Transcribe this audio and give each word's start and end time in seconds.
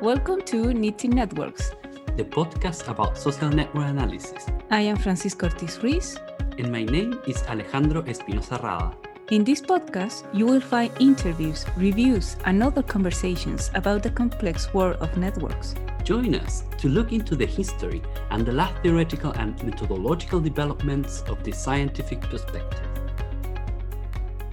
Welcome 0.00 0.40
to 0.46 0.72
Knitting 0.72 1.10
Networks, 1.10 1.72
the 2.16 2.24
podcast 2.24 2.88
about 2.88 3.18
social 3.18 3.50
network 3.50 3.84
analysis. 3.84 4.46
I 4.70 4.80
am 4.80 4.96
Francisca 4.96 5.44
Ortiz 5.52 5.78
Ruiz. 5.82 6.16
And 6.56 6.72
my 6.72 6.84
name 6.84 7.20
is 7.26 7.42
Alejandro 7.42 8.02
Espinosa 8.06 8.58
Rada. 8.62 8.96
In 9.30 9.44
this 9.44 9.60
podcast, 9.60 10.24
you 10.32 10.46
will 10.46 10.62
find 10.62 10.90
interviews, 11.00 11.66
reviews, 11.76 12.36
and 12.46 12.62
other 12.62 12.82
conversations 12.82 13.70
about 13.74 14.02
the 14.02 14.10
complex 14.10 14.72
world 14.72 14.96
of 15.02 15.14
networks. 15.18 15.74
Join 16.02 16.34
us 16.34 16.64
to 16.78 16.88
look 16.88 17.12
into 17.12 17.36
the 17.36 17.44
history 17.44 18.00
and 18.30 18.46
the 18.46 18.52
last 18.52 18.82
theoretical 18.82 19.32
and 19.32 19.62
methodological 19.62 20.40
developments 20.40 21.20
of 21.28 21.44
the 21.44 21.52
scientific 21.52 22.22
perspective. 22.22 22.88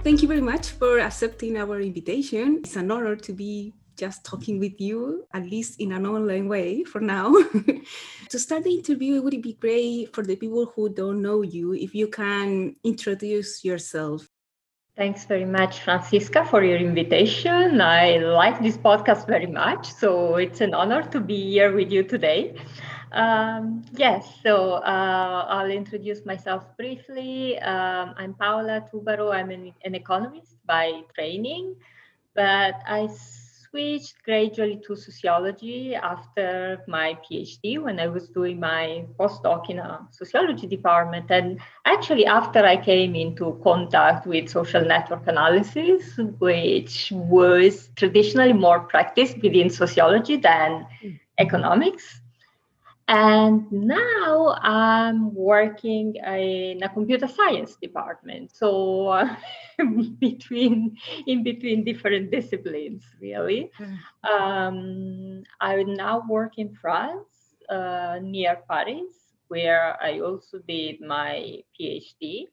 Thank 0.04 0.20
you 0.20 0.28
very 0.28 0.42
much 0.42 0.72
for 0.72 1.00
accepting 1.00 1.56
our 1.56 1.80
invitation. 1.80 2.58
It's 2.64 2.76
an 2.76 2.90
honor 2.90 3.16
to 3.16 3.32
be 3.32 3.72
just 3.98 4.24
talking 4.24 4.58
with 4.58 4.80
you, 4.80 5.26
at 5.34 5.44
least 5.44 5.80
in 5.80 5.92
an 5.92 6.06
online 6.06 6.48
way 6.48 6.84
for 6.84 7.00
now. 7.00 7.34
to 8.28 8.38
start 8.38 8.64
the 8.64 8.74
interview, 8.74 9.16
it 9.16 9.24
would 9.24 9.42
be 9.42 9.54
great 9.54 10.14
for 10.14 10.22
the 10.22 10.36
people 10.36 10.72
who 10.74 10.88
don't 10.88 11.20
know 11.20 11.42
you 11.42 11.74
if 11.74 11.94
you 11.94 12.08
can 12.08 12.76
introduce 12.84 13.64
yourself. 13.64 14.28
Thanks 14.96 15.26
very 15.26 15.44
much, 15.44 15.80
Francisca, 15.80 16.44
for 16.44 16.64
your 16.64 16.78
invitation. 16.78 17.80
I 17.80 18.18
like 18.18 18.60
this 18.60 18.76
podcast 18.76 19.28
very 19.28 19.46
much, 19.46 19.92
so 19.92 20.36
it's 20.36 20.60
an 20.60 20.74
honor 20.74 21.02
to 21.10 21.20
be 21.20 21.50
here 21.50 21.72
with 21.72 21.92
you 21.92 22.02
today. 22.02 22.56
Um, 23.12 23.84
yes, 23.92 24.26
so 24.42 24.72
uh, 24.82 25.46
I'll 25.48 25.70
introduce 25.70 26.26
myself 26.26 26.76
briefly. 26.76 27.58
Um, 27.60 28.14
I'm 28.16 28.34
Paola 28.34 28.84
Tubaro. 28.92 29.32
I'm 29.32 29.50
an, 29.50 29.72
an, 29.84 29.94
economist 29.94 30.56
by 30.66 31.02
training, 31.14 31.76
but 32.34 32.74
I 32.86 33.08
switched 33.78 34.22
gradually 34.24 34.80
to 34.86 34.96
sociology 34.96 35.94
after 35.94 36.82
my 36.88 37.16
PhD 37.24 37.80
when 37.80 38.00
I 38.00 38.08
was 38.08 38.28
doing 38.28 38.58
my 38.58 39.04
postdoc 39.18 39.70
in 39.70 39.78
a 39.78 40.06
sociology 40.10 40.66
department. 40.66 41.30
And 41.30 41.60
actually, 41.84 42.26
after 42.26 42.60
I 42.64 42.76
came 42.76 43.14
into 43.14 43.60
contact 43.62 44.26
with 44.26 44.48
social 44.48 44.84
network 44.84 45.26
analysis, 45.26 46.18
which 46.38 47.12
was 47.12 47.90
traditionally 47.94 48.52
more 48.52 48.80
practiced 48.80 49.36
within 49.42 49.70
sociology 49.70 50.36
than 50.36 50.86
mm. 51.02 51.20
economics. 51.38 52.20
And 53.08 53.64
now 53.72 54.54
I'm 54.60 55.34
working 55.34 56.16
in 56.16 56.82
a 56.82 56.88
computer 56.92 57.26
science 57.26 57.76
department. 57.80 58.54
So 58.54 59.08
uh, 59.08 59.34
between 60.20 60.98
in 61.26 61.42
between 61.42 61.84
different 61.84 62.30
disciplines, 62.30 63.02
really. 63.18 63.70
Hmm. 63.78 64.30
Um, 64.30 65.42
I 65.58 65.82
now 65.84 66.22
work 66.28 66.58
in 66.58 66.74
France, 66.74 67.32
uh, 67.70 68.18
near 68.20 68.60
Paris, 68.68 69.32
where 69.48 69.96
I 70.02 70.20
also 70.20 70.58
did 70.68 71.00
my 71.00 71.64
PhD. 71.80 72.44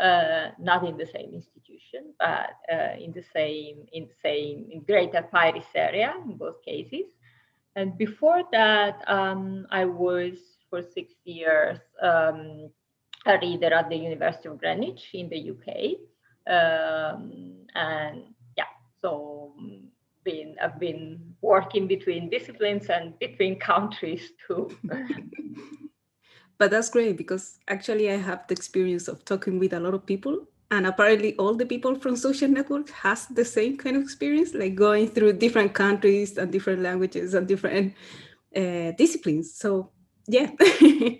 Uh, 0.00 0.50
not 0.58 0.84
in 0.84 0.96
the 0.96 1.06
same 1.06 1.30
institution, 1.32 2.12
but 2.18 2.58
uh, 2.72 2.96
in 2.98 3.12
the 3.12 3.22
same 3.32 3.86
in 3.92 4.08
the 4.08 4.18
same 4.20 4.66
in 4.68 4.80
Greater 4.80 5.22
Paris 5.22 5.66
area 5.76 6.12
in 6.24 6.36
both 6.36 6.60
cases. 6.64 7.06
And 7.76 7.96
before 7.96 8.42
that, 8.52 9.02
um, 9.08 9.66
I 9.70 9.84
was 9.84 10.38
for 10.68 10.82
six 10.82 11.14
years 11.24 11.78
um, 12.02 12.70
a 13.26 13.38
reader 13.40 13.72
at 13.72 13.88
the 13.88 13.96
University 13.96 14.48
of 14.48 14.58
Greenwich 14.58 15.08
in 15.14 15.28
the 15.28 15.50
UK. 15.50 15.96
Um, 16.46 17.66
and 17.74 18.24
yeah, 18.56 18.72
so 19.00 19.54
um, 19.58 19.84
been, 20.24 20.56
I've 20.62 20.78
been 20.78 21.34
working 21.40 21.86
between 21.86 22.28
disciplines 22.28 22.90
and 22.90 23.18
between 23.18 23.58
countries 23.58 24.32
too. 24.46 24.76
but 26.58 26.70
that's 26.70 26.90
great 26.90 27.16
because 27.16 27.58
actually 27.68 28.10
I 28.10 28.16
have 28.16 28.46
the 28.48 28.54
experience 28.54 29.08
of 29.08 29.24
talking 29.24 29.58
with 29.58 29.72
a 29.72 29.80
lot 29.80 29.94
of 29.94 30.04
people 30.04 30.46
and 30.72 30.86
apparently 30.86 31.36
all 31.36 31.54
the 31.54 31.66
people 31.66 31.94
from 31.94 32.16
social 32.16 32.48
networks 32.48 32.90
has 32.90 33.26
the 33.26 33.44
same 33.44 33.76
kind 33.76 33.94
of 33.94 34.02
experience 34.02 34.54
like 34.54 34.74
going 34.74 35.06
through 35.06 35.34
different 35.34 35.74
countries 35.74 36.38
and 36.38 36.50
different 36.50 36.80
languages 36.80 37.34
and 37.34 37.46
different 37.46 37.92
uh, 38.56 38.90
disciplines. 38.96 39.54
So 39.54 39.90
yeah. 40.26 40.50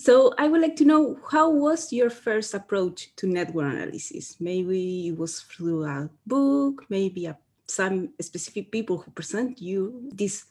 So 0.00 0.32
i 0.38 0.46
would 0.46 0.60
like 0.62 0.76
to 0.76 0.84
know 0.84 1.18
how 1.28 1.50
was 1.50 1.92
your 1.92 2.08
first 2.08 2.54
approach 2.54 3.16
to 3.16 3.26
network 3.26 3.72
analysis? 3.72 4.36
Maybe 4.38 5.08
it 5.08 5.18
was 5.18 5.40
through 5.40 5.84
a 5.86 6.08
book 6.24 6.86
maybe 6.88 7.26
a, 7.26 7.36
some 7.66 8.14
specific 8.20 8.70
people 8.70 8.98
who 8.98 9.10
present 9.10 9.60
you 9.60 10.08
this 10.14 10.46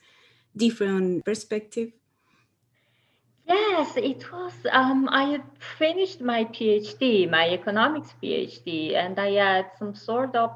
different 0.53 1.23
perspective 1.23 1.93
Yes, 3.47 3.95
it 3.95 4.31
was. 4.31 4.53
Um, 4.71 5.07
I 5.09 5.23
had 5.31 5.43
finished 5.77 6.19
my 6.21 6.43
PhD, 6.45 7.29
my 7.29 7.49
economics 7.49 8.13
PhD, 8.21 8.93
and 8.95 9.17
I 9.17 9.31
had 9.31 9.71
some 9.79 9.95
sort 9.95 10.35
of 10.35 10.55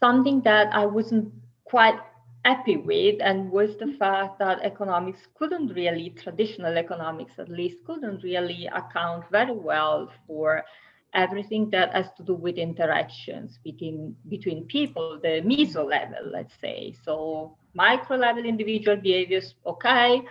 something 0.00 0.40
that 0.42 0.74
I 0.74 0.86
wasn't 0.86 1.32
quite 1.64 1.98
happy 2.44 2.76
with, 2.76 3.20
and 3.20 3.50
was 3.50 3.76
the 3.76 3.92
fact 3.98 4.38
that 4.40 4.60
economics 4.62 5.28
couldn't 5.34 5.68
really, 5.68 6.10
traditional 6.10 6.76
economics 6.76 7.38
at 7.38 7.48
least, 7.48 7.84
couldn't 7.84 8.22
really 8.24 8.66
account 8.66 9.24
very 9.30 9.52
well 9.54 10.10
for 10.26 10.64
everything 11.14 11.70
that 11.70 11.94
has 11.94 12.06
to 12.16 12.22
do 12.24 12.34
with 12.34 12.56
interactions 12.56 13.58
between 13.64 14.16
between 14.28 14.64
people, 14.66 15.18
the 15.22 15.40
meso 15.42 15.88
level, 15.88 16.24
let's 16.32 16.54
say. 16.60 16.94
So 17.04 17.56
micro 17.72 18.16
level 18.16 18.44
individual 18.44 18.96
behaviors, 18.96 19.54
okay 19.64 20.22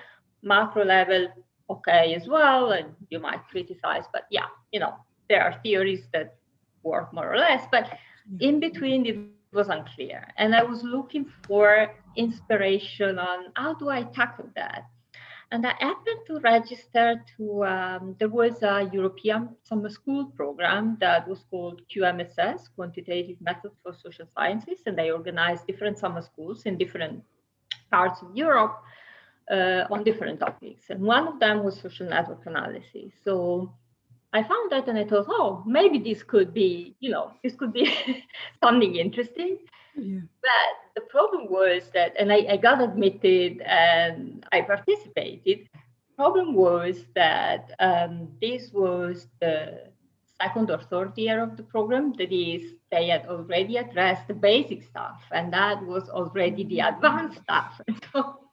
macro 0.42 0.84
level 0.84 1.28
okay 1.70 2.14
as 2.16 2.28
well 2.28 2.72
and 2.72 2.88
you 3.10 3.20
might 3.20 3.46
criticize 3.50 4.06
but 4.14 4.24
yeah 4.32 4.46
you 4.72 4.80
know 4.80 4.94
there 5.30 5.44
are 5.44 5.60
theories 5.62 6.04
that 6.14 6.36
work 6.84 7.14
more 7.14 7.34
or 7.34 7.38
less 7.38 7.68
but 7.72 7.98
in 8.40 8.60
between 8.60 9.06
it 9.06 9.18
was 9.54 9.68
unclear 9.70 10.28
and 10.38 10.56
i 10.56 10.64
was 10.64 10.84
looking 10.84 11.26
for 11.46 11.90
inspiration 12.16 13.20
on 13.20 13.46
how 13.56 13.74
do 13.74 13.90
i 13.90 14.04
tackle 14.04 14.50
that? 14.56 14.84
And 15.52 15.66
i 15.66 15.74
happened 15.80 16.22
to 16.28 16.40
register 16.40 17.24
to 17.38 17.64
um, 17.66 18.16
there 18.20 18.30
was 18.30 18.62
a 18.64 18.90
european 18.92 19.50
summer 19.64 19.90
school 19.90 20.26
program 20.36 20.98
that 21.00 21.28
was 21.28 21.46
called 21.50 21.82
qmss 21.94 22.60
quantitative 22.76 23.38
methods 23.42 23.76
for 23.82 23.94
social 23.94 24.28
sciences 24.36 24.80
and 24.86 24.98
they 24.98 25.12
organized 25.12 25.66
different 25.68 25.98
summer 25.98 26.22
schools 26.22 26.64
in 26.66 26.78
different 26.78 27.24
parts 27.90 28.22
of 28.22 28.36
europe 28.36 28.76
uh, 29.52 29.86
on 29.90 30.04
different 30.04 30.40
topics. 30.40 30.90
And 30.90 31.02
one 31.02 31.28
of 31.28 31.40
them 31.40 31.64
was 31.64 31.80
social 31.80 32.08
network 32.08 32.46
analysis. 32.46 33.14
So 33.24 33.74
I 34.34 34.44
found 34.44 34.72
that 34.72 34.88
and 34.88 34.98
I 34.98 35.06
thought, 35.06 35.28
oh, 35.30 35.64
maybe 35.66 36.00
this 36.00 36.24
could 36.24 36.54
be, 36.54 36.96
you 37.00 37.10
know, 37.10 37.32
this 37.44 37.56
could 37.56 37.74
be 37.74 37.92
something 38.64 38.96
interesting. 38.96 39.58
Yeah. 39.96 40.20
But 40.42 40.74
the 40.96 41.02
problem 41.10 41.50
was 41.50 41.90
that, 41.94 42.14
and 42.20 42.32
I, 42.32 42.46
I 42.50 42.58
got 42.58 42.82
admitted 42.82 43.62
and 43.62 44.46
I 44.52 44.62
participated. 44.62 45.70
Problem 46.16 46.54
was 46.54 47.06
that 47.16 47.74
um, 47.80 48.30
this 48.42 48.72
was 48.74 49.28
the 49.40 49.92
second 50.42 50.70
or 50.70 50.80
third 50.80 51.18
year 51.18 51.42
of 51.42 51.58
the 51.58 51.64
program. 51.64 52.14
That 52.14 52.32
is, 52.32 52.74
they 52.92 53.08
had 53.08 53.26
already 53.28 53.78
addressed 53.78 54.28
the 54.28 54.34
basic 54.34 54.84
stuff, 54.84 55.22
and 55.32 55.54
that 55.54 55.84
was 55.86 56.10
already 56.10 56.64
the 56.64 56.80
advanced 56.82 57.42
stuff. 57.42 57.80
And 57.88 58.02
so 58.14 58.47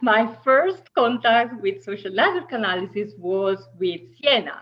my 0.00 0.34
first 0.44 0.92
contact 0.94 1.60
with 1.62 1.82
social 1.82 2.12
network 2.12 2.52
analysis 2.52 3.12
was 3.18 3.68
with 3.78 4.00
Siena, 4.16 4.58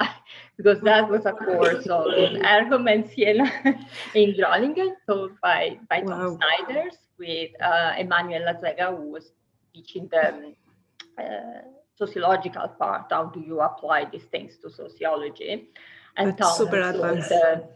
because 0.57 0.81
that 0.83 1.09
was 1.09 1.27
a 1.27 1.33
course 1.33 1.87
on 1.87 2.09
ERGM 2.11 2.93
and 2.93 3.11
Siena 3.11 3.51
in 4.15 4.35
Groningen, 4.37 4.97
taught 5.09 5.33
by, 5.41 5.79
by 5.89 6.03
wow. 6.03 6.19
Tom 6.19 6.39
Snijders 6.39 6.97
with 7.19 7.51
uh, 7.61 7.95
Emmanuel 7.99 8.43
Lazega, 8.43 8.97
who 8.97 9.11
was 9.11 9.33
teaching 9.75 10.09
the 10.11 10.55
uh, 11.23 11.63
sociological 11.97 12.69
part. 12.79 13.07
How 13.11 13.27
do 13.27 13.41
you 13.41 13.61
apply 13.61 14.07
these 14.07 14.25
things 14.25 14.57
to 14.63 14.71
sociology? 14.71 15.69
And 16.17 16.29
That's 16.29 16.41
Tom 16.41 16.57
super 16.57 16.81
advanced. 16.81 17.29
The, 17.29 17.69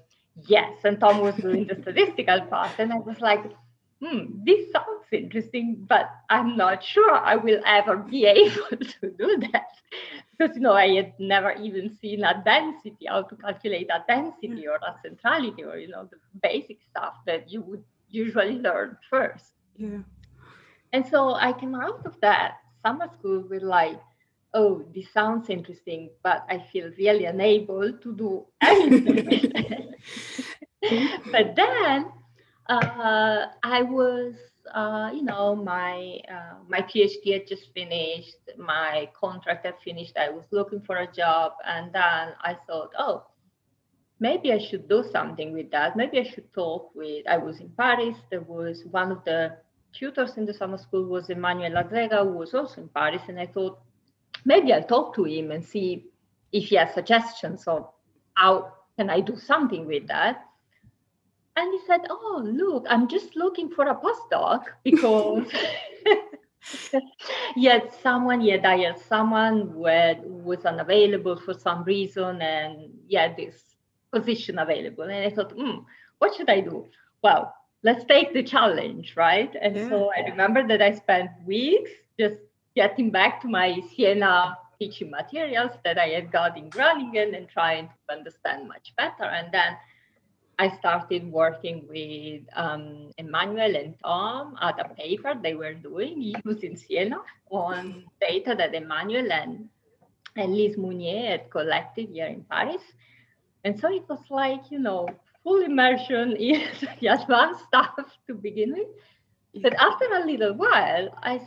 yes, 0.46 0.78
and 0.84 0.98
Tom 1.00 1.20
was 1.20 1.34
doing 1.36 1.66
the 1.66 1.76
statistical 1.80 2.42
part. 2.42 2.72
And 2.78 2.92
I 2.92 2.96
was 2.96 3.20
like, 3.20 3.44
hmm, 4.02 4.44
this 4.44 4.72
sounds 4.72 5.06
interesting, 5.12 5.84
but 5.88 6.10
I'm 6.28 6.56
not 6.56 6.82
sure 6.82 7.14
I 7.14 7.36
will 7.36 7.60
ever 7.66 7.96
be 7.96 8.26
able 8.38 8.76
to 8.76 9.10
do 9.10 9.42
that. 9.52 9.68
Because, 10.36 10.56
you 10.56 10.62
know, 10.62 10.72
I 10.72 10.88
had 10.88 11.12
never 11.18 11.52
even 11.52 11.96
seen 12.00 12.24
a 12.24 12.42
density, 12.44 13.06
how 13.06 13.22
to 13.22 13.36
calculate 13.36 13.88
a 13.90 14.04
density 14.08 14.66
or 14.66 14.76
a 14.76 14.96
centrality 15.02 15.64
or, 15.64 15.76
you 15.76 15.88
know, 15.88 16.08
the 16.10 16.16
basic 16.42 16.78
stuff 16.90 17.14
that 17.26 17.50
you 17.50 17.60
would 17.62 17.84
usually 18.08 18.58
learn 18.58 18.96
first. 19.08 19.52
Yeah. 19.76 19.98
And 20.92 21.06
so 21.06 21.34
I 21.34 21.52
came 21.52 21.74
out 21.74 22.04
of 22.06 22.18
that 22.20 22.58
summer 22.82 23.08
school 23.18 23.44
with 23.48 23.62
like, 23.62 24.00
oh, 24.54 24.84
this 24.94 25.12
sounds 25.12 25.50
interesting, 25.50 26.10
but 26.22 26.44
I 26.48 26.58
feel 26.58 26.90
really 26.98 27.26
unable 27.26 27.92
to 27.92 28.14
do 28.14 28.46
anything. 28.62 29.94
but 31.30 31.54
then 31.54 32.06
uh, 32.70 33.46
I 33.62 33.82
was 33.82 34.34
uh, 34.74 35.10
you 35.12 35.22
know, 35.22 35.56
my 35.56 36.20
uh, 36.30 36.54
my 36.68 36.80
PhD 36.82 37.32
had 37.32 37.46
just 37.46 37.72
finished, 37.74 38.36
my 38.56 39.08
contract 39.18 39.66
had 39.66 39.74
finished. 39.84 40.16
I 40.16 40.30
was 40.30 40.44
looking 40.50 40.80
for 40.80 40.98
a 40.98 41.12
job, 41.12 41.52
and 41.66 41.92
then 41.92 42.34
I 42.42 42.56
thought, 42.66 42.90
oh, 42.98 43.26
maybe 44.20 44.52
I 44.52 44.58
should 44.58 44.88
do 44.88 45.04
something 45.10 45.52
with 45.52 45.70
that. 45.72 45.96
Maybe 45.96 46.20
I 46.20 46.24
should 46.24 46.52
talk 46.52 46.90
with. 46.94 47.26
I 47.28 47.36
was 47.38 47.60
in 47.60 47.70
Paris. 47.70 48.16
There 48.30 48.42
was 48.42 48.84
one 48.90 49.10
of 49.10 49.24
the 49.24 49.56
tutors 49.92 50.36
in 50.36 50.46
the 50.46 50.54
summer 50.54 50.78
school 50.78 51.04
was 51.04 51.30
Emmanuel 51.30 51.72
Lazega, 51.72 52.22
who 52.22 52.38
was 52.38 52.54
also 52.54 52.82
in 52.82 52.88
Paris, 52.88 53.22
and 53.28 53.40
I 53.40 53.46
thought 53.46 53.80
maybe 54.44 54.72
I'll 54.72 54.84
talk 54.84 55.14
to 55.16 55.24
him 55.24 55.50
and 55.50 55.64
see 55.64 56.06
if 56.52 56.68
he 56.68 56.76
has 56.76 56.94
suggestions 56.94 57.64
of 57.66 57.88
how 58.34 58.72
can 58.96 59.10
I 59.10 59.20
do 59.20 59.36
something 59.36 59.86
with 59.86 60.06
that 60.08 60.44
and 61.56 61.72
he 61.72 61.80
said, 61.86 62.00
Oh, 62.08 62.42
look, 62.44 62.86
I'm 62.88 63.08
just 63.08 63.36
looking 63.36 63.70
for 63.70 63.86
a 63.86 63.94
postdoc 63.94 64.64
because 64.84 65.46
yet 67.56 67.94
someone, 68.02 68.40
yet 68.40 68.64
I 68.64 68.76
had 68.76 68.98
someone 68.98 69.70
who 69.70 69.80
was 70.44 70.64
unavailable 70.64 71.36
for 71.36 71.54
some 71.54 71.84
reason, 71.84 72.40
and 72.42 72.90
yeah, 73.06 73.34
this 73.34 73.62
position 74.12 74.58
available. 74.58 75.04
And 75.04 75.24
I 75.24 75.30
thought, 75.30 75.52
hmm, 75.52 75.80
what 76.18 76.34
should 76.34 76.50
I 76.50 76.60
do? 76.60 76.88
Well, 77.22 77.54
let's 77.82 78.04
take 78.04 78.32
the 78.32 78.42
challenge, 78.42 79.14
right? 79.16 79.54
And 79.60 79.76
yeah. 79.76 79.88
so 79.88 80.10
I 80.16 80.28
remember 80.28 80.66
that 80.68 80.82
I 80.82 80.94
spent 80.94 81.30
weeks 81.44 81.90
just 82.18 82.36
getting 82.74 83.10
back 83.10 83.40
to 83.42 83.48
my 83.48 83.80
Siena 83.90 84.56
teaching 84.78 85.10
materials 85.10 85.72
that 85.84 85.98
I 85.98 86.08
had 86.08 86.32
got 86.32 86.56
in 86.56 86.70
Groningen 86.70 87.34
and 87.34 87.48
trying 87.48 87.88
to 87.88 88.14
understand 88.16 88.68
much 88.68 88.94
better. 88.96 89.24
And 89.24 89.52
then 89.52 89.76
I 90.60 90.68
started 90.76 91.32
working 91.32 91.86
with 91.88 92.42
um, 92.54 93.12
Emmanuel 93.16 93.74
and 93.76 93.94
Tom 94.04 94.58
at 94.60 94.78
a 94.78 94.94
paper 94.94 95.32
they 95.42 95.54
were 95.54 95.72
doing 95.72 96.20
using 96.44 96.76
Siena 96.76 97.16
on 97.50 98.04
data 98.20 98.54
that 98.58 98.74
Emmanuel 98.74 99.32
and, 99.32 99.70
and 100.36 100.54
Lise 100.54 100.76
Mounier 100.76 101.30
had 101.30 101.50
collected 101.50 102.10
here 102.10 102.26
in 102.26 102.44
Paris. 102.44 102.82
And 103.64 103.80
so 103.80 103.90
it 103.90 104.06
was 104.06 104.20
like, 104.28 104.60
you 104.70 104.78
know, 104.78 105.08
full 105.42 105.62
immersion 105.62 106.36
in 106.48 106.68
the 107.00 107.06
advanced 107.06 107.64
stuff 107.64 107.94
to 108.26 108.34
begin 108.34 108.74
with. 108.74 109.62
But 109.62 109.72
after 109.80 110.12
a 110.12 110.26
little 110.26 110.52
while, 110.52 111.08
I 111.22 111.40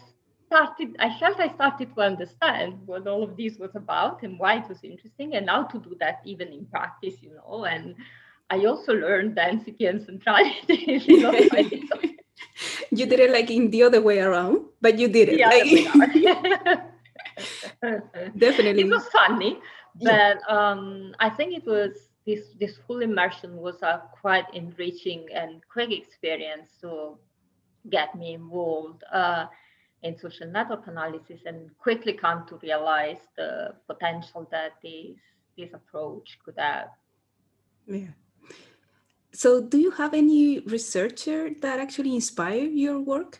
started, 0.48 0.95
I 0.98 1.19
felt 1.19 1.39
I 1.39 1.54
started 1.54 1.94
to 1.94 2.01
understand 2.01 2.80
what 2.88 3.06
all 3.06 3.21
of 3.21 3.38
this 3.38 3.59
was 3.59 3.75
about 3.75 4.24
and 4.24 4.39
why 4.39 4.57
it 4.57 4.68
was 4.68 4.83
interesting 4.83 5.36
and 5.36 5.48
how 5.48 5.66
to 5.66 5.80
do 5.80 5.95
that 6.00 6.21
even 6.25 6.48
in 6.48 6.66
practice, 6.66 7.21
you 7.21 7.36
know, 7.36 7.66
and 7.66 7.94
I 8.50 8.66
also 8.66 8.94
learned 8.94 9.36
density 9.36 9.86
and 9.86 10.01
centrality. 10.01 11.01
you, 12.92 13.06
did 13.06 13.19
it 13.19 13.31
like 13.31 13.50
in 13.50 13.69
the 13.72 13.84
other 13.84 14.01
way 14.01 14.19
around, 14.19 14.66
but 14.81 15.00
you 15.00 15.07
did 15.07 15.30
it. 15.30 15.40
Like... 15.40 16.84
Definitely. 18.38 18.84
It 18.84 18.90
was 18.90 19.07
funny, 19.07 19.60
but 20.01 20.38
um, 20.50 21.13
I 21.19 21.30
think 21.30 21.56
it 21.56 21.66
was 21.66 22.10
this 22.25 22.54
this 22.60 22.78
full 22.88 23.01
immersion 23.01 23.57
was 23.57 23.81
a 23.81 24.01
quite 24.22 24.45
enriching 24.54 25.25
and 25.34 25.62
quick 25.72 25.92
experience 25.92 26.72
to 26.81 27.18
get 27.90 28.16
me 28.16 28.34
involved 28.34 29.04
uh, 29.12 29.48
in 30.04 30.18
social 30.18 30.48
network 30.48 30.88
analysis 30.88 31.42
and 31.45 31.69
quickly 31.78 32.13
come 32.13 32.45
to 32.48 32.57
realize 32.63 33.19
the 33.36 33.75
potential 33.88 34.48
that 34.51 34.74
this 34.81 35.18
this 35.57 35.74
approach 35.74 36.40
could 36.45 36.56
have. 36.57 36.90
Yeah. 37.88 38.13
So, 39.33 39.62
do 39.62 39.80
you 39.80 39.91
have 39.91 40.13
any 40.13 40.59
researcher 40.59 41.50
that 41.62 41.80
actually 41.80 42.13
inspire 42.13 42.65
your 42.65 43.00
work? 43.00 43.39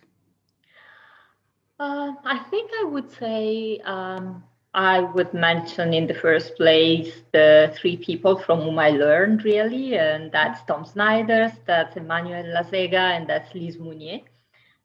Uh, 1.80 2.14
I 2.26 2.40
think 2.50 2.72
I 2.82 2.86
would 2.86 3.12
say 3.12 3.80
um, 3.86 4.44
I 4.74 5.02
would 5.02 5.34
mention 5.34 5.94
in 5.94 6.08
the 6.08 6.16
first 6.16 6.56
place 6.56 7.22
the 7.32 7.74
three 7.78 7.98
people 7.98 8.40
from 8.40 8.62
whom 8.62 8.80
I 8.80 8.90
learned 8.90 9.44
really, 9.44 9.96
and 9.96 10.32
that's 10.32 10.64
Tom 10.64 10.84
Snijders, 10.84 11.54
that's 11.66 11.96
Emmanuel 11.96 12.46
Lazega, 12.46 13.16
and 13.16 13.28
that's 13.28 13.54
Lise 13.54 13.78
Mounier. 13.78 14.22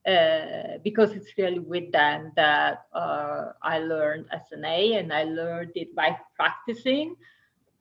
Uh, 0.06 0.78
because 0.82 1.12
it's 1.12 1.36
really 1.36 1.58
with 1.58 1.92
them 1.92 2.32
that 2.34 2.86
uh, 2.94 3.52
I 3.62 3.78
learned 3.78 4.26
SNA 4.32 5.00
and 5.00 5.12
I 5.12 5.24
learned 5.24 5.72
it 5.74 5.94
by 5.94 6.16
practicing. 6.34 7.14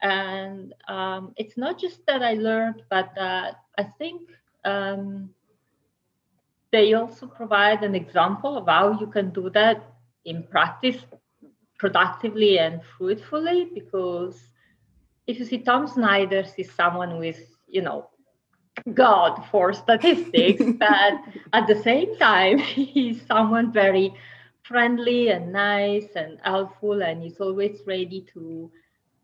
And 0.01 0.73
um, 0.87 1.33
it's 1.37 1.57
not 1.57 1.79
just 1.79 2.05
that 2.05 2.21
I 2.21 2.33
learned, 2.33 2.83
but 2.89 3.11
that 3.15 3.61
I 3.77 3.83
think 3.83 4.29
um, 4.63 5.29
they 6.71 6.93
also 6.93 7.27
provide 7.27 7.83
an 7.83 7.95
example 7.95 8.57
of 8.57 8.67
how 8.67 8.99
you 8.99 9.07
can 9.07 9.31
do 9.31 9.49
that 9.51 9.83
in 10.25 10.43
practice 10.43 10.97
productively 11.79 12.59
and 12.59 12.81
fruitfully. 12.97 13.69
Because 13.73 14.39
if 15.25 15.39
you 15.39 15.45
see 15.45 15.59
Tom 15.59 15.87
Snijders 15.87 16.53
is 16.57 16.71
someone 16.71 17.17
with, 17.17 17.39
you 17.67 17.81
know, 17.81 18.09
God 18.93 19.43
for 19.51 19.73
statistics, 19.73 20.63
but 20.79 21.13
at 21.53 21.67
the 21.67 21.81
same 21.81 22.15
time, 22.17 22.57
he's 22.59 23.25
someone 23.25 23.71
very 23.71 24.13
friendly 24.63 25.29
and 25.29 25.51
nice 25.51 26.09
and 26.15 26.39
helpful, 26.43 27.01
and 27.01 27.23
he's 27.23 27.39
always 27.39 27.79
ready 27.87 28.25
to 28.33 28.69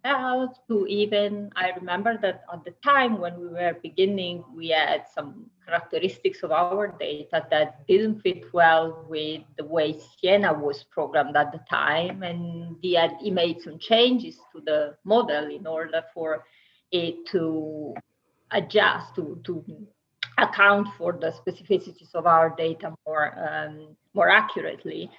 to 0.04 0.86
even 0.88 1.50
i 1.56 1.70
remember 1.80 2.18
that 2.22 2.44
at 2.52 2.64
the 2.66 2.74
time 2.84 3.20
when 3.20 3.40
we 3.40 3.48
were 3.48 3.78
beginning 3.82 4.44
we 4.54 4.70
had 4.70 5.06
some 5.14 5.50
characteristics 5.66 6.44
of 6.44 6.52
our 6.52 6.96
data 7.00 7.46
that 7.50 7.88
didn't 7.88 8.20
fit 8.22 8.44
well 8.54 9.06
with 9.08 9.42
the 9.58 9.64
way 9.64 9.98
siena 9.98 10.54
was 10.54 10.84
programmed 10.84 11.38
at 11.38 11.52
the 11.52 11.62
time 11.70 12.22
and 12.22 12.76
he 12.82 12.94
had 12.94 13.16
he 13.22 13.32
made 13.32 13.62
some 13.62 13.80
changes 13.80 14.38
to 14.52 14.62
the 14.66 14.94
model 15.06 15.50
in 15.50 15.66
order 15.66 16.04
for 16.14 16.44
it 16.92 17.26
to 17.26 17.94
adjust 18.52 19.16
to, 19.16 19.40
to 19.46 19.64
account 20.38 20.88
for 20.98 21.14
the 21.14 21.32
specificities 21.32 22.14
of 22.14 22.26
our 22.26 22.54
data 22.56 22.94
more 23.06 23.34
um, 23.38 23.96
more 24.14 24.30
accurately. 24.30 25.10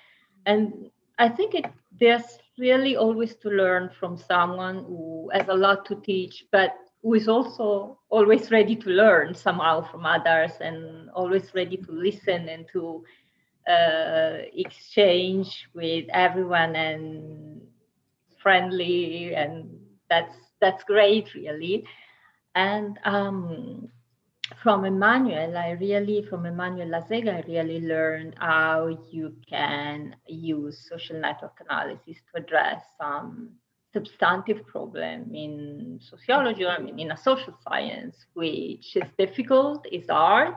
And 0.47 0.91
i 1.19 1.29
think 1.29 1.55
it 1.55 1.67
there's 1.99 2.39
really 2.59 2.97
always 2.97 3.35
to 3.37 3.49
learn 3.49 3.91
from 3.99 4.17
someone 4.17 4.85
who 4.85 5.31
has 5.33 5.49
a 5.49 5.55
lot 5.55 5.85
to 5.87 5.97
teach, 5.97 6.45
but 6.53 6.75
who 7.03 7.15
is 7.15 7.29
also 7.29 7.99
always 8.11 8.51
ready 8.51 8.77
to 8.77 8.91
learn 8.91 9.35
somehow 9.35 9.83
from 9.83 10.07
others 10.07 10.53
and 10.61 11.11
always 11.11 11.55
ready 11.55 11.77
to 11.77 11.93
listen 11.93 12.49
and 12.49 12.67
to 12.73 13.03
uh, 13.69 14.39
exchange 14.55 15.69
with 15.75 16.05
everyone 16.13 16.75
and 16.77 17.61
friendly 18.43 19.35
and 19.35 19.69
that's 20.09 20.37
that's 20.61 20.85
great 20.85 21.35
really. 21.35 21.85
And 22.55 22.99
um, 23.05 23.89
from 24.63 24.85
Emmanuel, 24.85 25.57
I 25.57 25.71
really, 25.71 26.23
from 26.29 26.47
Emmanuel 26.47 26.89
Lazega, 26.89 27.37
I 27.37 27.45
really 27.49 27.81
learned 27.81 28.35
how 28.39 28.99
you 29.11 29.35
can 29.49 30.17
use 30.27 30.87
social 30.89 31.19
network 31.21 31.59
analysis 31.69 32.19
to 32.33 32.43
address 32.43 32.83
some 33.01 33.51
substantive 33.93 34.67
problem 34.67 35.35
in 35.35 36.01
sociology, 36.03 36.67
I 36.67 36.79
mean, 36.79 36.99
in 36.99 37.13
a 37.13 37.17
social 37.17 37.57
science, 37.67 38.27
which 38.35 38.97
is 38.97 39.09
difficult, 39.19 39.87
is 39.91 40.07
hard, 40.11 40.55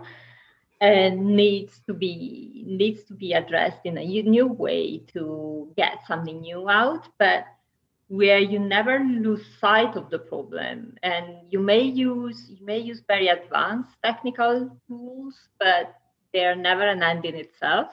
and 0.81 1.25
needs 1.25 1.79
to 1.87 1.93
be 1.93 2.63
needs 2.67 3.03
to 3.05 3.13
be 3.13 3.33
addressed 3.33 3.83
in 3.85 3.97
a 3.97 4.03
new 4.03 4.47
way 4.47 4.99
to 5.13 5.71
get 5.77 5.99
something 6.07 6.41
new 6.41 6.69
out. 6.69 7.07
But 7.17 7.45
where 8.09 8.39
you 8.39 8.59
never 8.59 8.99
lose 8.99 9.45
sight 9.59 9.95
of 9.95 10.09
the 10.09 10.19
problem. 10.19 10.97
And 11.03 11.35
you 11.49 11.59
may 11.59 11.81
use 11.81 12.49
you 12.49 12.65
may 12.65 12.79
use 12.79 13.01
very 13.07 13.27
advanced 13.27 13.91
technical 14.03 14.77
tools 14.87 15.35
but 15.59 15.95
they're 16.33 16.55
never 16.55 16.87
an 16.87 17.03
end 17.03 17.25
in 17.25 17.35
itself. 17.35 17.87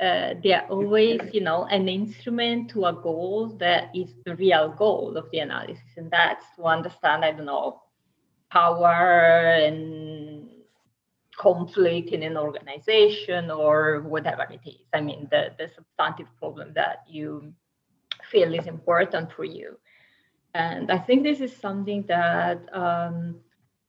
Uh, 0.00 0.34
they're 0.42 0.66
always 0.68 1.20
you 1.32 1.40
know 1.40 1.64
an 1.66 1.88
instrument 1.88 2.70
to 2.70 2.86
a 2.86 2.92
goal 2.92 3.56
that 3.58 3.90
is 3.94 4.10
the 4.24 4.34
real 4.36 4.74
goal 4.76 5.16
of 5.16 5.30
the 5.30 5.38
analysis. 5.38 5.96
And 5.96 6.10
that's 6.10 6.44
to 6.56 6.64
understand 6.64 7.24
i 7.24 7.30
don't 7.30 7.46
know 7.46 7.82
power 8.50 9.54
and 9.66 10.48
conflict 11.36 12.08
in 12.08 12.22
an 12.22 12.36
organization 12.36 13.50
or 13.50 14.00
whatever 14.00 14.46
it 14.50 14.60
is. 14.66 14.82
I 14.92 15.00
mean 15.00 15.28
the, 15.30 15.52
the 15.58 15.70
substantive 15.76 16.26
problem 16.38 16.72
that 16.74 17.04
you 17.08 17.52
feel 18.30 18.54
is 18.54 18.66
important 18.66 19.32
for 19.32 19.44
you. 19.44 19.78
And 20.54 20.90
I 20.90 20.98
think 20.98 21.22
this 21.22 21.40
is 21.40 21.54
something 21.56 22.04
that, 22.08 22.60
um, 22.72 23.40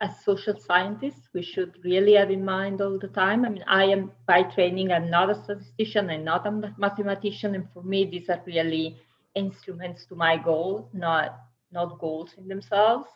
as 0.02 0.24
social 0.24 0.58
scientists, 0.58 1.28
we 1.34 1.42
should 1.42 1.78
really 1.84 2.14
have 2.14 2.32
in 2.32 2.46
mind 2.46 2.82
all 2.82 2.98
the 2.98 3.08
time. 3.08 3.44
I 3.46 3.50
mean, 3.50 3.66
I 3.68 3.86
am 3.86 4.12
by 4.28 4.44
training, 4.44 4.92
I'm 4.92 5.10
not 5.10 5.30
a 5.30 5.36
statistician, 5.44 6.10
I'm 6.10 6.24
not 6.24 6.48
a 6.48 6.74
mathematician, 6.78 7.56
and 7.56 7.68
for 7.74 7.84
me, 7.84 8.06
these 8.06 8.30
are 8.30 8.42
really 8.46 8.98
instruments 9.36 10.06
to 10.06 10.16
my 10.16 10.38
goal, 10.38 10.90
not 10.94 11.40
not 11.72 12.00
goals 12.00 12.34
in 12.38 12.48
themselves. 12.48 13.10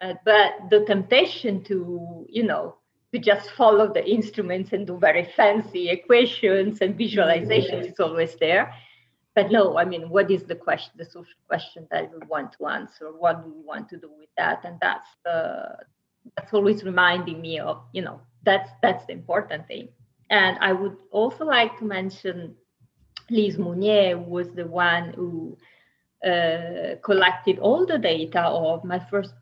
Uh, 0.00 0.14
but 0.24 0.54
the 0.70 0.84
temptation 0.86 1.62
to, 1.64 2.26
you 2.28 2.42
know, 2.42 2.76
to 3.12 3.18
just 3.18 3.50
follow 3.50 3.92
the 3.92 4.04
instruments 4.04 4.72
and 4.72 4.86
do 4.86 4.98
very 4.98 5.24
fancy 5.36 5.90
equations 5.90 6.80
and 6.80 6.98
visualizations. 6.98 7.92
is 7.92 8.00
always 8.00 8.34
there. 8.36 8.74
But 9.34 9.50
no, 9.50 9.78
I 9.78 9.84
mean, 9.84 10.10
what 10.10 10.30
is 10.30 10.44
the 10.44 10.54
question, 10.54 10.92
the 10.96 11.06
social 11.06 11.40
question 11.48 11.86
that 11.90 12.12
we 12.12 12.26
want 12.26 12.52
to 12.58 12.66
answer? 12.66 13.10
What 13.12 13.42
do 13.42 13.50
we 13.50 13.62
want 13.64 13.88
to 13.90 13.96
do 13.96 14.10
with 14.18 14.28
that? 14.36 14.64
And 14.64 14.78
that's 14.80 15.08
the 15.24 15.76
that's 16.36 16.52
always 16.52 16.84
reminding 16.84 17.40
me 17.40 17.58
of, 17.58 17.82
you 17.92 18.02
know, 18.02 18.20
that's 18.44 18.70
that's 18.82 19.06
the 19.06 19.12
important 19.12 19.66
thing. 19.66 19.88
And 20.30 20.58
I 20.60 20.72
would 20.72 20.96
also 21.10 21.44
like 21.44 21.78
to 21.78 21.84
mention 21.84 22.54
Lise 23.30 23.58
Mounier 23.58 24.18
was 24.18 24.50
the 24.50 24.66
one 24.66 25.12
who 25.14 25.56
uh, 26.24 26.96
collected 27.02 27.58
all 27.58 27.86
the 27.86 27.98
data 27.98 28.42
of 28.42 28.84
my 28.84 28.98
first 29.10 29.34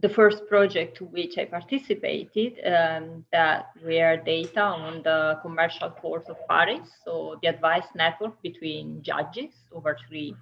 the 0.00 0.08
first 0.08 0.46
project 0.48 0.96
to 0.98 1.04
which 1.04 1.38
I 1.38 1.44
participated 1.44 2.58
um, 2.66 3.24
that 3.32 3.70
were 3.82 4.16
data 4.16 4.60
on 4.60 5.02
the 5.02 5.38
commercial 5.42 5.90
court 5.90 6.28
of 6.28 6.36
Paris, 6.48 6.88
so 7.04 7.38
the 7.42 7.48
advice 7.48 7.86
network 7.94 8.40
between 8.42 9.02
judges 9.02 9.52
over 9.72 9.96
three 10.08 10.34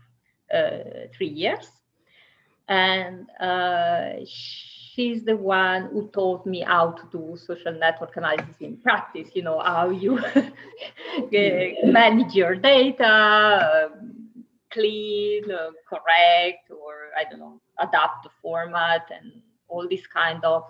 uh, 0.52 1.09
three 1.16 1.28
years, 1.28 1.66
and 2.68 3.28
uh, 3.40 4.25
she's 4.26 5.25
the 5.25 5.37
one 5.37 5.88
who 5.92 6.09
taught 6.09 6.47
me 6.47 6.62
how 6.62 6.92
to 6.92 7.02
do 7.11 7.37
social 7.37 7.73
network 7.73 8.16
analysis 8.16 8.56
in 8.61 8.76
practice. 8.78 9.28
You 9.35 9.42
know 9.42 9.61
how 9.61 9.90
you 9.90 10.18
manage 11.85 12.35
your 12.35 12.54
data. 12.56 13.90
Um, 13.92 14.23
clean, 14.73 15.50
uh, 15.50 15.71
correct, 15.88 16.71
or 16.71 17.11
I 17.17 17.25
don't 17.29 17.41
know, 17.41 17.61
adapt 17.79 18.25
the 18.25 18.31
format 18.41 19.09
and 19.11 19.43
all 19.69 19.87
these 19.88 20.07
kind 20.07 20.45
of 20.45 20.64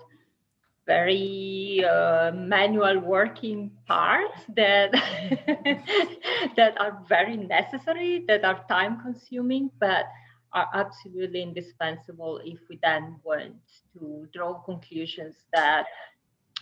very 0.87 1.85
uh, 1.88 2.32
manual 2.32 2.99
working 2.99 3.71
parts 3.87 4.40
that 4.56 4.90
that 6.56 6.80
are 6.80 7.02
very 7.09 7.37
necessary, 7.37 8.25
that 8.26 8.44
are 8.44 8.64
time 8.68 9.00
consuming, 9.00 9.71
but 9.78 10.06
are 10.52 10.68
absolutely 10.75 11.42
indispensable 11.42 12.40
if 12.44 12.59
we 12.68 12.78
then 12.82 13.16
want 13.25 13.54
to 13.94 14.26
draw 14.35 14.54
conclusions 14.54 15.37
that 15.54 15.87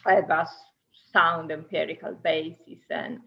have 0.07 0.31
a 0.31 0.47
sound 1.13 1.51
empirical 1.51 2.15
basis 2.23 2.79
and 2.91 3.19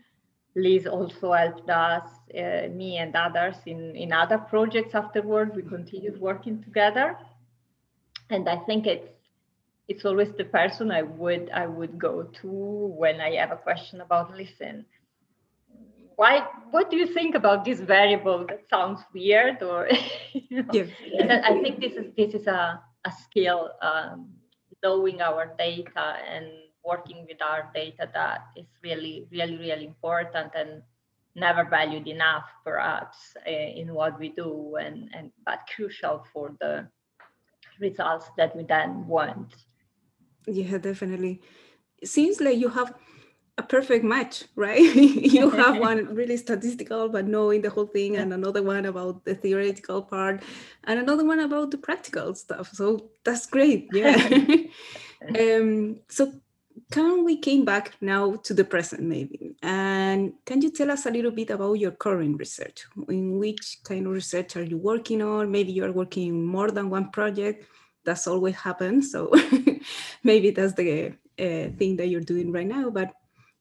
Lise 0.55 0.85
also 0.85 1.33
helped 1.33 1.69
us, 1.69 2.07
uh, 2.37 2.67
me 2.69 2.97
and 2.97 3.15
others, 3.15 3.55
in, 3.65 3.95
in 3.95 4.13
other 4.13 4.37
projects 4.37 4.93
afterward. 4.93 5.55
We 5.55 5.63
continued 5.63 6.19
working 6.19 6.61
together. 6.61 7.17
And 8.29 8.47
I 8.47 8.57
think 8.65 8.87
it's 8.87 9.09
it's 9.87 10.05
always 10.05 10.31
the 10.37 10.45
person 10.45 10.91
I 10.91 11.01
would 11.01 11.49
I 11.53 11.67
would 11.67 11.99
go 11.99 12.23
to 12.41 12.47
when 12.47 13.19
I 13.19 13.35
have 13.35 13.51
a 13.51 13.57
question 13.57 14.01
about 14.01 14.35
listen. 14.35 14.85
Why 16.15 16.47
what 16.71 16.89
do 16.89 16.97
you 16.97 17.07
think 17.07 17.35
about 17.35 17.65
this 17.65 17.79
variable 17.79 18.45
that 18.47 18.61
sounds 18.69 19.01
weird 19.13 19.61
or 19.61 19.89
you 20.33 20.63
know? 20.63 20.69
yeah. 20.73 21.41
I 21.43 21.61
think 21.61 21.81
this 21.81 21.93
is 21.93 22.13
this 22.15 22.33
is 22.33 22.47
a, 22.47 22.81
a 23.05 23.11
skill 23.23 23.71
um, 23.81 24.29
knowing 24.83 25.21
our 25.21 25.53
data 25.57 26.17
and 26.29 26.45
working 26.83 27.25
with 27.27 27.41
our 27.41 27.69
data 27.73 28.09
that 28.13 28.47
is 28.55 28.65
really, 28.83 29.27
really, 29.31 29.57
really 29.57 29.85
important 29.85 30.51
and 30.55 30.81
never 31.35 31.63
valued 31.65 32.07
enough, 32.07 32.45
perhaps, 32.63 33.17
uh, 33.47 33.49
in 33.49 33.93
what 33.93 34.19
we 34.19 34.29
do, 34.29 34.75
and, 34.79 35.09
and 35.15 35.31
but 35.45 35.59
crucial 35.75 36.25
for 36.31 36.55
the 36.59 36.87
results 37.79 38.29
that 38.37 38.55
we 38.55 38.63
then 38.63 39.07
want. 39.07 39.53
Yeah, 40.45 40.77
definitely. 40.77 41.41
It 42.01 42.09
seems 42.09 42.39
like 42.39 42.57
you 42.57 42.69
have 42.69 42.93
a 43.57 43.63
perfect 43.63 44.03
match, 44.03 44.45
right? 44.55 44.79
you 45.35 45.49
have 45.51 45.77
one 45.77 46.13
really 46.15 46.37
statistical, 46.37 47.09
but 47.09 47.27
knowing 47.27 47.61
the 47.61 47.69
whole 47.69 47.85
thing, 47.85 48.17
and 48.17 48.33
another 48.33 48.63
one 48.63 48.85
about 48.85 49.25
the 49.25 49.35
theoretical 49.35 50.01
part, 50.01 50.43
and 50.85 50.99
another 50.99 51.25
one 51.25 51.39
about 51.39 51.71
the 51.71 51.77
practical 51.77 52.33
stuff. 52.35 52.71
So 52.73 53.09
that's 53.23 53.45
great. 53.45 53.89
Yeah. 53.93 54.15
um, 55.39 55.99
so 56.09 56.33
can 56.93 57.23
we 57.25 57.37
came 57.37 57.65
back 57.65 57.95
now 58.01 58.35
to 58.35 58.53
the 58.53 58.63
present 58.63 59.01
maybe? 59.01 59.55
And 59.63 60.33
can 60.45 60.61
you 60.61 60.69
tell 60.69 60.91
us 60.91 61.07
a 61.07 61.09
little 61.09 61.31
bit 61.31 61.49
about 61.49 61.73
your 61.73 61.89
current 61.89 62.37
research? 62.37 62.85
In 63.09 63.39
which 63.39 63.79
kind 63.83 64.05
of 64.05 64.13
research 64.13 64.55
are 64.57 64.63
you 64.63 64.77
working 64.77 65.23
on? 65.23 65.51
Maybe 65.51 65.71
you 65.71 65.85
are 65.85 65.91
working 65.91 66.45
more 66.45 66.69
than 66.69 66.91
one 66.91 67.09
project. 67.09 67.65
That's 68.05 68.27
always 68.27 68.55
happens 68.55 69.11
so 69.11 69.31
maybe 70.23 70.51
that's 70.51 70.73
the 70.73 71.13
uh, 71.39 71.67
thing 71.79 71.95
that 71.97 72.09
you're 72.09 72.29
doing 72.33 72.51
right 72.51 72.67
now 72.67 72.89
but 72.89 73.13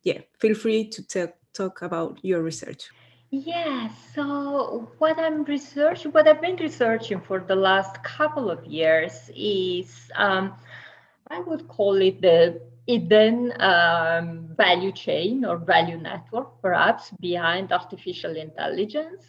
yeah 0.02 0.18
feel 0.38 0.54
free 0.54 0.88
to 0.88 1.06
talk 1.06 1.32
talk 1.54 1.82
about 1.82 2.18
your 2.22 2.42
research. 2.42 2.90
Yeah 3.30 3.88
so 4.14 4.90
what 4.98 5.18
i'm 5.18 5.44
researching 5.44 6.12
what 6.12 6.26
i've 6.28 6.42
been 6.42 6.56
researching 6.56 7.20
for 7.20 7.38
the 7.40 7.54
last 7.54 8.02
couple 8.02 8.50
of 8.50 8.60
years 8.66 9.30
is 9.34 10.10
um, 10.16 10.52
i 11.30 11.38
would 11.40 11.66
call 11.68 11.96
it 12.02 12.20
the 12.20 12.60
hidden 12.86 13.52
um, 13.60 14.48
value 14.56 14.92
chain 14.92 15.44
or 15.44 15.56
value 15.56 15.98
network, 15.98 16.60
perhaps, 16.60 17.10
behind 17.20 17.72
artificial 17.72 18.36
intelligence. 18.36 19.24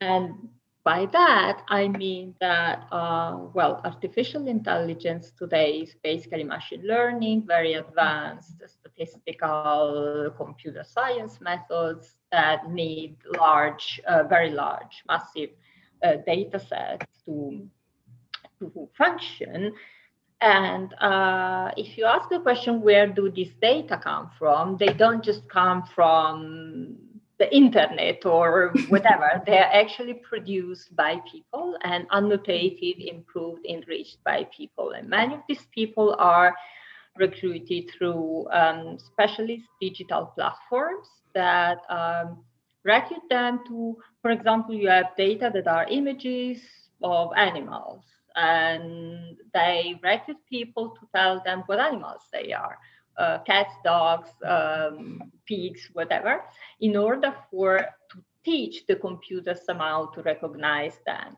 And 0.00 0.48
by 0.84 1.06
that, 1.12 1.62
I 1.68 1.86
mean 1.88 2.34
that, 2.40 2.86
uh, 2.90 3.38
well, 3.54 3.80
artificial 3.84 4.48
intelligence 4.48 5.30
today 5.38 5.82
is 5.82 5.94
basically 6.02 6.42
machine 6.42 6.82
learning, 6.84 7.44
very 7.46 7.74
advanced 7.74 8.60
statistical 8.66 10.34
computer 10.36 10.82
science 10.84 11.40
methods 11.40 12.16
that 12.32 12.68
need 12.70 13.16
large, 13.38 14.00
uh, 14.08 14.24
very 14.24 14.50
large, 14.50 15.04
massive 15.06 15.50
uh, 16.02 16.16
data 16.26 16.58
sets 16.58 17.06
to, 17.26 17.64
to 18.58 18.88
function. 18.98 19.72
And 20.42 20.92
uh, 20.94 21.70
if 21.76 21.96
you 21.96 22.04
ask 22.04 22.28
the 22.28 22.40
question, 22.40 22.82
where 22.82 23.06
do 23.06 23.30
these 23.30 23.52
data 23.62 23.96
come 24.02 24.28
from? 24.36 24.76
They 24.76 24.92
don't 24.92 25.22
just 25.22 25.48
come 25.48 25.84
from 25.94 26.96
the 27.38 27.54
internet 27.54 28.26
or 28.26 28.74
whatever. 28.88 29.40
They're 29.46 29.70
actually 29.72 30.14
produced 30.14 30.96
by 30.96 31.20
people 31.30 31.76
and 31.84 32.08
annotated, 32.10 33.00
improved, 33.00 33.64
enriched 33.66 34.18
by 34.24 34.48
people. 34.56 34.90
And 34.90 35.08
many 35.08 35.34
of 35.34 35.42
these 35.48 35.64
people 35.72 36.16
are 36.18 36.56
recruited 37.16 37.92
through 37.96 38.48
um, 38.50 38.98
specialist 38.98 39.62
digital 39.80 40.32
platforms 40.34 41.06
that 41.36 41.78
um, 41.88 42.42
recruit 42.82 43.22
them 43.30 43.60
to, 43.68 43.96
for 44.22 44.32
example, 44.32 44.74
you 44.74 44.88
have 44.88 45.16
data 45.16 45.52
that 45.54 45.68
are 45.68 45.86
images 45.86 46.60
of 47.00 47.30
animals 47.36 48.02
and 48.34 49.36
they 49.54 49.98
recruit 50.02 50.38
people 50.48 50.90
to 50.90 51.06
tell 51.14 51.42
them 51.44 51.62
what 51.66 51.80
animals 51.80 52.22
they 52.32 52.52
are 52.52 52.78
uh, 53.18 53.38
cats 53.40 53.74
dogs 53.84 54.30
um, 54.44 55.20
pigs 55.46 55.88
whatever 55.92 56.42
in 56.80 56.96
order 56.96 57.34
for 57.50 57.78
to 58.10 58.18
teach 58.44 58.86
the 58.86 58.96
computer 58.96 59.54
somehow 59.54 60.06
to 60.10 60.22
recognize 60.22 60.98
them. 61.06 61.36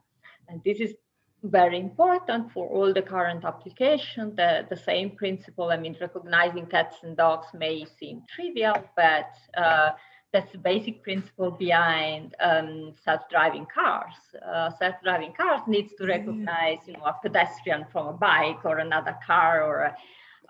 And 0.49 0.63
this 0.65 0.81
is 0.81 0.95
very 1.43 1.79
important 1.79 2.51
for 2.53 2.67
all 2.69 2.95
the 2.95 3.03
current 3.03 3.45
application. 3.45 4.35
The, 4.35 4.67
the 4.71 4.77
same 4.77 5.11
principle 5.11 5.71
i 5.71 5.77
mean 5.77 5.97
recognizing 6.01 6.67
cats 6.67 6.97
and 7.03 7.17
dogs 7.17 7.49
may 7.53 7.85
seem 7.99 8.23
trivial 8.35 8.83
but 8.97 9.31
uh, 9.57 9.91
that's 10.35 10.51
the 10.51 10.59
basic 10.59 11.01
principle 11.05 11.53
behind 11.53 12.35
um, 12.41 12.93
self-driving 13.05 13.67
cars. 13.73 14.15
Uh, 14.45 14.69
self-driving 14.81 15.33
cars 15.33 15.61
needs 15.69 15.93
to 15.97 16.05
recognize, 16.07 16.79
you 16.87 16.95
know, 16.95 17.05
a 17.05 17.15
pedestrian 17.23 17.87
from 17.93 18.09
a 18.09 18.13
bike 18.13 18.65
or 18.65 18.79
another 18.79 19.17
car 19.25 19.63
or 19.63 19.77
a, 19.91 19.97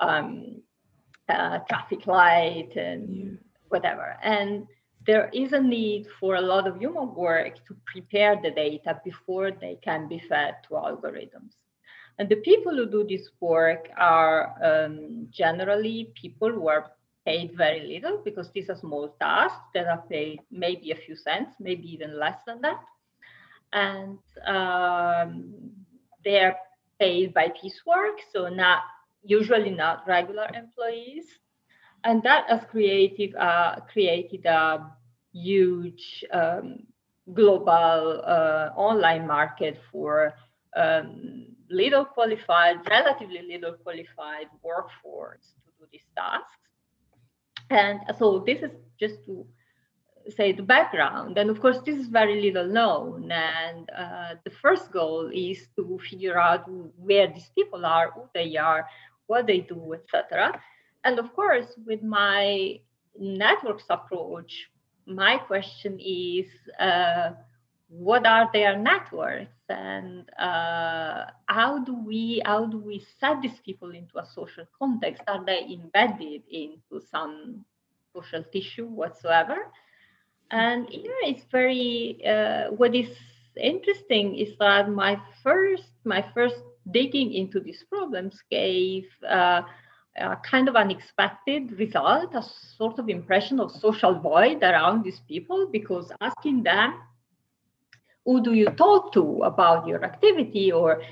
um, 0.00 0.62
a 1.28 1.60
traffic 1.68 2.06
light 2.06 2.70
and 2.76 3.14
yeah. 3.14 3.32
whatever. 3.68 4.16
And 4.22 4.66
there 5.06 5.28
is 5.34 5.52
a 5.52 5.60
need 5.60 6.06
for 6.18 6.36
a 6.36 6.40
lot 6.40 6.66
of 6.66 6.78
human 6.78 7.14
work 7.14 7.56
to 7.66 7.76
prepare 7.84 8.40
the 8.42 8.52
data 8.52 8.98
before 9.04 9.50
they 9.50 9.76
can 9.84 10.08
be 10.08 10.18
fed 10.18 10.54
to 10.66 10.74
algorithms. 10.76 11.52
And 12.18 12.26
the 12.30 12.36
people 12.36 12.72
who 12.72 12.86
do 12.86 13.04
this 13.06 13.28
work 13.38 13.90
are 13.98 14.54
um, 14.64 15.26
generally 15.30 16.10
people 16.14 16.50
who 16.50 16.68
are 16.68 16.92
paid 17.24 17.56
very 17.56 17.80
little 17.86 18.20
because 18.24 18.50
these 18.52 18.68
are 18.68 18.76
small 18.76 19.08
tasks 19.20 19.68
that 19.74 19.86
are 19.86 20.02
paid 20.10 20.40
maybe 20.50 20.90
a 20.90 20.96
few 20.96 21.16
cents, 21.16 21.54
maybe 21.60 21.86
even 21.92 22.18
less 22.18 22.38
than 22.46 22.60
that. 22.62 22.80
And 23.72 24.18
um, 24.46 25.54
they're 26.24 26.56
paid 27.00 27.34
by 27.34 27.48
piecework, 27.60 28.20
so 28.32 28.48
not 28.48 28.82
usually 29.24 29.70
not 29.70 30.06
regular 30.06 30.48
employees. 30.54 31.24
And 32.04 32.22
that 32.22 32.44
has 32.48 32.60
created 32.70 33.34
uh, 33.34 33.76
created 33.90 34.44
a 34.44 34.92
huge 35.32 36.24
um, 36.32 36.80
global 37.32 38.22
uh, 38.24 38.70
online 38.76 39.26
market 39.26 39.78
for 39.90 40.34
um, 40.76 41.46
little 41.70 42.04
qualified, 42.04 42.76
relatively 42.88 43.40
little 43.42 43.72
qualified 43.72 44.48
workforce 44.62 45.54
to 45.64 45.72
do 45.78 45.86
these 45.90 46.06
tasks 46.14 46.64
And 47.70 48.00
so 48.18 48.42
this 48.46 48.62
is 48.62 48.70
just 48.98 49.24
to 49.26 49.46
say 50.30 50.52
the 50.52 50.62
background. 50.62 51.38
And 51.38 51.50
of 51.50 51.60
course, 51.60 51.78
this 51.84 51.96
is 51.96 52.08
very 52.08 52.40
little 52.40 52.66
known. 52.66 53.30
And 53.30 53.90
uh, 53.90 54.34
the 54.44 54.50
first 54.50 54.90
goal 54.92 55.30
is 55.32 55.68
to 55.76 55.98
figure 56.08 56.38
out 56.38 56.64
where 56.96 57.28
these 57.28 57.50
people 57.54 57.84
are, 57.84 58.10
who 58.12 58.22
they 58.34 58.56
are, 58.56 58.86
what 59.26 59.46
they 59.46 59.60
do, 59.60 59.94
etc. 59.94 60.60
And 61.04 61.18
of 61.18 61.34
course, 61.34 61.78
with 61.86 62.02
my 62.02 62.80
networks 63.18 63.84
approach, 63.90 64.70
my 65.06 65.36
question 65.36 65.98
is 66.00 66.46
uh, 66.80 67.32
what 67.98 68.26
are 68.26 68.50
their 68.52 68.76
networks? 68.76 69.52
And 69.68 70.28
uh, 70.38 71.26
how 71.46 71.84
do 71.84 71.94
we 71.94 72.42
how 72.44 72.66
do 72.66 72.78
we 72.78 73.06
set 73.20 73.40
these 73.40 73.58
people 73.64 73.90
into 73.92 74.18
a 74.18 74.26
social 74.34 74.64
context? 74.78 75.22
Are 75.28 75.44
they 75.44 75.66
embedded 75.72 76.42
into 76.50 77.00
some 77.10 77.64
social 78.14 78.44
tissue 78.52 78.86
whatsoever? 78.86 79.56
And 80.50 80.88
here 80.88 81.20
it's 81.22 81.44
very 81.50 82.20
uh, 82.26 82.72
what 82.72 82.94
is 82.94 83.08
interesting 83.56 84.36
is 84.36 84.50
that 84.58 84.90
my 84.90 85.20
first 85.42 85.90
my 86.04 86.24
first 86.34 86.56
digging 86.90 87.32
into 87.32 87.60
these 87.60 87.84
problems 87.88 88.42
gave 88.50 89.04
uh, 89.28 89.62
a 90.16 90.36
kind 90.48 90.68
of 90.68 90.76
unexpected 90.76 91.72
result, 91.78 92.34
a 92.34 92.42
sort 92.76 92.98
of 92.98 93.08
impression 93.08 93.58
of 93.58 93.70
social 93.70 94.14
void 94.20 94.62
around 94.62 95.02
these 95.04 95.20
people, 95.26 95.68
because 95.72 96.12
asking 96.20 96.62
them, 96.62 96.94
who 98.24 98.42
do 98.42 98.52
you 98.52 98.66
talk 98.70 99.12
to 99.12 99.42
about 99.42 99.86
your 99.86 100.04
activity, 100.04 100.72
or 100.72 101.02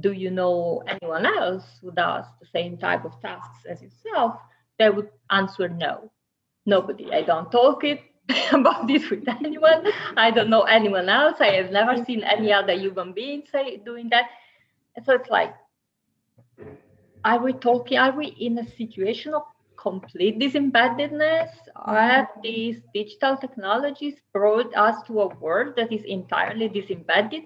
do 0.00 0.12
you 0.12 0.30
know 0.30 0.82
anyone 0.86 1.26
else 1.26 1.64
who 1.80 1.90
does 1.92 2.24
the 2.40 2.46
same 2.52 2.76
type 2.76 3.04
of 3.04 3.20
tasks 3.20 3.64
as 3.68 3.82
yourself, 3.82 4.36
they 4.78 4.90
would 4.90 5.10
answer 5.30 5.68
no. 5.68 6.10
Nobody. 6.66 7.10
I 7.12 7.22
don't 7.22 7.50
talk 7.50 7.84
it 7.84 8.00
about 8.52 8.86
this 8.86 9.08
with 9.10 9.26
anyone. 9.28 9.86
I 10.16 10.30
don't 10.30 10.50
know 10.50 10.62
anyone 10.62 11.08
else. 11.08 11.36
I 11.40 11.52
have 11.52 11.70
never 11.70 12.04
seen 12.04 12.22
any 12.22 12.52
other 12.52 12.74
human 12.74 13.12
being 13.12 13.44
say 13.50 13.78
doing 13.78 14.10
that. 14.10 14.26
so 15.04 15.14
it's 15.14 15.30
like 15.30 15.54
are 17.24 17.42
we 17.42 17.52
talking 17.52 17.98
are 17.98 18.16
we 18.16 18.26
in 18.26 18.58
a 18.58 18.66
situation 18.76 19.34
of 19.34 19.42
complete 19.80 20.38
disembeddedness 20.38 21.50
have 21.86 22.28
these 22.42 22.80
digital 22.92 23.36
technologies 23.36 24.16
brought 24.32 24.74
us 24.74 24.96
to 25.06 25.20
a 25.20 25.28
world 25.36 25.74
that 25.76 25.92
is 25.92 26.02
entirely 26.04 26.68
disembedded 26.68 27.44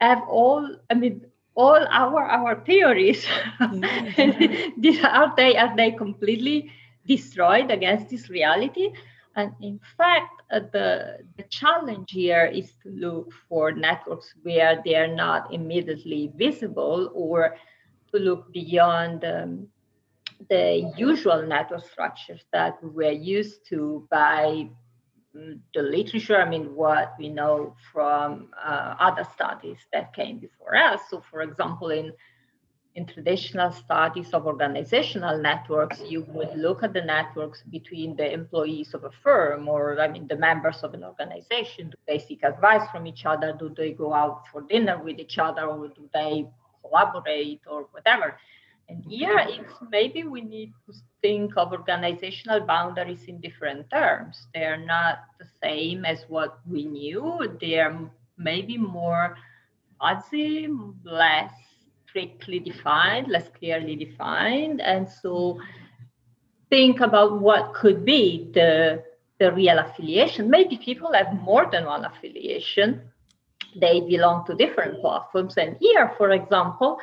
have 0.00 0.22
all 0.28 0.68
i 0.90 0.94
mean 0.94 1.24
all 1.54 1.86
our 1.90 2.22
our 2.24 2.60
theories 2.64 3.24
mm-hmm. 3.60 5.06
are 5.06 5.32
they 5.36 5.56
are 5.56 5.76
they 5.76 5.90
completely 5.90 6.70
destroyed 7.06 7.70
against 7.70 8.08
this 8.08 8.28
reality 8.30 8.92
and 9.36 9.52
in 9.60 9.78
fact 9.96 10.42
uh, 10.50 10.60
the 10.72 11.18
the 11.36 11.42
challenge 11.44 12.10
here 12.10 12.46
is 12.46 12.72
to 12.82 12.90
look 12.90 13.32
for 13.48 13.72
networks 13.72 14.34
where 14.42 14.80
they 14.84 14.94
are 14.94 15.14
not 15.14 15.52
immediately 15.52 16.30
visible 16.36 17.10
or 17.14 17.56
to 18.12 18.18
look 18.18 18.52
beyond 18.52 19.24
um, 19.24 19.68
the 20.48 20.92
usual 20.96 21.42
network 21.46 21.84
structures 21.90 22.42
that 22.52 22.78
we're 22.82 23.12
used 23.12 23.66
to 23.68 24.06
by 24.10 24.68
mm, 25.36 25.58
the 25.74 25.82
literature, 25.82 26.40
I 26.40 26.48
mean, 26.48 26.74
what 26.74 27.14
we 27.18 27.28
know 27.28 27.74
from 27.92 28.48
uh, 28.62 28.94
other 28.98 29.26
studies 29.34 29.78
that 29.92 30.14
came 30.14 30.38
before 30.38 30.76
us. 30.76 31.00
So, 31.10 31.22
for 31.30 31.42
example, 31.42 31.90
in 31.90 32.12
in 32.94 33.06
traditional 33.06 33.72
studies 33.72 34.34
of 34.34 34.46
organizational 34.46 35.38
networks, 35.38 36.02
you 36.06 36.26
would 36.28 36.54
look 36.54 36.82
at 36.82 36.92
the 36.92 37.00
networks 37.00 37.62
between 37.70 38.14
the 38.16 38.30
employees 38.30 38.92
of 38.92 39.04
a 39.04 39.10
firm 39.22 39.66
or, 39.66 39.98
I 39.98 40.08
mean, 40.08 40.28
the 40.28 40.36
members 40.36 40.82
of 40.82 40.92
an 40.92 41.02
organization. 41.02 41.88
Do 41.88 41.96
they 42.06 42.18
seek 42.18 42.42
advice 42.44 42.86
from 42.90 43.06
each 43.06 43.24
other? 43.24 43.56
Do 43.58 43.72
they 43.74 43.92
go 43.92 44.12
out 44.12 44.46
for 44.52 44.60
dinner 44.60 45.02
with 45.02 45.18
each 45.18 45.38
other? 45.38 45.62
Or 45.62 45.88
do 45.88 46.06
they 46.12 46.46
collaborate 46.82 47.60
or 47.66 47.88
whatever. 47.92 48.38
And 48.88 48.98
mm-hmm. 48.98 49.10
here 49.10 49.38
it's 49.48 49.74
maybe 49.90 50.24
we 50.24 50.40
need 50.40 50.72
to 50.86 50.94
think 51.22 51.52
of 51.56 51.72
organizational 51.72 52.60
boundaries 52.60 53.24
in 53.28 53.40
different 53.40 53.88
terms. 53.90 54.46
They're 54.54 54.84
not 54.84 55.20
the 55.38 55.46
same 55.62 56.04
as 56.04 56.24
what 56.28 56.58
we 56.68 56.84
knew. 56.84 57.56
They're 57.60 57.98
maybe 58.36 58.76
more 58.76 59.36
fuzzy, 60.00 60.68
less 61.04 61.52
strictly 62.08 62.58
defined, 62.58 63.28
less 63.28 63.48
clearly 63.58 63.96
defined. 63.96 64.80
And 64.80 65.08
so 65.08 65.60
think 66.68 67.00
about 67.00 67.40
what 67.40 67.72
could 67.74 68.04
be 68.04 68.50
the, 68.52 69.02
the 69.38 69.52
real 69.52 69.78
affiliation. 69.78 70.50
Maybe 70.50 70.76
people 70.76 71.12
have 71.12 71.32
more 71.42 71.68
than 71.70 71.86
one 71.86 72.04
affiliation 72.04 73.02
they 73.76 74.00
belong 74.00 74.44
to 74.46 74.54
different 74.54 75.00
platforms. 75.00 75.56
And 75.56 75.76
here, 75.80 76.12
for 76.18 76.30
example, 76.32 76.98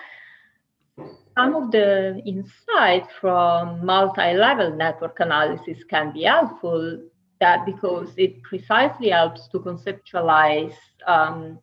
some 1.37 1.55
of 1.55 1.71
the 1.71 2.21
insight 2.25 3.07
from 3.19 3.85
multi-level 3.85 4.75
network 4.75 5.19
analysis 5.19 5.77
can 5.89 6.11
be 6.11 6.23
helpful 6.23 6.99
that 7.39 7.65
because 7.65 8.09
it 8.17 8.41
precisely 8.43 9.09
helps 9.09 9.47
to 9.49 9.59
conceptualize 9.59 10.75
um, 11.07 11.59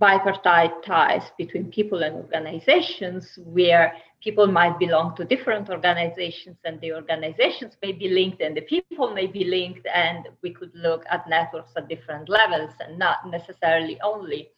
bipartite 0.00 0.82
ties 0.84 1.22
between 1.38 1.70
people 1.70 2.02
and 2.02 2.16
organizations 2.16 3.38
where 3.44 3.94
people 4.22 4.46
might 4.46 4.78
belong 4.78 5.14
to 5.16 5.24
different 5.24 5.68
organizations 5.68 6.56
and 6.64 6.80
the 6.80 6.92
organizations 6.92 7.76
may 7.82 7.92
be 7.92 8.08
linked 8.08 8.40
and 8.40 8.56
the 8.56 8.62
people 8.62 9.12
may 9.12 9.26
be 9.26 9.44
linked 9.44 9.86
and 9.92 10.28
we 10.42 10.52
could 10.52 10.72
look 10.74 11.04
at 11.10 11.28
networks 11.28 11.72
at 11.76 11.88
different 11.88 12.28
levels 12.28 12.70
and 12.80 12.98
not 12.98 13.18
necessarily 13.28 14.00
only 14.02 14.50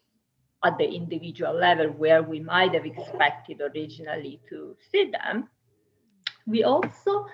at 0.65 0.79
the 0.79 0.89
individual 0.89 1.53
level 1.55 1.89
where 1.89 2.23
we 2.23 2.41
might 2.41 2.73
have 2.75 2.87
expected 2.87 3.61
originally 3.61 4.41
to 4.49 4.77
see 4.91 5.11
them 5.11 5.49
we 6.47 6.63
also 6.65 7.27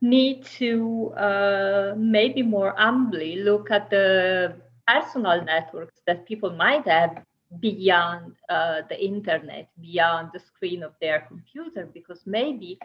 need 0.00 0.44
to 0.44 1.12
uh, 1.16 1.94
maybe 1.96 2.42
more 2.42 2.74
humbly 2.76 3.36
look 3.36 3.70
at 3.70 3.88
the 3.90 4.54
personal 4.86 5.42
networks 5.44 6.00
that 6.06 6.26
people 6.26 6.50
might 6.50 6.86
have 6.86 7.24
beyond 7.60 8.34
uh, 8.48 8.82
the 8.88 9.02
internet, 9.02 9.68
beyond 9.80 10.30
the 10.32 10.40
screen 10.40 10.82
of 10.82 10.92
their 11.00 11.20
computer, 11.20 11.88
because 11.92 12.20
maybe 12.26 12.78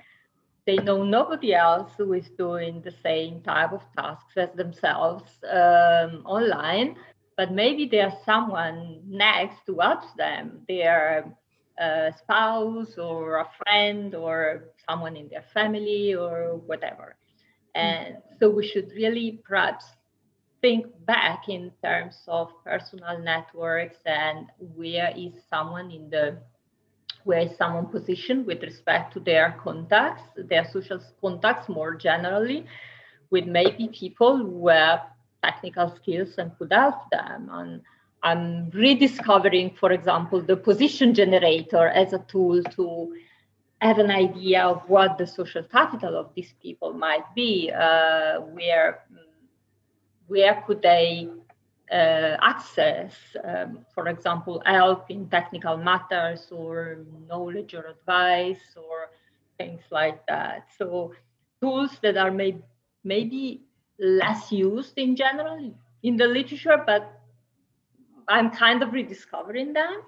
they 0.66 0.78
know 0.78 1.04
nobody 1.04 1.54
else 1.54 1.92
who 1.98 2.14
is 2.14 2.30
doing 2.38 2.82
the 2.82 2.94
same 3.04 3.42
type 3.42 3.74
of 3.74 3.84
tasks 3.98 4.38
as 4.38 4.50
themselves 4.56 5.32
um, 5.52 6.22
online, 6.26 6.96
but 7.40 7.54
maybe 7.54 7.88
there's 7.90 8.12
someone 8.26 9.00
next 9.08 9.66
to 9.66 9.74
watch 9.74 10.04
them, 10.18 10.60
their 10.68 11.24
uh, 11.82 12.12
spouse 12.18 12.98
or 12.98 13.38
a 13.38 13.48
friend 13.60 14.14
or 14.14 14.66
someone 14.90 15.16
in 15.16 15.30
their 15.30 15.46
family 15.54 16.14
or 16.14 16.58
whatever. 16.66 17.16
And 17.76 18.18
so 18.42 18.50
we 18.50 18.68
should 18.68 18.92
really 18.94 19.40
perhaps 19.48 19.86
think 20.60 20.88
back 21.06 21.44
in 21.48 21.72
terms 21.82 22.18
of 22.28 22.50
personal 22.66 23.18
networks 23.20 24.00
and 24.06 24.48
where 24.76 25.14
is 25.16 25.32
someone 25.50 25.92
in 25.92 26.10
the 26.10 26.40
where 27.24 27.40
is 27.40 27.58
someone 27.58 27.86
positioned 27.86 28.46
with 28.48 28.62
respect 28.64 29.14
to 29.14 29.22
their 29.22 29.58
contacts, 29.64 30.24
their 30.36 30.66
social 30.74 31.00
contacts 31.22 31.70
more 31.70 31.96
generally, 31.96 32.66
with 33.30 33.46
maybe 33.46 33.90
people 33.98 34.36
who 34.38 34.68
have 34.68 35.04
technical 35.44 35.90
skills 35.96 36.38
and 36.38 36.52
could 36.58 36.72
help 36.72 37.10
them. 37.12 37.50
And 37.52 37.82
I'm 38.24 38.70
rediscovering, 38.72 39.76
for 39.76 39.92
example, 39.92 40.42
the 40.42 40.58
position 40.58 41.14
generator 41.14 41.88
as 41.88 42.14
a 42.14 42.20
tool 42.20 42.64
to 42.76 43.14
have 43.82 43.98
an 44.00 44.12
idea 44.12 44.64
of 44.64 44.82
what 44.88 45.18
the 45.18 45.28
social 45.28 45.64
capital 45.64 46.18
of 46.18 46.34
these 46.36 46.54
people 46.62 46.94
might 46.94 47.34
be, 47.36 47.72
uh, 47.72 48.40
where 48.42 49.00
where 50.28 50.64
could 50.66 50.82
they 50.82 51.28
uh, 51.92 52.38
access, 52.42 53.14
um, 53.44 53.86
for 53.94 54.08
example, 54.08 54.62
help 54.66 55.10
in 55.10 55.28
technical 55.30 55.78
matters 55.78 56.48
or 56.52 57.00
knowledge 57.28 57.74
or 57.74 57.86
advice 57.88 58.62
or 58.76 59.10
things 59.58 59.82
like 59.92 60.26
that. 60.28 60.68
So 60.78 61.14
tools 61.62 61.98
that 62.02 62.18
are 62.18 62.32
may- 62.32 62.62
maybe 63.04 63.62
less 64.00 64.52
used 64.52 64.98
in 64.98 65.16
general 65.16 65.74
in 66.04 66.16
the 66.16 66.28
literature, 66.28 66.82
but 66.86 67.20
I'm 68.28 68.52
kind 68.52 68.82
of 68.84 68.94
rediscovering 68.94 69.74
them. 69.74 70.02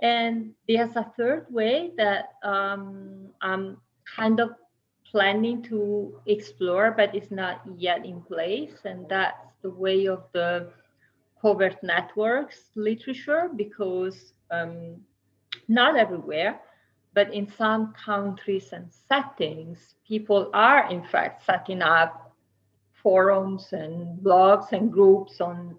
And 0.00 0.52
there's 0.66 0.96
a 0.96 1.12
third 1.16 1.46
way 1.50 1.92
that 1.96 2.34
um, 2.42 3.28
I'm 3.42 3.76
kind 4.16 4.40
of 4.40 4.50
planning 5.04 5.62
to 5.64 6.14
explore, 6.26 6.94
but 6.96 7.14
it's 7.14 7.30
not 7.30 7.60
yet 7.76 8.06
in 8.06 8.22
place. 8.22 8.78
And 8.84 9.06
that's 9.08 9.52
the 9.62 9.70
way 9.70 10.06
of 10.06 10.24
the 10.32 10.70
covert 11.42 11.82
networks 11.82 12.70
literature, 12.76 13.50
because 13.54 14.32
um, 14.50 14.96
not 15.68 15.96
everywhere 15.96 16.60
but 17.12 17.32
in 17.34 17.50
some 17.50 17.92
countries 17.92 18.72
and 18.72 18.88
settings, 19.08 19.94
people 20.06 20.50
are 20.54 20.90
in 20.90 21.02
fact 21.02 21.44
setting 21.44 21.82
up 21.82 22.29
forums 23.02 23.68
and 23.72 24.18
blogs 24.20 24.72
and 24.72 24.92
groups 24.92 25.40
on 25.40 25.76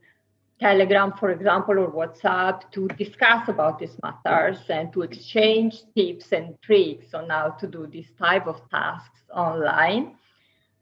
Telegram, 0.59 1.11
for 1.19 1.31
example, 1.31 1.79
or 1.79 1.91
WhatsApp 1.91 2.71
to 2.71 2.87
discuss 2.89 3.47
about 3.47 3.79
these 3.79 3.97
matters 4.03 4.59
and 4.69 4.93
to 4.93 5.01
exchange 5.01 5.81
tips 5.95 6.31
and 6.31 6.55
tricks 6.61 7.13
on 7.15 7.29
how 7.29 7.49
to 7.59 7.67
do 7.67 7.87
this 7.87 8.05
type 8.19 8.45
of 8.45 8.61
tasks 8.69 9.21
online. 9.33 10.15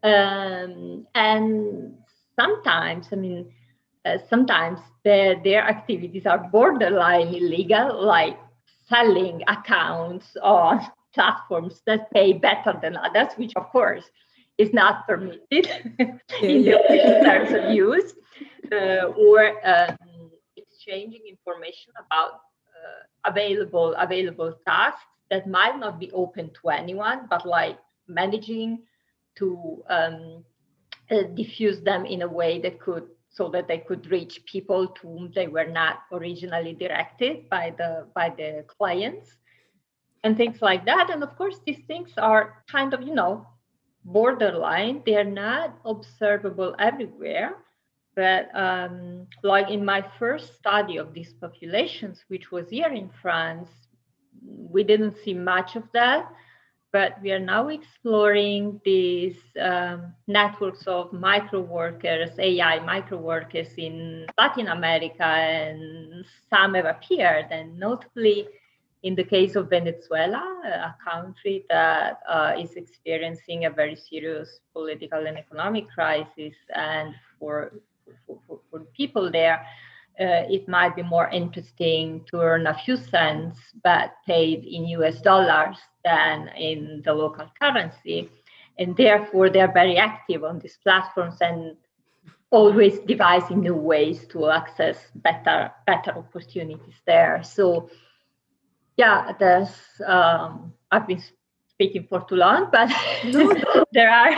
Um, 0.04 1.08
and 1.16 1.96
sometimes, 2.38 3.08
I 3.14 3.16
mean, 3.16 3.54
uh, 4.06 4.18
sometimes 4.30 4.80
their, 5.06 5.42
their 5.42 5.64
activities 5.64 6.26
are 6.26 6.50
borderline 6.52 7.34
illegal, 7.34 8.06
like 8.06 8.38
selling 8.90 9.44
accounts 9.48 10.36
on 10.44 10.86
platforms 11.14 11.82
that 11.86 12.12
pay 12.12 12.34
better 12.34 12.78
than 12.82 12.98
others, 12.98 13.30
which 13.38 13.54
of 13.56 13.68
course 13.70 14.04
is 14.60 14.74
not 14.74 15.08
permitted 15.08 15.66
in 16.42 16.64
the 16.66 17.22
terms 17.24 17.52
of 17.54 17.74
use, 17.74 18.14
uh, 18.72 19.06
or 19.18 19.40
um, 19.66 19.98
exchanging 20.58 21.22
information 21.28 21.94
about 22.06 22.34
uh, 22.76 23.02
available 23.32 23.96
available 23.98 24.54
tasks 24.68 25.02
that 25.32 25.48
might 25.48 25.80
not 25.80 26.00
be 26.00 26.12
open 26.12 26.52
to 26.62 26.70
anyone, 26.70 27.26
but 27.30 27.46
like 27.46 27.80
managing 28.08 28.84
to 29.38 29.82
um, 29.90 30.44
uh, 31.10 31.24
diffuse 31.36 31.80
them 31.82 32.06
in 32.06 32.22
a 32.24 32.28
way 32.28 32.60
that 32.60 32.80
could 32.80 33.08
so 33.30 33.48
that 33.48 33.68
they 33.68 33.78
could 33.78 34.12
reach 34.12 34.44
people 34.46 34.88
to 34.88 35.08
whom 35.08 35.32
they 35.34 35.48
were 35.48 35.68
not 35.68 36.00
originally 36.12 36.74
directed 36.74 37.48
by 37.50 37.74
the 37.78 38.08
by 38.14 38.30
the 38.30 38.66
clients 38.68 39.38
and 40.24 40.36
things 40.36 40.62
like 40.62 40.84
that. 40.86 41.10
And 41.10 41.24
of 41.24 41.38
course 41.38 41.60
these 41.66 41.80
things 41.88 42.12
are 42.18 42.64
kind 42.70 42.94
of 42.94 43.02
you 43.04 43.14
know 43.14 43.48
borderline. 44.06 45.02
They 45.06 45.16
are 45.16 45.24
not 45.24 45.78
observable 45.86 46.76
everywhere 46.80 47.56
but 48.16 48.50
um, 48.54 49.28
like 49.44 49.70
in 49.70 49.86
my 49.86 50.04
first 50.18 50.56
study 50.56 50.98
of 50.98 51.14
these 51.14 51.32
populations 51.34 52.26
which 52.28 52.52
was 52.52 52.68
here 52.70 52.90
in 52.90 53.10
france 53.22 53.70
we 54.44 54.84
didn't 54.84 55.16
see 55.24 55.34
much 55.34 55.76
of 55.76 55.84
that 55.94 56.28
but 56.92 57.22
we 57.22 57.32
are 57.32 57.40
now 57.40 57.68
exploring 57.68 58.82
these 58.84 59.38
um, 59.62 60.14
networks 60.28 60.88
of 60.88 61.14
micro 61.14 61.62
workers, 61.62 62.32
AI 62.40 62.80
micro 62.80 63.18
workers 63.18 63.68
in 63.78 64.26
Latin 64.38 64.68
America, 64.68 65.24
and 65.24 66.26
some 66.50 66.74
have 66.74 66.86
appeared, 66.86 67.46
and 67.52 67.78
notably 67.78 68.48
in 69.04 69.16
the 69.16 69.24
case 69.24 69.56
of 69.56 69.70
Venezuela, 69.70 70.44
a 70.66 70.96
country 71.10 71.66
that 71.70 72.20
uh, 72.28 72.54
is 72.60 72.74
experiencing 72.74 73.66
a 73.66 73.70
very 73.70 73.96
serious 73.96 74.60
political 74.74 75.26
and 75.26 75.38
economic 75.38 75.90
crisis, 75.90 76.56
and 76.76 77.16
for, 77.40 77.72
for, 78.26 78.38
for, 78.46 78.60
for 78.70 78.80
people 78.96 79.32
there, 79.32 79.66
uh, 80.20 80.44
it 80.50 80.68
might 80.68 80.96
be 80.98 81.04
more 81.04 81.30
interesting 81.30 82.26
to 82.30 82.42
earn 82.42 82.68
a 82.68 82.74
few 82.74 82.98
cents 82.98 83.58
but 83.84 84.16
paid 84.28 84.66
in 84.66 84.86
US 85.00 85.22
dollars 85.22 85.78
than 86.04 86.50
in 86.58 87.02
the 87.06 87.14
local 87.14 87.50
currency. 87.62 88.30
And 88.78 88.96
therefore, 88.98 89.50
they're 89.50 89.72
very 89.72 89.98
active 89.98 90.44
on 90.44 90.60
these 90.60 90.78
platforms 90.84 91.38
and 91.40 91.78
always 92.52 93.00
devising 93.00 93.62
new 93.62 93.76
ways 93.76 94.26
to 94.28 94.50
access 94.50 94.98
better, 95.16 95.72
better 95.86 96.12
opportunities 96.12 96.96
there. 97.06 97.42
So, 97.44 97.90
yeah, 99.00 99.32
there's, 99.40 99.72
um, 100.06 100.74
I've 100.92 101.08
been 101.08 101.24
speaking 101.70 102.06
for 102.10 102.20
too 102.28 102.36
long, 102.36 102.68
but 102.70 102.90
there 103.94 104.12
are 104.12 104.34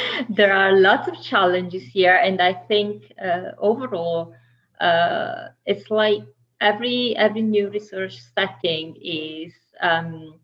there 0.30 0.52
are 0.52 0.72
lots 0.72 1.08
of 1.08 1.20
challenges 1.20 1.82
here, 1.82 2.14
and 2.14 2.40
I 2.40 2.52
think 2.52 3.12
uh, 3.20 3.50
overall 3.58 4.34
uh, 4.80 5.48
it's 5.66 5.90
like 5.90 6.22
every 6.60 7.16
every 7.16 7.42
new 7.42 7.70
research 7.70 8.20
setting 8.36 8.94
is 9.02 9.52
um, 9.80 10.38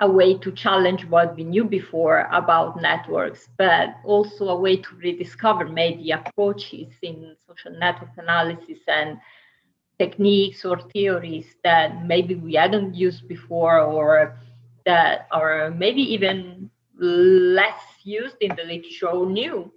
a 0.00 0.10
way 0.10 0.36
to 0.36 0.52
challenge 0.52 1.06
what 1.06 1.34
we 1.34 1.44
knew 1.44 1.64
before 1.64 2.28
about 2.32 2.82
networks, 2.82 3.48
but 3.56 3.96
also 4.04 4.48
a 4.50 4.60
way 4.60 4.76
to 4.76 4.90
rediscover 4.96 5.64
maybe 5.66 6.10
approaches 6.10 6.92
in 7.00 7.34
social 7.46 7.72
network 7.78 8.10
analysis 8.18 8.80
and 8.88 9.16
techniques 10.02 10.64
or 10.64 10.76
theories 10.94 11.46
that 11.62 12.04
maybe 12.04 12.34
we 12.34 12.54
hadn't 12.54 12.94
used 12.94 13.28
before 13.28 13.78
or 13.80 14.36
that 14.84 15.28
are 15.30 15.70
maybe 15.70 16.02
even 16.16 16.70
less 16.98 17.82
used 18.02 18.36
in 18.40 18.50
the 18.56 18.64
literature 18.64 19.08
or 19.08 19.26
new, 19.26 19.72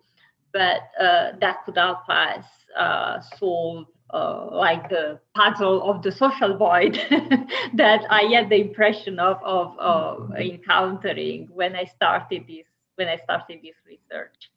but 0.52 0.80
uh, 1.00 1.32
that 1.42 1.64
could 1.64 1.78
help 1.78 2.10
us 2.10 2.46
uh, 2.78 3.20
solve 3.38 3.86
uh, 4.14 4.48
like 4.52 4.90
the 4.90 5.20
puzzle 5.36 5.78
of 5.90 6.02
the 6.04 6.12
social 6.12 6.58
void 6.58 6.94
that 7.74 8.02
I 8.10 8.24
had 8.34 8.50
the 8.50 8.62
impression 8.68 9.20
of, 9.20 9.38
of, 9.44 9.78
of 9.80 10.32
encountering 10.36 11.50
when 11.52 11.76
I 11.76 11.86
started 11.86 12.44
this 12.48 12.66
when 12.96 13.10
I 13.10 13.18
started 13.18 13.60
this 13.62 13.76
research. 13.86 14.50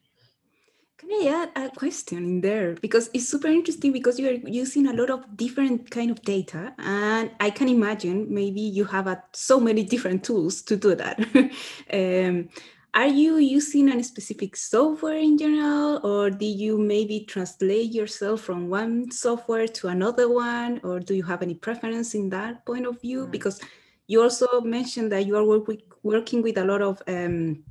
Can 0.99 1.11
I 1.11 1.43
add 1.43 1.51
a 1.55 1.69
question 1.73 2.17
in 2.17 2.41
there? 2.41 2.75
Because 2.75 3.09
it's 3.13 3.29
super 3.29 3.47
interesting 3.47 3.93
because 3.93 4.19
you 4.19 4.27
are 4.27 4.49
using 4.49 4.85
a 4.87 4.93
lot 4.93 5.09
of 5.09 5.37
different 5.37 5.89
kind 5.89 6.11
of 6.11 6.21
data 6.23 6.73
and 6.77 7.31
I 7.39 7.51
can 7.51 7.69
imagine 7.69 8.27
maybe 8.29 8.59
you 8.59 8.83
have 8.83 9.07
a, 9.07 9.23
so 9.31 9.61
many 9.61 9.83
different 9.83 10.25
tools 10.25 10.61
to 10.63 10.75
do 10.75 10.95
that. 10.95 11.17
um, 11.93 12.49
are 12.93 13.07
you 13.07 13.37
using 13.37 13.87
a 13.87 14.03
specific 14.03 14.57
software 14.57 15.15
in 15.15 15.37
general 15.37 16.05
or 16.05 16.29
do 16.29 16.45
you 16.45 16.77
maybe 16.77 17.21
translate 17.21 17.93
yourself 17.93 18.41
from 18.41 18.67
one 18.67 19.09
software 19.09 19.69
to 19.69 19.87
another 19.87 20.27
one 20.27 20.81
or 20.83 20.99
do 20.99 21.13
you 21.13 21.23
have 21.23 21.41
any 21.41 21.55
preference 21.55 22.13
in 22.13 22.29
that 22.29 22.65
point 22.65 22.85
of 22.85 22.99
view 22.99 23.25
mm. 23.25 23.31
because 23.31 23.61
you 24.07 24.21
also 24.21 24.59
mentioned 24.59 25.13
that 25.13 25.25
you 25.25 25.37
are 25.37 25.45
work 25.45 25.65
with, 25.65 25.81
working 26.03 26.41
with 26.41 26.57
a 26.57 26.65
lot 26.65 26.81
of 26.81 27.01
um, 27.07 27.63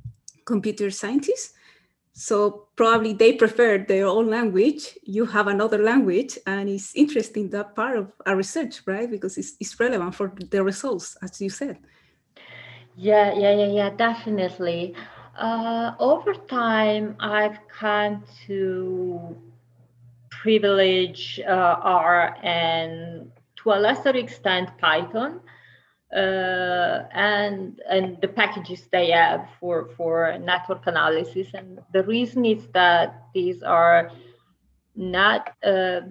computer 0.45 0.89
scientists 0.89 1.53
so 2.19 2.67
probably 2.75 3.13
they 3.13 3.31
prefer 3.31 3.77
their 3.77 4.05
own 4.05 4.29
language. 4.29 4.97
You 5.03 5.25
have 5.25 5.47
another 5.47 5.77
language 5.77 6.37
and 6.45 6.67
it's 6.67 6.93
interesting 6.93 7.49
that 7.51 7.75
part 7.75 7.97
of 7.97 8.11
our 8.25 8.35
research 8.35 8.81
right? 8.85 9.09
Because 9.09 9.37
it's, 9.37 9.53
it's 9.57 9.79
relevant 9.79 10.13
for 10.15 10.33
the 10.51 10.61
results 10.61 11.15
as 11.21 11.39
you 11.39 11.49
said. 11.49 11.77
Yeah, 12.97 13.33
yeah, 13.33 13.55
yeah, 13.55 13.71
yeah, 13.71 13.89
definitely. 13.91 14.95
Uh, 15.37 15.93
over 15.97 16.33
time, 16.33 17.15
I've 17.21 17.59
come 17.69 18.25
to 18.47 19.37
privilege 20.29 21.39
uh, 21.47 21.79
R 21.81 22.35
and 22.43 23.31
to 23.63 23.71
a 23.71 23.79
lesser 23.79 24.09
extent 24.09 24.77
Python 24.77 25.39
uh, 26.13 27.03
and 27.13 27.81
and 27.89 28.19
the 28.21 28.27
packages 28.27 28.87
they 28.91 29.11
have 29.11 29.47
for 29.59 29.89
for 29.95 30.37
network 30.39 30.87
analysis. 30.87 31.47
And 31.53 31.79
the 31.93 32.03
reason 32.03 32.45
is 32.45 32.67
that 32.73 33.23
these 33.33 33.61
are 33.63 34.11
not 34.95 35.51
uh, 35.63 36.01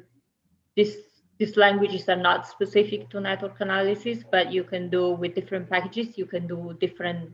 this 0.76 0.96
these 1.38 1.56
languages 1.56 2.08
are 2.08 2.16
not 2.16 2.46
specific 2.46 3.08
to 3.10 3.20
network 3.20 3.60
analysis, 3.60 4.24
but 4.30 4.52
you 4.52 4.64
can 4.64 4.90
do 4.90 5.10
with 5.10 5.34
different 5.34 5.70
packages, 5.70 6.18
you 6.18 6.26
can 6.26 6.46
do 6.46 6.76
different 6.80 7.30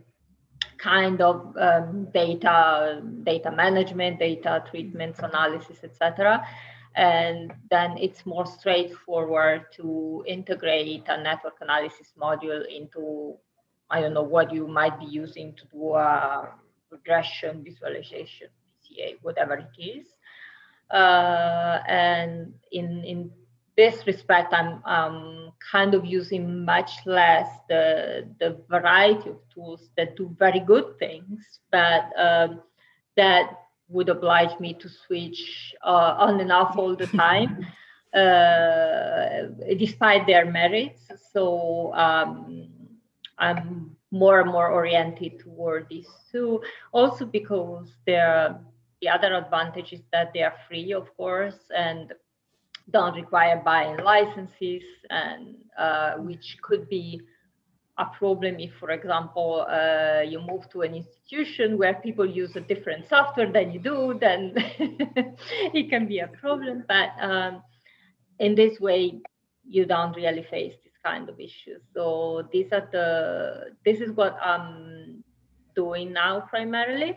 kind 0.76 1.22
of 1.22 1.56
um, 1.58 2.08
data, 2.12 3.02
data 3.22 3.50
management, 3.50 4.18
data 4.18 4.62
treatments, 4.70 5.20
analysis, 5.20 5.78
etc. 5.82 6.46
And 6.96 7.52
then 7.70 7.98
it's 7.98 8.24
more 8.24 8.46
straightforward 8.46 9.66
to 9.76 10.24
integrate 10.26 11.04
a 11.08 11.20
network 11.20 11.54
analysis 11.60 12.12
module 12.20 12.64
into, 12.66 13.36
I 13.90 14.00
don't 14.00 14.14
know, 14.14 14.22
what 14.22 14.52
you 14.52 14.68
might 14.68 14.98
be 15.00 15.06
using 15.06 15.54
to 15.56 15.64
do 15.72 15.94
a 15.94 16.50
regression, 16.90 17.64
visualization, 17.64 18.48
PCA, 18.84 19.16
whatever 19.22 19.54
it 19.54 19.82
is. 19.82 20.06
Uh, 20.90 21.80
and 21.88 22.54
in, 22.70 23.02
in 23.04 23.30
this 23.76 24.06
respect, 24.06 24.54
I'm 24.54 24.80
um, 24.84 25.52
kind 25.72 25.94
of 25.94 26.04
using 26.04 26.64
much 26.64 26.92
less 27.06 27.48
the, 27.68 28.28
the 28.38 28.60
variety 28.68 29.30
of 29.30 29.38
tools 29.52 29.90
that 29.96 30.16
do 30.16 30.34
very 30.38 30.60
good 30.60 30.96
things, 30.98 31.58
but 31.72 32.04
um, 32.16 32.60
that 33.16 33.63
would 33.88 34.08
oblige 34.08 34.58
me 34.60 34.74
to 34.74 34.88
switch 34.88 35.74
uh, 35.84 36.14
on 36.18 36.40
and 36.40 36.50
off 36.50 36.76
all 36.76 36.96
the 36.96 37.06
time, 37.06 37.66
uh, 38.14 39.74
despite 39.76 40.26
their 40.26 40.50
merits. 40.50 41.02
So 41.32 41.92
um, 41.94 42.68
I'm 43.38 43.96
more 44.10 44.40
and 44.40 44.50
more 44.50 44.68
oriented 44.68 45.40
toward 45.40 45.88
these 45.88 46.08
two, 46.30 46.62
also 46.92 47.24
because 47.24 47.90
the 48.06 48.58
other 49.10 49.34
advantage 49.34 49.92
is 49.92 50.02
that 50.12 50.32
they 50.32 50.42
are 50.42 50.54
free, 50.68 50.92
of 50.92 51.14
course, 51.16 51.58
and 51.76 52.12
don't 52.90 53.14
require 53.14 53.62
buying 53.64 53.96
licenses 53.98 54.82
and 55.10 55.56
uh, 55.78 56.14
which 56.14 56.58
could 56.62 56.88
be 56.88 57.20
a 57.96 58.06
problem 58.06 58.58
if, 58.58 58.72
for 58.80 58.90
example, 58.90 59.66
uh, 59.68 60.20
you 60.22 60.40
move 60.40 60.68
to 60.70 60.82
an 60.82 60.94
institution 60.94 61.78
where 61.78 61.94
people 61.94 62.26
use 62.26 62.56
a 62.56 62.60
different 62.60 63.08
software 63.08 63.50
than 63.52 63.70
you 63.72 63.78
do, 63.78 64.18
then 64.20 64.52
it 65.72 65.88
can 65.90 66.08
be 66.08 66.18
a 66.18 66.26
problem. 66.26 66.84
But 66.88 67.10
um, 67.20 67.62
in 68.40 68.56
this 68.56 68.80
way, 68.80 69.20
you 69.68 69.86
don't 69.86 70.14
really 70.16 70.42
face 70.50 70.74
this 70.82 70.92
kind 71.04 71.28
of 71.28 71.38
issues. 71.38 71.82
So 71.94 72.48
these 72.52 72.72
are 72.72 72.88
the 72.90 73.76
this 73.84 74.00
is 74.00 74.10
what 74.12 74.36
I'm 74.42 75.22
doing 75.76 76.12
now 76.12 76.40
primarily. 76.40 77.16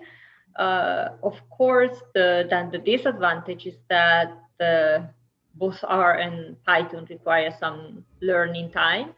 Uh, 0.57 1.09
of 1.23 1.35
course, 1.49 2.01
the, 2.15 2.47
then 2.49 2.71
the 2.71 2.79
disadvantage 2.79 3.67
is 3.67 3.75
that 3.89 4.31
the, 4.59 5.07
both 5.53 5.77
R 5.83 6.15
and 6.15 6.61
Python 6.65 7.05
require 7.09 7.55
some 7.59 8.03
learning 8.21 8.71
time 8.71 9.13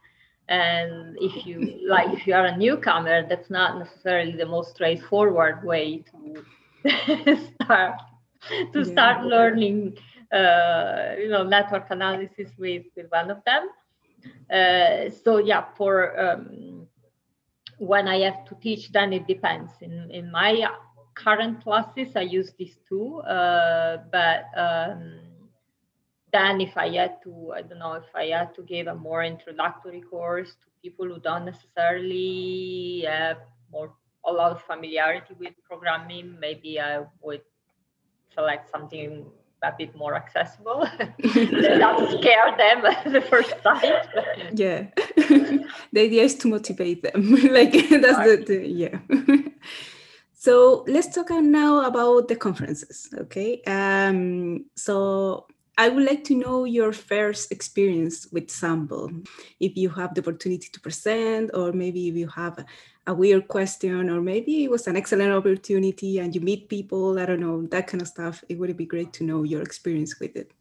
and 0.50 1.16
if 1.22 1.46
you 1.46 1.80
like 1.88 2.10
if 2.10 2.26
you 2.26 2.34
are 2.34 2.46
a 2.46 2.58
newcomer 2.58 3.26
that's 3.30 3.50
not 3.52 3.78
necessarily 3.78 4.36
the 4.36 4.46
most 4.46 4.72
straightforward 4.72 5.64
way 5.64 6.04
to 6.12 6.44
start 7.64 7.96
to 8.74 8.80
yeah. 8.80 8.84
start 8.84 9.26
learning 9.26 9.96
uh, 10.34 11.14
you 11.20 11.30
know 11.30 11.44
network 11.44 11.86
analysis 11.92 12.50
with 12.58 12.84
with 12.96 13.06
one 13.10 13.30
of 13.30 13.38
them 13.46 13.70
uh, 14.52 15.10
so 15.24 15.38
yeah 15.38 15.66
for 15.78 16.20
um, 16.20 16.88
when 17.78 18.08
i 18.08 18.18
have 18.18 18.44
to 18.46 18.56
teach 18.56 18.92
then 18.92 19.14
it 19.14 19.28
depends 19.28 19.72
in 19.82 20.10
in 20.10 20.32
my 20.32 20.68
current 21.14 21.62
classes 21.64 22.16
i 22.16 22.22
use 22.22 22.54
these 22.58 22.80
two 22.88 23.20
uh, 23.20 23.98
but 24.12 24.46
um, 24.58 25.29
then 26.32 26.62
if 26.62 26.78
I 26.78 26.90
had 26.90 27.22
to, 27.24 27.54
I 27.56 27.62
don't 27.62 27.80
know, 27.80 27.94
if 27.94 28.16
I 28.16 28.26
had 28.26 28.54
to 28.56 28.62
give 28.64 28.88
a 28.88 28.96
more 28.96 29.24
introductory 29.24 30.02
course 30.02 30.50
to 30.50 30.68
people 30.82 31.08
who 31.08 31.20
don't 31.20 31.46
necessarily 31.46 33.06
have 33.08 33.38
more 33.72 33.94
a 34.26 34.32
lot 34.32 34.52
of 34.52 34.62
familiarity 34.64 35.34
with 35.40 35.54
programming, 35.64 36.38
maybe 36.40 36.80
I 36.80 37.04
would 37.22 37.42
select 38.34 38.70
something 38.70 39.26
a 39.64 39.74
bit 39.78 39.96
more 39.96 40.16
accessible. 40.16 40.82
Not 41.24 42.20
scare 42.20 42.56
them 42.58 42.84
the 43.14 43.22
first 43.30 43.56
time. 43.64 43.82
yeah. 44.54 44.88
the 45.94 46.02
idea 46.02 46.24
is 46.24 46.36
to 46.36 46.48
motivate 46.48 47.04
them. 47.04 47.32
like 47.52 47.72
that's 47.72 47.90
the, 47.90 48.44
the 48.48 48.68
yeah. 48.68 48.98
so 50.34 50.86
let's 50.88 51.14
talk 51.14 51.30
now 51.30 51.86
about 51.86 52.28
the 52.28 52.36
conferences. 52.36 53.10
Okay. 53.18 53.62
Um 53.68 54.66
so 54.76 55.48
I 55.80 55.88
would 55.88 56.04
like 56.04 56.26
to 56.26 56.36
know 56.36 56.66
your 56.66 56.92
first 56.92 57.54
experience 57.54 58.28
with 58.34 58.48
Sunbelt. 58.48 59.26
If 59.62 59.78
you 59.78 59.88
have 59.92 60.14
the 60.14 60.20
opportunity 60.20 60.68
to 60.74 60.80
present, 60.82 61.52
or 61.54 61.72
maybe 61.72 62.10
if 62.10 62.16
you 62.16 62.28
have 62.28 62.66
a 63.08 63.14
weird 63.14 63.48
question, 63.48 64.10
or 64.10 64.20
maybe 64.20 64.66
it 64.66 64.70
was 64.70 64.88
an 64.88 64.98
excellent 64.98 65.32
opportunity 65.32 66.20
and 66.20 66.36
you 66.36 66.42
meet 66.42 66.68
people, 66.68 67.18
I 67.18 67.26
don't 67.26 67.40
know, 67.40 67.66
that 67.68 67.88
kind 67.88 68.02
of 68.02 68.10
stuff. 68.10 68.44
It 68.50 68.60
would 68.60 68.76
be 68.76 68.86
great 68.86 69.14
to 69.14 69.24
know 69.24 69.44
your 69.44 69.62
experience 69.62 70.20
with 70.20 70.36
it. 70.36 70.52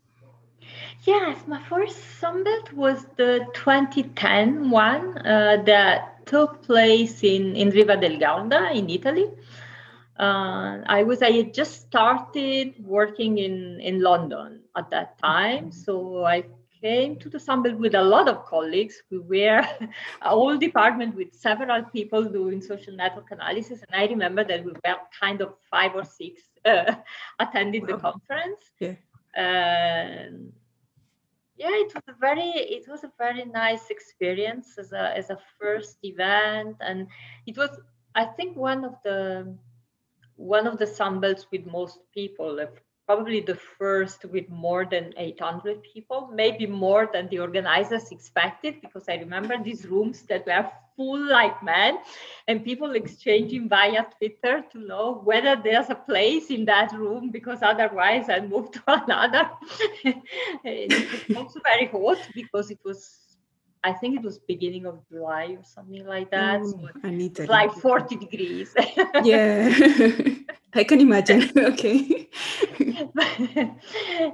Yes, 1.03 1.37
my 1.49 1.61
first 1.65 1.99
Sunbelt 2.21 2.73
was 2.73 3.05
the 3.17 3.45
2010 3.55 4.71
one 4.71 5.19
uh, 5.27 5.65
that 5.67 6.27
took 6.27 6.63
place 6.63 7.25
in, 7.25 7.57
in 7.57 7.71
Riva 7.71 7.97
del 7.97 8.21
Garda 8.21 8.71
in 8.71 8.89
Italy. 8.89 9.27
Uh, 10.17 10.79
I 10.87 11.03
was 11.03 11.23
I 11.23 11.31
had 11.31 11.55
just 11.55 11.87
started 11.87 12.75
working 12.85 13.39
in 13.39 13.81
in 13.81 14.01
London 14.01 14.63
at 14.79 14.91
that 14.91 15.19
time, 15.19 15.71
so 15.71 16.25
I 16.25 16.45
came 16.81 17.17
to 17.19 17.29
the 17.29 17.39
Sunbelt 17.39 17.77
with 17.79 17.95
a 17.95 18.03
lot 18.03 18.29
of 18.29 18.45
colleagues. 18.45 19.03
We 19.11 19.19
were 19.19 19.67
a 20.23 20.31
whole 20.31 20.57
department 20.57 21.15
with 21.15 21.35
several 21.35 21.83
people 21.85 22.25
doing 22.25 22.61
social 22.61 22.95
network 22.95 23.31
analysis, 23.31 23.83
and 23.87 24.01
I 24.01 24.07
remember 24.07 24.45
that 24.45 24.65
we 24.65 24.73
were 24.73 24.97
kind 25.21 25.41
of 25.41 25.55
five 25.71 25.95
or 25.95 26.05
six 26.05 26.43
uh, 26.65 26.95
attending 27.39 27.83
wow. 27.83 27.89
the 27.89 27.99
conference. 27.99 28.71
Yeah. 28.81 28.95
Uh, 29.37 30.31
yeah, 31.57 31.75
it 31.75 31.93
was 31.93 32.05
a 32.09 32.15
very 32.21 32.51
it 32.51 32.89
was 32.89 33.03
a 33.03 33.13
very 33.19 33.45
nice 33.45 33.91
experience 33.91 34.79
as 34.79 34.93
a 34.93 35.17
as 35.17 35.31
a 35.31 35.39
first 35.61 35.99
event, 36.05 36.77
and 36.81 37.09
it 37.47 37.59
was 37.59 37.71
I 38.15 38.25
think 38.27 38.57
one 38.57 38.85
of 38.85 38.95
the 39.05 39.57
one 40.37 40.69
of 40.69 40.79
the 40.79 40.87
Sunbelts 40.87 41.47
with 41.51 41.67
most 41.67 41.99
people, 42.15 42.61
probably 43.09 43.41
the 43.41 43.55
first 43.55 44.27
with 44.27 44.47
more 44.51 44.85
than 44.85 45.15
800 45.17 45.83
people, 45.83 46.31
maybe 46.35 46.67
more 46.67 47.09
than 47.11 47.27
the 47.31 47.39
organizers 47.39 48.13
expected, 48.13 48.83
because 48.83 49.09
I 49.09 49.15
remember 49.15 49.55
these 49.65 49.87
rooms 49.87 50.25
that 50.29 50.45
were 50.47 50.71
full 50.95 51.27
like 51.27 51.63
men 51.63 51.97
and 52.49 52.63
people 52.63 52.91
exchanging 52.91 53.67
via 53.67 54.05
Twitter 54.19 54.63
to 54.73 54.79
know 54.79 55.23
whether 55.25 55.57
there's 55.57 55.89
a 55.89 55.95
place 55.95 56.51
in 56.51 56.67
that 56.67 56.93
room, 56.93 57.31
because 57.31 57.61
otherwise 57.63 58.29
I 58.29 58.41
move 58.41 58.71
to 58.77 58.83
another. 58.87 59.49
it 60.05 61.29
was 61.29 61.37
also 61.37 61.61
very 61.65 61.87
hot 61.87 62.19
because 62.35 62.71
it 62.71 62.81
was 62.85 63.28
I 63.85 63.93
think 63.93 64.17
it 64.17 64.23
was 64.23 64.39
beginning 64.39 64.87
of 64.87 65.07
July 65.09 65.57
or 65.59 65.65
something 65.65 66.07
like 66.07 66.31
that. 66.31 66.61
Ooh, 66.61 66.71
so 66.71 66.89
I 67.05 67.11
need 67.11 67.35
that. 67.37 67.49
Like 67.49 67.73
40 67.73 68.17
degrees. 68.17 68.75
yeah. 69.25 69.73
I 70.75 70.85
can 70.85 71.01
imagine. 71.01 71.51
okay. 71.57 72.29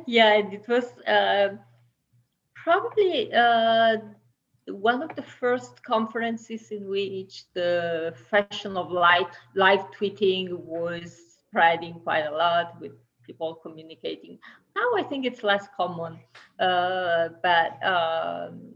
yeah, 0.07 0.35
it 0.35 0.67
was 0.69 0.85
uh, 1.07 1.57
probably 2.55 3.33
uh, 3.33 3.99
one 4.67 5.03
of 5.03 5.15
the 5.15 5.23
first 5.23 5.83
conferences 5.85 6.71
in 6.71 6.89
which 6.89 7.45
the 7.55 8.15
fashion 8.31 8.77
of 8.77 8.91
live, 8.91 9.27
live 9.55 9.91
tweeting 9.93 10.51
was 10.59 11.21
spreading 11.49 12.01
quite 12.01 12.27
a 12.27 12.33
lot 12.33 12.81
with 12.81 12.93
people 13.25 13.55
communicating. 13.55 14.39
Now 14.77 14.91
I 14.97 15.03
think 15.03 15.25
it's 15.25 15.43
less 15.43 15.69
common, 15.77 16.19
uh, 16.59 17.29
but 17.43 17.87
um, 17.87 18.73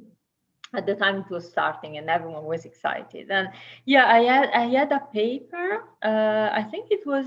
at 0.75 0.87
the 0.87 0.95
time 0.95 1.19
it 1.19 1.31
was 1.31 1.49
starting 1.49 1.97
and 1.99 2.09
everyone 2.09 2.45
was 2.45 2.65
excited. 2.65 3.31
And 3.31 3.49
yeah 3.85 4.07
i 4.07 4.21
had 4.21 4.51
i 4.53 4.67
had 4.67 4.93
a 4.93 5.01
paper 5.13 5.85
uh, 6.03 6.51
i 6.53 6.63
think 6.71 6.91
it 6.91 7.07
was 7.07 7.27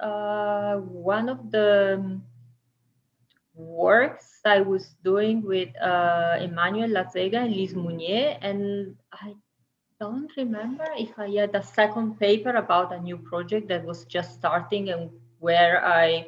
uh, 0.00 0.76
one 0.78 1.28
of 1.28 1.50
the 1.50 2.20
works 3.54 4.40
i 4.44 4.60
was 4.60 4.94
doing 5.04 5.42
with 5.42 5.68
uh, 5.80 6.36
emmanuel 6.40 6.88
lazega 6.88 7.38
and 7.44 7.54
lise 7.56 7.74
mounier 7.74 8.36
and 8.42 8.96
i 9.12 9.34
don't 10.00 10.30
remember 10.36 10.86
if 10.98 11.16
i 11.18 11.28
had 11.28 11.54
a 11.54 11.62
second 11.62 12.18
paper 12.18 12.50
about 12.56 12.92
a 12.92 13.00
new 13.00 13.16
project 13.16 13.68
that 13.68 13.84
was 13.84 14.04
just 14.04 14.34
starting 14.34 14.90
and 14.90 15.10
where 15.38 15.84
i 15.84 16.26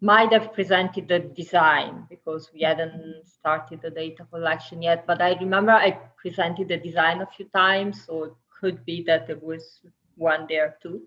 might 0.00 0.32
have 0.32 0.52
presented 0.52 1.08
the 1.08 1.18
design 1.18 2.06
because 2.08 2.50
we 2.54 2.62
hadn't 2.62 3.22
started 3.26 3.82
the 3.82 3.90
data 3.90 4.24
collection 4.32 4.80
yet. 4.82 5.06
But 5.06 5.20
I 5.20 5.34
remember 5.34 5.72
I 5.72 5.98
presented 6.16 6.68
the 6.68 6.78
design 6.78 7.20
a 7.20 7.26
few 7.26 7.46
times, 7.46 8.04
so 8.06 8.24
it 8.24 8.32
could 8.60 8.84
be 8.84 9.02
that 9.04 9.26
there 9.26 9.38
was 9.38 9.80
one 10.16 10.46
there 10.48 10.76
too. 10.82 11.02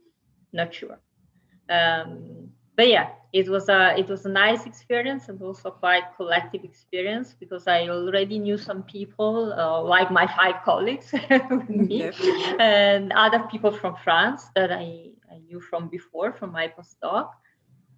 Not 0.51 0.73
sure. 0.73 0.99
Um, 1.69 2.49
but 2.75 2.87
yeah, 2.87 3.09
it 3.33 3.47
was 3.49 3.69
a 3.69 3.95
it 3.97 4.07
was 4.07 4.25
a 4.25 4.29
nice 4.29 4.65
experience 4.65 5.29
and 5.29 5.41
also 5.41 5.69
quite 5.69 6.03
collective 6.17 6.63
experience 6.63 7.35
because 7.39 7.67
I 7.67 7.87
already 7.87 8.39
knew 8.39 8.57
some 8.57 8.83
people, 8.83 9.53
uh, 9.53 9.81
like 9.81 10.11
my 10.11 10.27
five 10.27 10.63
colleagues 10.63 11.13
with 11.29 11.69
me, 11.69 12.11
and 12.59 13.11
other 13.13 13.39
people 13.51 13.71
from 13.71 13.95
France 14.03 14.49
that 14.55 14.71
I, 14.71 15.11
I 15.31 15.37
knew 15.45 15.59
from 15.59 15.87
before 15.87 16.33
from 16.33 16.51
my 16.51 16.67
postdoc. 16.67 17.29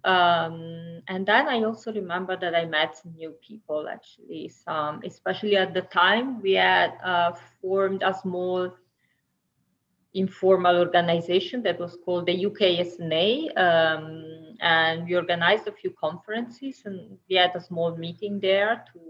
Um, 0.06 1.02
and 1.08 1.26
then 1.26 1.48
I 1.48 1.64
also 1.64 1.92
remember 1.92 2.36
that 2.36 2.54
I 2.54 2.64
met 2.64 2.96
some 2.96 3.12
new 3.16 3.34
people 3.46 3.88
actually, 3.88 4.48
some, 4.48 5.02
especially 5.04 5.56
at 5.56 5.74
the 5.74 5.82
time 5.82 6.40
we 6.40 6.52
had 6.52 6.92
uh, 7.04 7.32
formed 7.60 8.04
a 8.04 8.14
small 8.14 8.72
informal 10.14 10.76
organization 10.78 11.62
that 11.64 11.80
was 11.80 11.98
called 12.04 12.26
the 12.26 12.44
UKSNA. 12.44 13.58
Um, 13.58 14.56
and 14.60 15.06
we 15.06 15.16
organized 15.16 15.66
a 15.66 15.72
few 15.72 15.90
conferences 15.90 16.82
and 16.84 17.18
we 17.28 17.34
had 17.34 17.50
a 17.56 17.60
small 17.60 17.96
meeting 17.96 18.38
there 18.38 18.84
to 18.92 19.00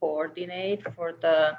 coordinate 0.00 0.82
for 0.94 1.12
the 1.20 1.52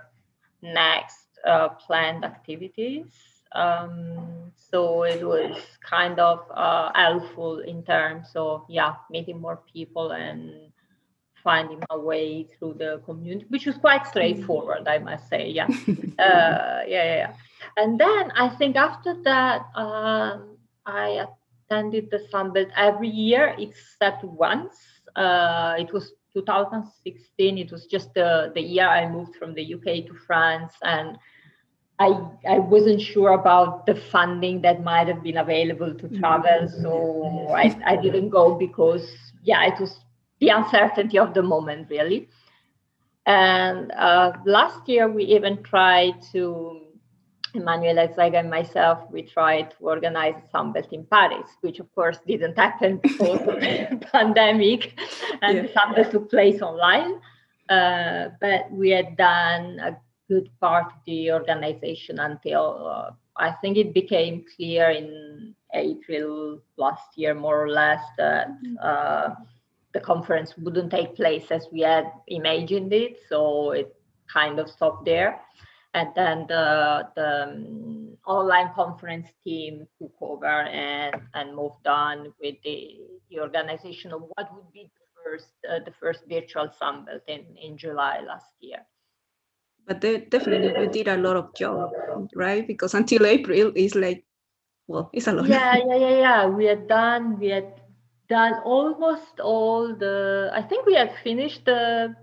next 0.63 1.27
uh, 1.45 1.69
planned 1.69 2.25
activities. 2.25 3.37
Um, 3.54 4.52
so 4.56 5.04
it 5.04 5.26
was 5.26 5.58
kind 5.82 6.20
of 6.20 6.40
uh, 6.54 6.92
helpful 6.94 7.60
in 7.60 7.84
terms 7.84 8.28
of 8.36 8.66
yeah 8.68 8.96
meeting 9.10 9.40
more 9.40 9.62
people 9.72 10.12
and 10.12 10.72
finding 11.44 11.82
my 11.90 11.96
way 11.96 12.44
through 12.44 12.76
the 12.78 13.02
community, 13.06 13.46
which 13.50 13.66
was 13.66 13.78
quite 13.78 14.06
straightforward, 14.06 14.88
I 14.88 14.98
must 15.00 15.30
say. 15.30 15.50
Yeah, 15.50 15.68
uh, 16.20 16.82
yeah, 16.88 17.08
yeah. 17.22 17.34
And 17.78 18.00
then 18.00 18.32
I 18.36 18.50
think 18.50 18.76
after 18.76 19.14
that, 19.24 19.62
um, 19.76 20.58
I 20.86 21.26
attended 21.70 22.10
the 22.12 22.20
Sunbelt 22.32 22.72
every 22.76 23.10
year 23.10 23.56
except 23.58 24.24
once. 24.24 24.76
Uh, 25.16 25.76
it 25.80 25.92
was 25.94 26.14
2016. 26.34 27.58
It 27.58 27.72
was 27.72 27.86
just 27.86 28.14
the, 28.14 28.52
the 28.54 28.62
year 28.62 28.88
I 28.88 29.10
moved 29.10 29.36
from 29.36 29.54
the 29.54 29.74
UK 29.76 30.06
to 30.08 30.14
France 30.26 30.74
and 30.84 31.18
I, 32.00 32.10
I 32.48 32.60
wasn't 32.60 33.02
sure 33.02 33.32
about 33.32 33.88
the 33.88 33.96
funding 33.96 34.62
that 34.62 34.84
might 34.84 35.08
have 35.08 35.24
been 35.24 35.38
available 35.38 35.96
to 35.96 36.20
travel. 36.20 36.70
So 36.82 37.50
I, 37.56 37.76
I 37.86 37.96
didn't 37.96 38.30
go 38.30 38.54
because, 38.54 39.08
yeah, 39.44 39.66
it 39.66 39.80
was 39.80 39.98
the 40.40 40.50
uncertainty 40.50 41.18
of 41.18 41.34
the 41.34 41.42
moment, 41.42 41.88
really. 41.90 42.30
And 43.26 43.92
uh, 43.94 44.34
last 44.46 44.88
year, 44.88 45.10
we 45.10 45.24
even 45.26 45.64
tried 45.64 46.22
to, 46.34 46.82
Emmanuel 47.56 47.96
Lazega 47.96 48.40
and 48.40 48.50
myself, 48.50 49.00
we 49.12 49.24
tried 49.24 49.72
to 49.72 49.78
organize 49.80 50.36
Sunbelt 50.54 50.94
in 50.94 51.04
Paris, 51.06 51.48
which 51.62 51.80
of 51.80 51.94
course 51.96 52.20
didn't 52.28 52.56
happen 52.56 52.98
because 53.02 53.42
of 53.42 53.60
the 53.60 54.08
pandemic, 54.12 54.98
and 55.42 55.58
yeah. 55.58 55.62
the 55.64 55.68
Sunbelt 55.70 56.12
took 56.12 56.30
place 56.30 56.62
online. 56.62 57.20
Uh, 57.70 58.30
but 58.40 58.72
we 58.72 58.92
had 58.92 59.18
done 59.18 59.80
a 59.80 59.98
good 60.28 60.50
part 60.60 60.86
of 60.88 61.00
the 61.06 61.32
organization 61.32 62.20
until 62.20 62.88
uh, 62.88 63.12
I 63.38 63.52
think 63.62 63.78
it 63.78 63.94
became 63.94 64.46
clear 64.56 64.90
in 64.90 65.56
April 65.74 66.60
last 66.78 67.18
year, 67.18 67.34
more 67.34 67.63
or 67.63 67.70
less, 67.70 68.02
that 68.18 68.48
uh, 68.82 69.36
the 69.94 70.00
conference 70.00 70.54
wouldn't 70.58 70.92
take 70.92 71.16
place 71.16 71.46
as 71.52 71.68
we 71.72 71.82
had 71.82 72.12
imagined 72.28 72.94
it. 72.94 73.20
So 73.30 73.72
it 73.72 73.96
kind 74.32 74.60
of 74.60 74.70
stopped 74.70 75.06
there. 75.06 75.42
And 75.94 76.10
then 76.16 76.46
the, 76.48 77.08
the 77.16 77.44
um, 77.44 78.18
online 78.26 78.72
conference 78.76 79.28
team 79.44 79.88
took 80.00 80.13
over 80.22 80.46
and, 80.46 81.16
and 81.34 81.56
moved 81.56 81.88
on 81.88 82.34
with 82.42 82.56
the, 82.63 82.98
the 83.32 83.40
organization 83.40 84.12
of 84.12 84.22
what 84.36 84.54
would 84.54 84.72
be 84.72 84.92
the 85.00 85.22
first, 85.24 85.54
uh, 85.70 85.80
the 85.84 85.94
first 86.00 86.22
virtual 86.30 86.70
Sunbelt 86.80 87.22
in, 87.28 87.46
in 87.62 87.78
July 87.78 88.20
last 88.28 88.54
year. 88.60 88.80
But 89.88 90.02
they, 90.02 90.19
definitely 90.19 90.73
you 90.82 90.89
did 90.89 91.08
a 91.08 91.15
lot 91.15 91.38
of 91.38 91.56
job, 91.56 91.91
right? 92.36 92.67
Because 92.67 92.93
until 92.93 93.26
April 93.26 93.71
is 93.73 93.95
like, 93.95 94.26
well, 94.88 95.10
it's 95.13 95.28
a 95.28 95.32
lot. 95.32 95.47
Yeah, 95.47 95.78
yeah, 95.78 95.95
yeah, 95.95 96.17
yeah. 96.19 96.45
We 96.47 96.65
had 96.65 96.88
done, 96.88 97.39
we 97.39 97.47
had 97.47 97.82
done 98.28 98.56
almost 98.65 99.39
all 99.39 99.95
the, 99.95 100.52
I 100.54 100.62
think 100.62 100.86
we 100.86 100.95
had 100.95 101.15
finished 101.23 101.65
the 101.65 102.15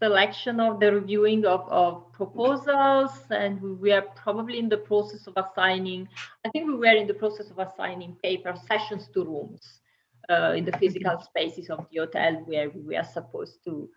selection 0.00 0.58
of 0.58 0.80
the 0.80 0.92
reviewing 0.92 1.46
of, 1.46 1.68
of 1.68 2.12
proposals 2.12 3.12
and 3.30 3.60
we 3.62 3.72
were 3.74 4.02
probably 4.16 4.58
in 4.58 4.68
the 4.68 4.78
process 4.78 5.28
of 5.28 5.34
assigning, 5.36 6.08
I 6.44 6.48
think 6.48 6.66
we 6.66 6.74
were 6.74 6.96
in 6.96 7.06
the 7.06 7.14
process 7.14 7.50
of 7.50 7.58
assigning 7.60 8.16
paper 8.20 8.52
sessions 8.66 9.08
to 9.14 9.24
rooms 9.24 9.80
uh, 10.28 10.54
in 10.56 10.64
the 10.64 10.72
physical 10.72 11.20
spaces 11.20 11.70
of 11.70 11.86
the 11.92 11.98
hotel 11.98 12.42
where 12.46 12.68
we 12.70 12.96
were 12.96 13.04
supposed 13.04 13.62
to 13.64 13.88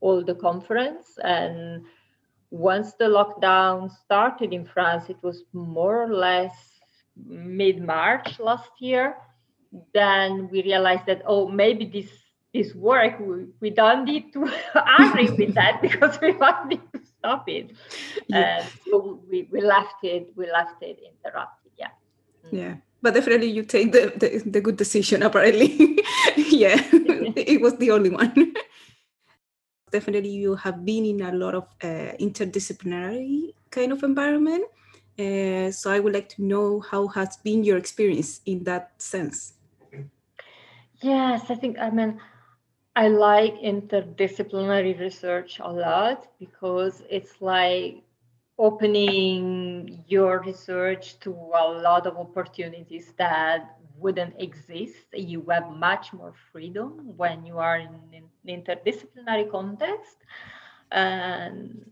hold 0.00 0.26
the 0.26 0.34
conference. 0.34 1.16
And 1.22 1.84
once 2.50 2.94
the 2.94 3.04
lockdown 3.04 3.90
started 3.90 4.52
in 4.52 4.64
France, 4.64 5.08
it 5.08 5.16
was 5.22 5.44
more 5.52 6.02
or 6.02 6.12
less 6.12 6.54
mid-March 7.16 8.38
last 8.38 8.70
year 8.78 9.16
then 9.94 10.48
we 10.50 10.62
realized 10.62 11.06
that 11.06 11.22
oh 11.26 11.48
maybe 11.48 11.84
this 11.84 12.10
this 12.54 12.74
work 12.74 13.18
we, 13.20 13.46
we 13.60 13.70
don't 13.70 14.04
need 14.04 14.32
to 14.32 14.46
hurry 14.72 15.30
with 15.30 15.54
that 15.54 15.82
because 15.82 16.18
we 16.20 16.32
might 16.32 16.66
need 16.66 16.80
to 16.92 17.00
stop 17.18 17.48
it. 17.48 17.72
Yeah. 18.28 18.60
uh, 18.60 18.66
so 18.88 19.20
we, 19.28 19.48
we 19.50 19.60
left 19.60 20.02
it 20.02 20.32
we 20.36 20.50
left 20.50 20.82
it 20.82 20.98
interrupted 21.00 21.72
yeah. 21.78 21.88
Mm. 22.46 22.52
yeah. 22.52 22.74
But 23.02 23.14
definitely 23.14 23.48
you 23.48 23.62
take 23.62 23.92
the, 23.92 24.12
the, 24.16 24.50
the 24.50 24.60
good 24.60 24.76
decision 24.76 25.22
apparently. 25.22 26.00
Yeah. 26.36 26.80
It 26.92 27.60
was 27.60 27.76
the 27.76 27.90
only 27.90 28.10
one 28.10 28.54
definitely 29.96 30.30
you 30.44 30.54
have 30.64 30.84
been 30.84 31.04
in 31.12 31.20
a 31.22 31.32
lot 31.32 31.54
of 31.54 31.64
uh, 31.82 32.12
interdisciplinary 32.26 33.54
kind 33.70 33.92
of 33.92 34.02
environment 34.02 34.64
uh, 35.18 35.70
so 35.70 35.90
i 35.90 35.98
would 36.02 36.14
like 36.18 36.28
to 36.28 36.42
know 36.52 36.80
how 36.80 37.02
has 37.08 37.36
been 37.48 37.64
your 37.64 37.78
experience 37.78 38.40
in 38.46 38.64
that 38.64 38.84
sense. 39.00 39.54
Yes, 41.02 41.50
I 41.50 41.54
think, 41.54 41.78
I 41.78 41.90
mean, 41.90 42.20
I 42.94 43.08
like 43.08 43.54
interdisciplinary 43.56 44.98
research 44.98 45.60
a 45.60 45.70
lot 45.70 46.28
because 46.38 47.02
it's 47.10 47.40
like 47.40 48.02
opening 48.58 50.04
your 50.08 50.40
research 50.40 51.20
to 51.20 51.30
a 51.30 51.64
lot 51.82 52.06
of 52.06 52.16
opportunities 52.16 53.12
that 53.18 53.78
wouldn't 53.98 54.34
exist. 54.38 55.06
You 55.12 55.44
have 55.50 55.70
much 55.70 56.12
more 56.12 56.34
freedom 56.52 57.16
when 57.16 57.44
you 57.44 57.58
are 57.58 57.78
in 57.78 57.88
an 58.12 58.28
interdisciplinary 58.48 59.50
context. 59.50 60.16
And 60.90 61.84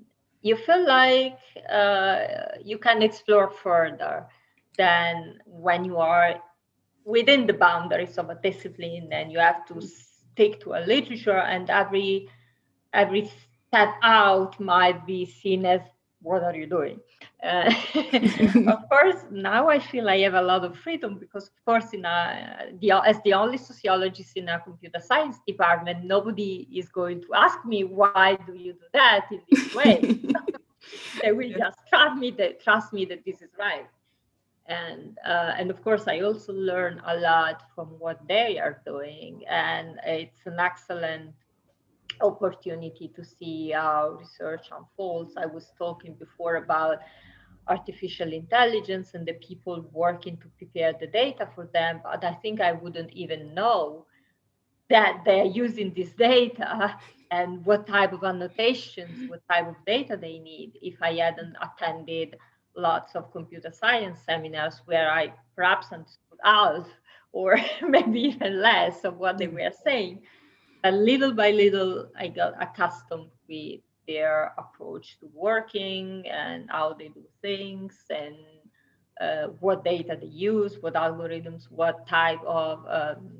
you 0.43 0.57
feel 0.57 0.87
like 0.87 1.39
uh, 1.71 2.19
you 2.63 2.79
can 2.79 3.03
explore 3.03 3.51
further 3.51 4.27
than 4.77 5.39
when 5.47 5.85
you 5.85 5.99
are 5.99 6.35
within 7.05 7.47
the 7.47 7.53
boundaries 7.55 8.19
of 8.19 8.31
a 8.31 8.35
discipline 8.43 9.09
and 9.13 9.31
you 9.33 9.39
have 9.39 9.65
to 9.67 9.81
stick 9.81 10.61
to 10.61 10.75
a 10.75 10.81
literature 10.87 11.39
and 11.39 11.71
every 11.71 12.29
every 12.93 13.31
step 13.69 13.95
out 14.03 14.59
might 14.61 15.07
be 15.07 15.25
seen 15.25 15.65
as 15.67 15.81
what 16.25 16.43
are 16.43 16.57
you 16.57 16.67
doing? 16.67 16.99
Uh, 17.43 17.71
of 18.75 18.89
course 18.89 19.21
now 19.31 19.69
i 19.69 19.79
feel 19.79 20.09
i 20.09 20.19
have 20.19 20.35
a 20.35 20.41
lot 20.43 20.65
of 20.65 20.77
freedom 20.77 21.19
because 21.19 21.45
of 21.49 21.65
course 21.65 21.93
in 21.93 22.05
a, 22.05 22.73
the, 22.81 22.91
as 22.91 23.21
the 23.25 23.35
only 23.35 23.59
sociologist 23.59 24.33
in 24.37 24.49
a 24.49 24.59
computer 24.61 24.99
science 24.99 25.37
department 25.47 26.05
nobody 26.05 26.67
is 26.75 26.89
going 26.89 27.21
to 27.21 27.35
ask 27.35 27.59
me 27.67 27.85
why 27.85 28.39
do 28.47 28.55
you 28.55 28.73
do 28.73 28.87
that 28.95 29.27
in 29.31 29.41
this 29.51 29.75
way? 29.75 30.21
They 31.23 31.33
will 31.33 31.51
just 31.51 31.79
trust 31.89 32.17
me 32.19 32.31
that 32.33 32.63
trust 32.63 32.93
me 32.93 33.07
that 33.07 33.25
this 33.25 33.41
is 33.41 33.51
right. 33.59 33.89
And 34.67 35.17
uh, 35.27 35.53
and 35.59 35.71
of 35.71 35.83
course 35.85 36.05
i 36.09 36.21
also 36.21 36.53
learn 36.53 37.01
a 37.07 37.17
lot 37.17 37.63
from 37.75 37.89
what 37.99 38.19
they 38.27 38.59
are 38.59 38.81
doing 38.87 39.43
and 39.49 39.99
it's 40.07 40.47
an 40.47 40.59
excellent 40.59 41.35
opportunity 42.21 43.13
to 43.15 43.25
see 43.25 43.71
how 43.71 44.17
research 44.21 44.67
unfolds 44.77 45.35
i 45.37 45.47
was 45.47 45.73
talking 45.79 46.15
before 46.15 46.57
about 46.57 46.99
artificial 47.69 48.33
intelligence 48.33 49.15
and 49.15 49.27
the 49.27 49.33
people 49.35 49.85
working 49.93 50.37
to 50.37 50.49
prepare 50.59 50.93
the 51.01 51.07
data 51.07 51.49
for 51.55 51.69
them 51.73 52.01
but 52.05 52.23
i 52.25 52.33
think 52.35 52.61
i 52.61 52.73
wouldn't 52.73 53.11
even 53.13 53.55
know 53.55 54.07
that 54.91 55.23
they're 55.25 55.47
using 55.47 55.93
this 55.95 56.11
data 56.11 56.97
and 57.31 57.65
what 57.65 57.87
type 57.87 58.13
of 58.13 58.23
annotations 58.23 59.29
what 59.31 59.41
type 59.51 59.67
of 59.67 59.77
data 59.87 60.17
they 60.17 60.39
need 60.39 60.73
if 60.83 60.95
i 61.03 61.15
hadn't 61.15 61.57
attended 61.63 62.37
lots 62.77 63.15
of 63.15 63.33
computer 63.33 63.71
science 63.73 64.21
seminars 64.25 64.83
where 64.87 65.11
I 65.11 65.33
perhaps 65.55 65.93
understood 65.93 66.39
half 66.43 66.87
or 67.33 67.59
maybe 67.89 68.21
even 68.21 68.61
less 68.61 69.05
of 69.05 69.19
what 69.19 69.39
they 69.39 69.47
mm-hmm. 69.47 69.57
were 69.57 69.73
saying. 69.85 70.23
But 70.85 70.95
little 70.95 71.33
by 71.33 71.51
little, 71.51 72.11
I 72.17 72.29
got 72.29 72.63
accustomed 72.63 73.31
with 73.49 73.81
their 74.07 74.55
approach 74.59 75.19
to 75.21 75.31
working 75.35 76.25
and 76.29 76.71
how 76.71 76.93
they 76.93 77.09
do 77.09 77.25
things 77.43 77.97
and 78.11 78.37
uh, 79.21 79.47
what 79.61 79.83
data 79.85 80.17
they 80.21 80.29
use, 80.29 80.77
what 80.81 80.95
algorithms, 80.95 81.65
what 81.71 82.07
type 82.07 82.41
of 82.47 82.85
um, 82.89 83.31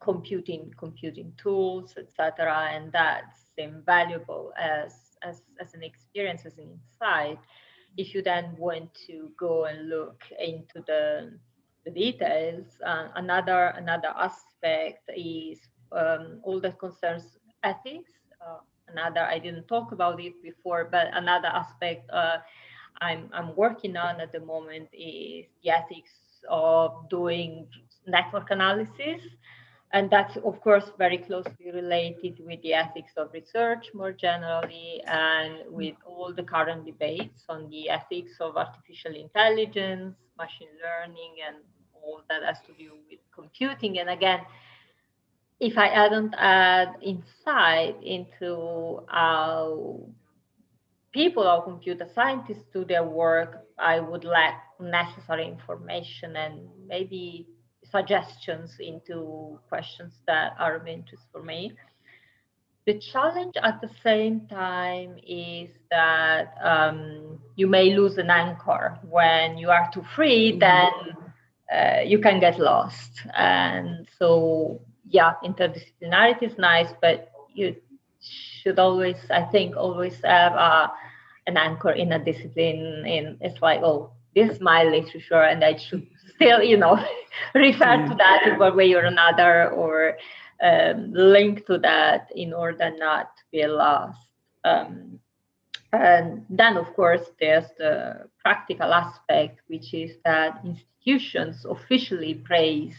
computing 0.00 0.74
computing 0.76 1.32
tools, 1.38 1.94
etc. 1.96 2.68
And 2.72 2.92
that's 2.92 3.38
invaluable 3.56 4.52
as, 4.58 5.16
as, 5.22 5.42
as 5.60 5.72
an 5.72 5.82
experience, 5.82 6.44
as 6.44 6.58
an 6.58 6.68
insight 6.68 7.38
if 7.96 8.14
you 8.14 8.22
then 8.22 8.56
want 8.58 8.92
to 9.06 9.30
go 9.38 9.66
and 9.66 9.88
look 9.88 10.22
into 10.38 10.82
the, 10.86 11.38
the 11.84 11.90
details, 11.90 12.66
uh, 12.84 13.08
another 13.16 13.74
another 13.76 14.12
aspect 14.16 15.08
is 15.16 15.60
um, 15.94 16.40
all 16.42 16.60
that 16.60 16.78
concerns 16.78 17.38
ethics. 17.62 18.12
Uh, 18.44 18.58
another 18.88 19.20
I 19.20 19.38
didn't 19.38 19.68
talk 19.68 19.92
about 19.92 20.20
it 20.20 20.42
before, 20.42 20.88
but 20.90 21.08
another 21.12 21.48
aspect 21.48 22.10
uh, 22.10 22.38
I'm 23.00 23.28
I'm 23.32 23.54
working 23.56 23.96
on 23.96 24.20
at 24.20 24.32
the 24.32 24.40
moment 24.40 24.88
is 24.92 25.46
the 25.62 25.70
ethics 25.70 26.12
of 26.48 27.08
doing 27.08 27.66
network 28.06 28.50
analysis 28.50 29.22
and 29.92 30.10
that's 30.10 30.36
of 30.36 30.60
course 30.60 30.90
very 30.98 31.18
closely 31.18 31.70
related 31.72 32.38
with 32.44 32.60
the 32.62 32.74
ethics 32.74 33.12
of 33.16 33.32
research 33.32 33.86
more 33.94 34.12
generally 34.12 35.00
and 35.06 35.54
with 35.68 35.94
all 36.04 36.34
the 36.34 36.42
current 36.42 36.84
debates 36.84 37.44
on 37.48 37.70
the 37.70 37.88
ethics 37.88 38.32
of 38.40 38.56
artificial 38.56 39.14
intelligence 39.14 40.14
machine 40.36 40.74
learning 40.82 41.34
and 41.46 41.56
all 41.94 42.20
that 42.28 42.42
has 42.42 42.58
to 42.66 42.72
do 42.78 42.90
with 43.08 43.20
computing 43.34 43.98
and 44.00 44.10
again 44.10 44.40
if 45.60 45.78
i 45.78 45.88
hadn't 45.88 46.32
had 46.32 46.94
insight 47.02 47.96
into 48.02 49.00
how 49.08 50.00
people 51.12 51.44
or 51.44 51.62
computer 51.62 52.06
scientists 52.14 52.64
do 52.72 52.84
their 52.84 53.04
work 53.04 53.66
i 53.78 54.00
would 54.00 54.24
lack 54.24 54.64
necessary 54.80 55.46
information 55.46 56.36
and 56.36 56.68
maybe 56.86 57.46
suggestions 57.90 58.76
into 58.80 59.58
questions 59.68 60.12
that 60.26 60.54
are 60.58 60.76
of 60.76 60.86
interest 60.86 61.22
for 61.30 61.42
me. 61.42 61.72
the 62.86 62.98
challenge 63.12 63.54
at 63.62 63.80
the 63.80 63.90
same 64.02 64.46
time 64.48 65.16
is 65.26 65.70
that 65.90 66.54
um, 66.62 67.38
you 67.56 67.66
may 67.66 67.94
lose 67.94 68.18
an 68.18 68.30
anchor 68.30 68.98
when 69.08 69.56
you 69.56 69.70
are 69.70 69.88
too 69.94 70.04
free 70.14 70.50
mm-hmm. 70.50 70.58
then 70.66 70.92
uh, 71.74 72.00
you 72.02 72.18
can 72.18 72.40
get 72.40 72.58
lost 72.58 73.22
and 73.34 74.06
so 74.18 74.80
yeah 75.08 75.34
interdisciplinarity 75.44 76.42
is 76.42 76.58
nice 76.58 76.92
but 77.00 77.30
you 77.54 77.74
should 78.20 78.78
always 78.78 79.16
i 79.30 79.42
think 79.42 79.76
always 79.76 80.20
have 80.24 80.52
uh, 80.54 80.88
an 81.46 81.56
anchor 81.56 81.90
in 81.90 82.12
a 82.12 82.18
discipline 82.18 83.04
in 83.06 83.36
it's 83.40 83.60
like 83.60 83.80
oh 83.82 84.10
this 84.34 84.50
is 84.50 84.60
my 84.60 84.84
literature 84.84 85.42
and 85.42 85.62
i 85.64 85.76
should 85.76 86.06
still 86.34 86.62
you 86.62 86.76
know 86.76 86.96
refer 87.54 88.06
to 88.06 88.14
that 88.16 88.46
in 88.46 88.58
one 88.58 88.76
way 88.76 88.92
or 88.94 89.04
another 89.04 89.70
or 89.70 90.16
um, 90.62 91.12
link 91.12 91.66
to 91.66 91.78
that 91.78 92.30
in 92.34 92.52
order 92.52 92.90
not 92.96 93.36
to 93.36 93.42
be 93.52 93.66
lost. 93.66 94.18
Um, 94.64 95.18
and 95.92 96.44
then, 96.48 96.76
of 96.76 96.92
course, 96.94 97.22
there's 97.40 97.68
the 97.78 98.28
practical 98.42 98.92
aspect, 98.92 99.60
which 99.68 99.94
is 99.94 100.16
that 100.24 100.64
institutions 100.64 101.64
officially 101.68 102.34
praise 102.34 102.96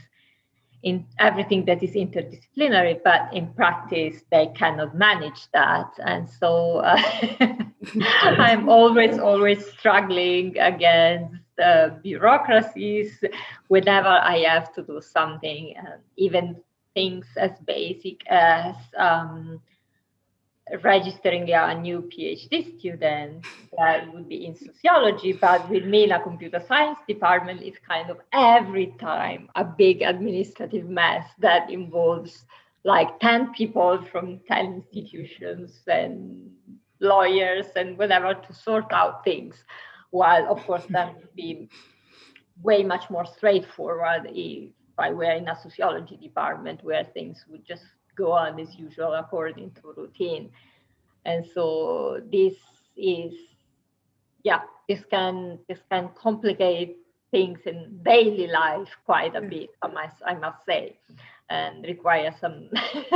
in 0.85 1.03
everything 1.17 1.65
that 1.65 1.81
is 1.81 1.95
interdisciplinary, 1.95 2.99
but 3.03 3.33
in 3.33 3.51
practice 3.53 4.21
they 4.31 4.47
cannot 4.55 4.95
manage 4.95 5.51
that. 5.51 5.91
And 6.05 6.29
so 6.29 6.77
uh, 6.77 7.01
I'm 8.21 8.69
always, 8.69 9.17
always 9.17 9.65
struggling 9.65 10.57
against 10.59 11.41
uh, 11.61 11.89
bureaucracies 12.03 13.19
whenever 13.67 14.07
I 14.07 14.45
have 14.47 14.73
to 14.75 14.83
do 14.83 15.01
something, 15.01 15.73
and 15.75 16.01
even 16.17 16.55
things 16.93 17.25
as 17.35 17.51
basic 17.65 18.21
as 18.27 18.75
um, 18.95 19.59
registering 20.81 21.51
a 21.51 21.79
new 21.79 22.01
PhD 22.01 22.79
student 22.79 23.45
that 23.77 24.11
would 24.11 24.27
be 24.27 24.47
in 24.47 24.55
sociology, 24.55 25.33
but 25.33 25.69
with 25.69 25.85
me 25.85 26.05
in 26.05 26.11
a 26.11 26.21
computer 26.21 26.63
science 26.67 26.97
department, 27.07 27.61
it's 27.61 27.77
kind 27.87 28.09
of 28.09 28.19
every 28.33 28.95
time 28.99 29.49
a 29.55 29.63
big 29.63 30.01
administrative 30.01 30.89
mess 30.89 31.27
that 31.39 31.69
involves 31.69 32.45
like 32.83 33.19
10 33.19 33.53
people 33.53 34.03
from 34.11 34.39
10 34.47 34.65
institutions 34.73 35.81
and 35.87 36.51
lawyers 36.99 37.67
and 37.75 37.97
whatever 37.97 38.33
to 38.33 38.53
sort 38.53 38.91
out 38.91 39.23
things. 39.23 39.63
While, 40.11 40.47
of 40.49 40.65
course, 40.65 40.85
that 40.89 41.15
would 41.15 41.35
be 41.35 41.69
way 42.61 42.83
much 42.83 43.09
more 43.09 43.25
straightforward 43.25 44.31
if 44.33 44.71
I 44.97 45.11
were 45.11 45.31
in 45.31 45.47
a 45.47 45.59
sociology 45.61 46.17
department 46.17 46.83
where 46.83 47.03
things 47.03 47.45
would 47.49 47.65
just 47.65 47.83
go 48.15 48.31
on 48.31 48.59
as 48.59 48.75
usual 48.75 49.13
according 49.13 49.71
to 49.71 49.93
routine. 49.95 50.49
And 51.25 51.45
so 51.53 52.21
this 52.31 52.53
is, 52.95 53.33
yeah, 54.43 54.61
this 54.87 55.03
can 55.09 55.59
this 55.67 55.79
can 55.89 56.09
complicate 56.15 56.97
things 57.31 57.59
in 57.65 57.99
daily 58.03 58.47
life 58.47 58.89
quite 59.05 59.35
a 59.35 59.41
mm. 59.41 59.49
bit, 59.49 59.69
I 59.81 59.87
must, 59.87 60.15
I 60.25 60.35
must 60.35 60.65
say, 60.65 60.97
and 61.49 61.83
require 61.83 62.33
some 62.39 62.69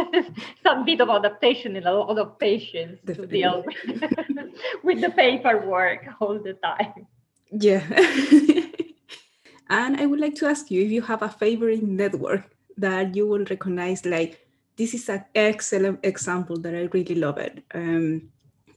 some 0.63 0.85
bit 0.85 1.01
of 1.01 1.09
adaptation 1.09 1.75
and 1.75 1.85
a 1.85 1.93
lot 1.93 2.17
of 2.17 2.39
patience 2.39 2.99
Definitely. 3.05 3.27
to 3.27 3.43
deal 3.43 3.63
with, 3.65 4.03
with 4.83 5.01
the 5.01 5.11
paperwork 5.11 6.07
all 6.19 6.39
the 6.39 6.53
time. 6.53 7.07
Yeah. 7.51 7.83
And 9.69 10.01
I 10.01 10.07
would 10.07 10.19
like 10.19 10.35
to 10.35 10.47
ask 10.47 10.71
you 10.71 10.83
if 10.83 10.89
you 10.89 11.03
have 11.03 11.21
a 11.21 11.29
favorite 11.29 11.83
network 11.83 12.49
that 12.77 13.15
you 13.15 13.27
will 13.27 13.45
recognize, 13.45 14.03
like, 14.03 14.48
this 14.79 14.93
is 14.93 15.09
an 15.09 15.25
excellent 15.35 15.99
example 16.03 16.57
that 16.57 16.73
I 16.73 16.87
really 16.93 17.15
love 17.15 17.37
it. 17.37 17.61
Um, 17.75 18.29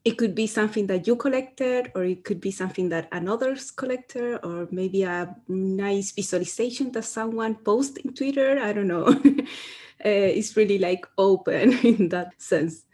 it 0.05 0.19
could 0.19 0.35
be 0.35 0.49
something 0.49 0.89
that 0.89 1.07
you 1.07 1.15
collected, 1.15 1.93
or 1.95 2.03
it 2.03 2.25
could 2.25 2.41
be 2.41 2.51
something 2.51 2.89
that 2.89 3.07
another's 3.13 3.71
collected, 3.71 4.41
or 4.43 4.67
maybe 4.73 5.05
a 5.05 5.33
nice 5.47 6.11
visualization 6.11 6.91
that 6.93 7.05
someone 7.05 7.55
posted 7.55 8.05
in 8.05 8.15
Twitter. 8.15 8.59
I 8.59 8.73
don't 8.73 8.89
know. 8.89 9.07
uh, 10.05 10.33
it's 10.39 10.57
really 10.57 10.79
like 10.79 11.07
open 11.17 11.73
in 11.85 12.09
that 12.09 12.35
sense. 12.43 12.85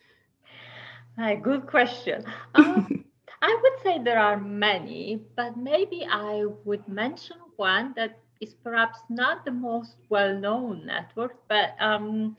Hi, 1.17 1.35
good 1.35 1.67
question. 1.67 2.27
Um, 2.55 3.07
I 3.43 3.59
would 3.63 3.83
say 3.83 4.05
there 4.05 4.21
are 4.21 4.39
many, 4.39 5.23
but 5.35 5.57
maybe 5.57 6.07
I 6.11 6.45
would 6.65 6.87
mention 6.87 7.39
one 7.57 7.95
that 7.97 8.21
is 8.43 8.53
perhaps 8.53 8.99
not 9.09 9.47
the 9.47 9.51
most 9.51 9.97
well-known 10.11 10.85
network, 10.85 11.37
but 11.49 11.71
um, 11.81 12.37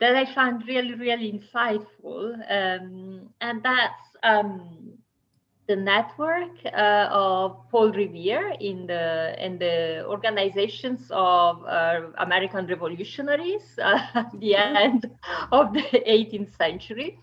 that 0.00 0.14
I 0.14 0.32
found 0.32 0.66
really, 0.66 0.94
really 0.94 1.32
insightful, 1.32 2.34
um, 2.50 3.28
and 3.40 3.62
that's 3.62 4.16
um, 4.22 4.98
the 5.66 5.76
network 5.76 6.56
uh, 6.64 7.08
of 7.10 7.68
Paul 7.70 7.92
Revere 7.92 8.54
in 8.60 8.86
the 8.86 9.34
in 9.44 9.58
the 9.58 10.04
organizations 10.06 11.10
of 11.10 11.64
uh, 11.64 12.00
American 12.18 12.66
revolutionaries 12.66 13.78
uh, 13.82 13.98
at 14.14 14.30
the 14.40 14.52
mm-hmm. 14.52 14.76
end 14.76 15.10
of 15.52 15.72
the 15.74 15.82
18th 16.08 16.56
century. 16.56 17.18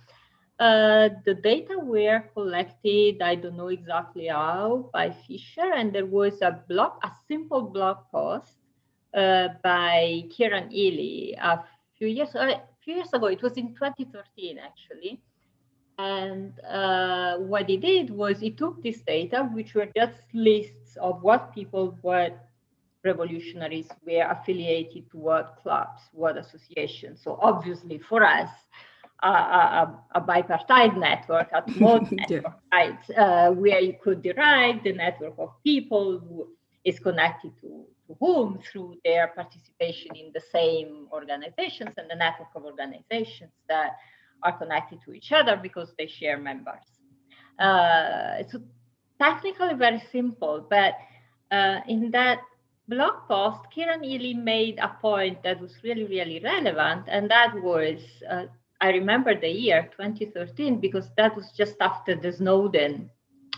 Uh, 0.58 1.10
the 1.26 1.34
data 1.34 1.78
were 1.78 2.24
collected, 2.34 3.22
I 3.22 3.36
don't 3.36 3.58
know 3.58 3.68
exactly 3.68 4.28
how, 4.28 4.90
by 4.94 5.14
Fischer, 5.28 5.74
and 5.76 5.92
there 5.92 6.06
was 6.06 6.42
a 6.42 6.64
blog, 6.70 6.94
a 7.04 7.12
simple 7.28 7.64
blog 7.64 7.98
post 8.10 8.56
uh, 9.14 9.50
by 9.64 10.24
Kieran 10.30 10.70
Healy 10.70 11.36
a 11.42 11.64
few 11.98 12.08
years, 12.08 12.36
a 12.36 12.62
few 12.84 12.96
years 12.96 13.14
ago. 13.14 13.28
It 13.28 13.42
was 13.42 13.54
in 13.54 13.74
2013, 13.74 14.58
actually. 14.60 15.22
And 15.98 16.60
uh, 16.60 17.38
what 17.38 17.70
he 17.70 17.78
did 17.78 18.10
was 18.10 18.40
he 18.40 18.52
took 18.52 18.84
this 18.84 19.02
data, 19.02 19.50
which 19.54 19.74
were 19.76 19.88
just 19.96 20.22
lists 20.34 20.98
of 20.98 21.24
what 21.24 21.54
people, 21.54 21.98
what 22.02 22.38
revolutionaries 23.04 23.88
were 24.06 24.28
affiliated 24.30 25.10
to 25.12 25.18
what 25.18 25.58
clubs, 25.62 26.02
what 26.12 26.38
associations. 26.38 27.22
So 27.24 27.40
obviously 27.42 28.00
for 28.00 28.24
us, 28.24 28.50
a, 29.24 29.28
a, 29.28 30.04
a 30.16 30.22
bipartite 30.22 30.98
network, 30.98 31.50
a 31.54 31.64
small 31.78 32.06
network, 32.12 32.54
right, 32.74 33.10
uh, 33.18 33.52
where 33.52 33.80
you 33.80 33.96
could 34.04 34.22
derive 34.22 34.84
the 34.84 34.94
network 34.94 35.36
of 35.38 35.52
people 35.64 36.20
who 36.20 36.50
is 36.84 37.00
connected 37.00 37.52
to, 37.62 37.86
to 38.08 38.16
whom 38.20 38.60
through 38.72 38.96
their 39.04 39.28
participation 39.28 40.16
in 40.16 40.32
the 40.34 40.42
same 40.52 41.08
organizations 41.12 41.92
and 41.98 42.10
the 42.10 42.16
network 42.16 42.50
of 42.56 42.64
organizations 42.64 43.52
that 43.68 43.92
are 44.44 44.58
connected 44.58 45.00
to 45.06 45.14
each 45.14 45.32
other 45.32 45.56
because 45.62 45.94
they 45.98 46.08
share 46.08 46.38
members. 46.38 46.86
Uh, 47.60 48.44
so 48.52 48.60
technically 49.20 49.74
very 49.76 50.04
simple, 50.12 50.66
but 50.70 50.94
uh, 51.52 51.80
in 51.88 52.12
that 52.12 52.40
blog 52.88 53.28
post, 53.28 53.60
Kieran 53.74 54.04
Healy 54.04 54.34
made 54.34 54.78
a 54.80 54.90
point 55.02 55.42
that 55.44 55.60
was 55.60 55.74
really, 55.84 56.06
really 56.06 56.40
relevant, 56.44 57.06
and 57.08 57.30
that 57.32 57.56
was 57.56 58.00
uh, 58.30 58.46
I 58.82 58.90
remember 58.90 59.40
the 59.40 59.50
year 59.50 59.90
2013 59.98 60.80
because 60.80 61.10
that 61.18 61.36
was 61.36 61.52
just 61.58 61.76
after 61.80 62.16
the 62.16 62.34
Snowden 62.34 63.10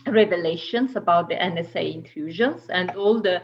revelations 0.05 0.95
about 0.95 1.27
the 1.27 1.35
NSA 1.35 1.95
intrusions 1.95 2.61
and 2.69 2.91
all 2.91 3.21
the 3.21 3.41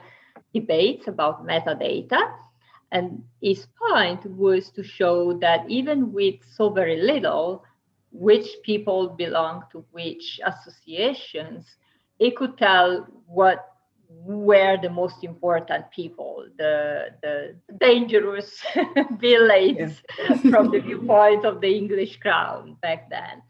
debates 0.53 1.07
about 1.07 1.45
metadata. 1.45 2.31
And 2.91 3.23
his 3.41 3.67
point 3.89 4.25
was 4.25 4.69
to 4.71 4.83
show 4.83 5.33
that 5.39 5.69
even 5.69 6.13
with 6.13 6.35
so 6.55 6.69
very 6.69 7.01
little, 7.01 7.63
which 8.11 8.47
people 8.63 9.09
belong 9.09 9.63
to 9.71 9.83
which 9.91 10.39
associations, 10.45 11.65
it 12.19 12.35
could 12.35 12.57
tell 12.57 13.07
what 13.25 13.73
were 14.07 14.77
the 14.81 14.89
most 14.89 15.23
important 15.23 15.89
people, 15.91 16.45
the, 16.57 17.07
the 17.23 17.55
dangerous 17.79 18.61
villains 19.17 20.01
from 20.49 20.69
the 20.69 20.79
viewpoint 20.79 21.45
of 21.45 21.61
the 21.61 21.75
English 21.75 22.19
crown 22.19 22.77
back 22.81 23.09
then. 23.09 23.41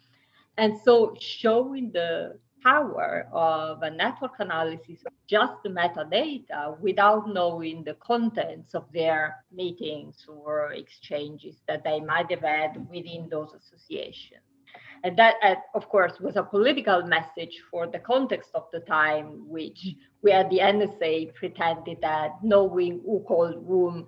And 0.57 0.79
so 0.83 1.15
showing 1.19 1.91
the 1.91 2.39
power 2.63 3.27
of 3.31 3.81
a 3.83 3.89
network 3.89 4.31
analysis 4.39 4.99
of 5.05 5.13
just 5.27 5.53
the 5.63 5.69
metadata 5.69 6.79
without 6.79 7.27
knowing 7.27 7.83
the 7.83 7.95
contents 7.95 8.73
of 8.73 8.85
their 8.93 9.43
meetings 9.51 10.25
or 10.27 10.73
exchanges 10.73 11.57
that 11.67 11.83
they 11.83 11.99
might 11.99 12.29
have 12.31 12.41
had 12.41 12.87
within 12.89 13.27
those 13.29 13.49
associations. 13.53 14.41
And 15.03 15.17
that, 15.17 15.35
uh, 15.43 15.55
of 15.75 15.89
course, 15.89 16.13
was 16.21 16.37
a 16.37 16.43
political 16.43 17.03
message 17.03 17.61
for 17.69 17.87
the 17.87 17.99
context 17.99 18.51
of 18.55 18.67
the 18.71 18.79
time, 18.79 19.47
which 19.49 19.85
where 20.21 20.47
the 20.49 20.59
NSA 20.59 21.35
pretended 21.35 21.97
that 22.01 22.31
knowing 22.41 23.01
who 23.05 23.23
called 23.27 23.65
whom 23.67 24.07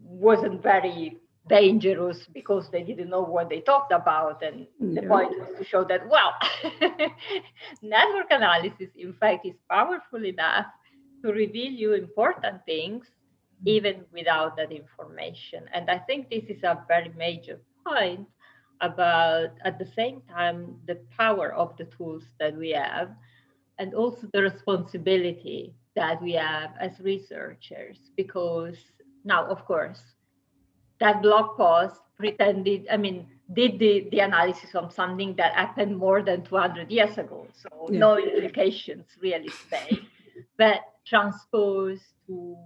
wasn't 0.00 0.62
very 0.62 1.18
dangerous 1.48 2.26
because 2.32 2.70
they 2.70 2.82
didn't 2.82 3.10
know 3.10 3.22
what 3.22 3.48
they 3.48 3.60
talked 3.60 3.92
about. 3.92 4.42
And 4.42 4.66
yeah. 4.80 5.00
the 5.00 5.06
point 5.06 5.30
was 5.30 5.48
to 5.58 5.64
show 5.64 5.84
that, 5.84 6.08
well, 6.08 6.32
network 7.82 8.26
analysis, 8.30 8.88
in 8.96 9.12
fact, 9.14 9.46
is 9.46 9.54
powerful 9.70 10.24
enough 10.24 10.66
to 11.24 11.32
reveal 11.32 11.72
you 11.72 11.94
important 11.94 12.64
things 12.66 13.06
even 13.64 14.04
without 14.12 14.56
that 14.56 14.72
information. 14.72 15.64
And 15.72 15.90
I 15.90 15.98
think 15.98 16.28
this 16.28 16.44
is 16.48 16.62
a 16.62 16.84
very 16.88 17.12
major 17.16 17.60
point 17.86 18.26
about 18.80 19.50
at 19.64 19.78
the 19.78 19.88
same 19.96 20.20
time 20.28 20.76
the 20.86 20.98
power 21.16 21.52
of 21.52 21.76
the 21.76 21.84
tools 21.96 22.24
that 22.40 22.56
we 22.56 22.70
have 22.70 23.10
and 23.78 23.94
also 23.94 24.28
the 24.32 24.42
responsibility 24.42 25.74
that 25.96 26.20
we 26.20 26.32
have 26.32 26.70
as 26.80 26.92
researchers 27.00 27.98
because 28.16 28.76
now 29.24 29.46
of 29.46 29.64
course 29.64 30.00
that 31.00 31.22
blog 31.22 31.56
post 31.56 32.00
pretended 32.16 32.86
i 32.90 32.96
mean 32.96 33.26
did 33.52 33.78
the, 33.78 34.08
the 34.10 34.20
analysis 34.20 34.74
on 34.74 34.90
something 34.90 35.34
that 35.36 35.52
happened 35.52 35.96
more 35.96 36.22
than 36.22 36.42
200 36.42 36.90
years 36.90 37.18
ago 37.18 37.46
so 37.52 37.88
yeah. 37.90 37.98
no 37.98 38.18
implications 38.18 39.04
really 39.20 39.50
today 39.64 39.98
but 40.58 40.80
transposed 41.06 42.04
to 42.26 42.56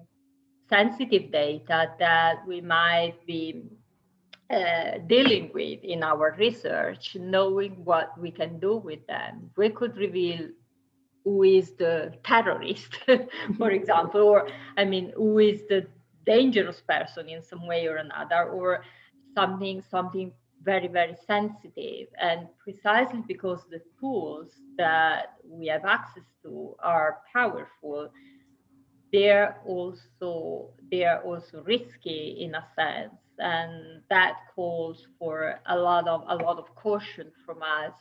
sensitive 0.68 1.32
data 1.32 1.90
that 1.98 2.46
we 2.46 2.60
might 2.60 3.14
be 3.26 3.64
uh, 4.50 4.98
dealing 5.06 5.50
with 5.52 5.82
in 5.82 6.02
our 6.02 6.34
research, 6.38 7.16
knowing 7.20 7.72
what 7.84 8.18
we 8.18 8.30
can 8.30 8.58
do 8.58 8.76
with 8.76 9.06
them. 9.06 9.50
We 9.56 9.70
could 9.70 9.96
reveal 9.96 10.48
who 11.24 11.42
is 11.42 11.72
the 11.72 12.14
terrorist, 12.24 12.98
for 13.58 13.70
example, 13.80 14.22
or 14.22 14.48
I 14.76 14.84
mean, 14.84 15.12
who 15.16 15.38
is 15.38 15.66
the 15.68 15.86
dangerous 16.28 16.80
person 16.88 17.28
in 17.28 17.42
some 17.42 17.66
way 17.66 17.86
or 17.86 17.96
another, 17.96 18.50
or 18.50 18.84
something, 19.34 19.82
something 19.90 20.32
very, 20.62 20.88
very 20.88 21.16
sensitive. 21.26 22.08
And 22.20 22.48
precisely 22.58 23.22
because 23.26 23.60
the 23.70 23.80
tools 24.00 24.50
that 24.76 25.34
we 25.44 25.66
have 25.68 25.84
access 25.84 26.24
to 26.42 26.74
are 26.80 27.18
powerful, 27.32 28.10
they're 29.12 29.56
also 29.66 30.70
they're 30.90 31.22
also 31.22 31.62
risky 31.64 32.38
in 32.44 32.54
a 32.54 32.64
sense 32.76 33.14
and 33.38 34.02
that 34.10 34.34
calls 34.54 35.06
for 35.18 35.60
a 35.66 35.76
lot 35.76 36.06
of 36.08 36.24
a 36.28 36.36
lot 36.36 36.58
of 36.58 36.74
caution 36.74 37.30
from 37.46 37.62
us 37.62 37.94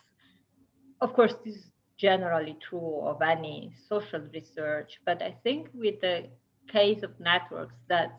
of 1.02 1.14
course 1.14 1.36
this 1.46 1.56
is 1.56 1.72
generally 1.98 2.58
true 2.70 3.00
of 3.02 3.22
any 3.22 3.72
social 3.88 4.22
research 4.34 5.00
but 5.06 5.22
i 5.22 5.34
think 5.44 5.70
with 5.74 6.00
the 6.02 6.26
case 6.72 7.04
of 7.04 7.12
networks 7.20 7.76
that's 7.88 8.14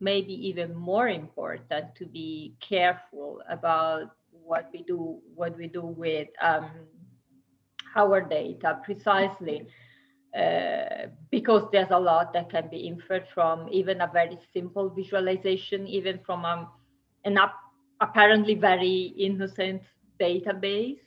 maybe 0.00 0.32
even 0.48 0.74
more 0.74 1.08
important 1.08 1.94
to 1.94 2.06
be 2.06 2.54
careful 2.60 3.40
about 3.48 4.16
what 4.32 4.70
we 4.72 4.82
do 4.82 5.18
what 5.34 5.56
we 5.56 5.66
do 5.66 5.82
with 5.82 6.28
um, 6.42 6.70
our 7.96 8.20
data 8.20 8.80
precisely 8.84 9.66
uh, 10.36 11.08
because 11.30 11.68
there's 11.72 11.90
a 11.90 11.98
lot 11.98 12.32
that 12.32 12.48
can 12.48 12.68
be 12.70 12.86
inferred 12.86 13.26
from 13.34 13.68
even 13.68 14.00
a 14.00 14.10
very 14.12 14.38
simple 14.52 14.88
visualization, 14.88 15.88
even 15.88 16.20
from 16.24 16.44
um, 16.44 16.68
an 17.24 17.36
apparently 18.00 18.54
very 18.54 19.12
innocent 19.18 19.82
database. 20.20 21.00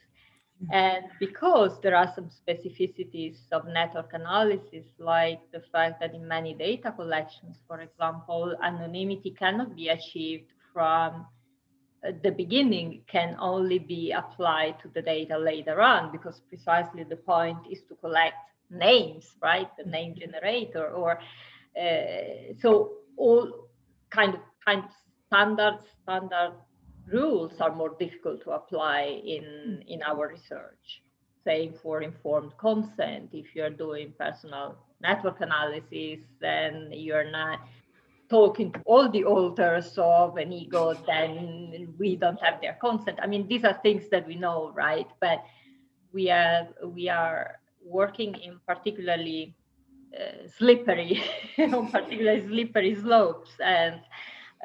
Mm-hmm. 0.63 0.73
And 0.73 1.05
because 1.19 1.79
there 1.81 1.95
are 1.95 2.11
some 2.15 2.29
specificities 2.29 3.37
of 3.51 3.65
network 3.67 4.11
analysis, 4.13 4.85
like 4.97 5.39
the 5.51 5.61
fact 5.71 5.99
that 5.99 6.13
in 6.13 6.27
many 6.27 6.53
data 6.53 6.91
collections, 6.91 7.57
for 7.67 7.81
example, 7.81 8.55
anonymity 8.63 9.31
cannot 9.31 9.75
be 9.75 9.89
achieved 9.89 10.51
from 10.71 11.25
uh, 12.05 12.11
the 12.23 12.31
beginning 12.31 13.01
can 13.07 13.35
only 13.39 13.79
be 13.79 14.11
applied 14.11 14.79
to 14.81 14.89
the 14.89 15.01
data 15.01 15.37
later 15.37 15.81
on 15.81 16.11
because 16.11 16.41
precisely 16.49 17.03
the 17.03 17.15
point 17.15 17.57
is 17.69 17.79
to 17.87 17.95
collect 17.95 18.35
names, 18.69 19.35
right? 19.41 19.69
The 19.77 19.89
name 19.89 20.15
generator, 20.15 20.89
or 20.89 21.19
uh, 21.79 22.53
so 22.59 22.91
all 23.17 23.67
kind 24.09 24.35
of 24.35 24.41
kind 24.65 24.83
of 24.83 24.89
standard 25.27 25.79
standard 26.03 26.53
rules 27.11 27.59
are 27.59 27.73
more 27.75 27.95
difficult 27.99 28.43
to 28.43 28.51
apply 28.51 29.21
in 29.25 29.83
in 29.87 30.01
our 30.03 30.27
research. 30.27 31.01
Same 31.43 31.73
for 31.73 32.01
informed 32.01 32.53
consent. 32.57 33.29
If 33.33 33.55
you're 33.55 33.69
doing 33.69 34.13
personal 34.17 34.77
network 35.01 35.41
analysis, 35.41 36.19
then 36.39 36.89
you're 36.91 37.29
not 37.29 37.59
talking 38.29 38.71
to 38.71 38.81
all 38.85 39.09
the 39.09 39.23
alters 39.23 39.93
of 39.97 40.37
an 40.37 40.51
ego, 40.51 40.93
then 41.05 41.93
we 41.99 42.15
don't 42.15 42.41
have 42.41 42.61
their 42.61 42.77
consent. 42.81 43.19
I 43.21 43.27
mean, 43.27 43.47
these 43.47 43.63
are 43.63 43.77
things 43.83 44.09
that 44.09 44.25
we 44.25 44.35
know, 44.35 44.71
right? 44.73 45.07
But 45.19 45.43
we 46.13 46.29
are 46.29 46.67
we 46.83 47.09
are 47.09 47.59
working 47.85 48.35
in 48.35 48.59
particularly 48.65 49.55
uh, 50.17 50.47
slippery, 50.57 51.21
on 51.59 51.91
particularly 51.97 52.47
slippery 52.47 52.95
slopes, 52.95 53.51
and 53.59 53.99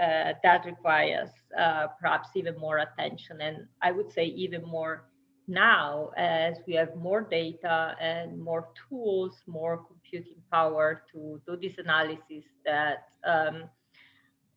uh, 0.01 0.33
that 0.43 0.65
requires 0.65 1.31
uh, 1.59 1.89
perhaps 2.01 2.29
even 2.35 2.59
more 2.59 2.79
attention. 2.79 3.41
And 3.41 3.67
I 3.83 3.91
would 3.91 4.13
say 4.13 4.25
even 4.27 4.63
more 4.63 5.05
now, 5.49 6.11
as 6.17 6.59
we 6.67 6.75
have 6.75 6.95
more 6.95 7.23
data 7.23 7.97
and 8.01 8.39
more 8.39 8.69
tools, 8.89 9.43
more 9.47 9.79
computing 9.79 10.43
power 10.53 11.03
to 11.13 11.41
do 11.47 11.57
this 11.57 11.79
analysis 11.79 12.45
that 12.67 13.09
um, 13.25 13.65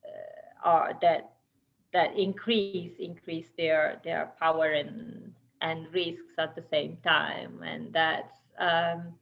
uh, 0.06 0.68
are 0.68 0.94
that 1.02 1.32
that 1.94 2.18
increase 2.18 2.92
increase 3.00 3.48
their 3.58 4.02
their 4.04 4.34
power 4.39 4.74
and 4.74 5.32
and 5.62 5.88
risks 5.94 6.34
at 6.38 6.56
the 6.56 6.64
same 6.70 6.98
time, 7.04 7.62
and 7.64 7.94
that's 7.94 8.36
um, 8.60 9.14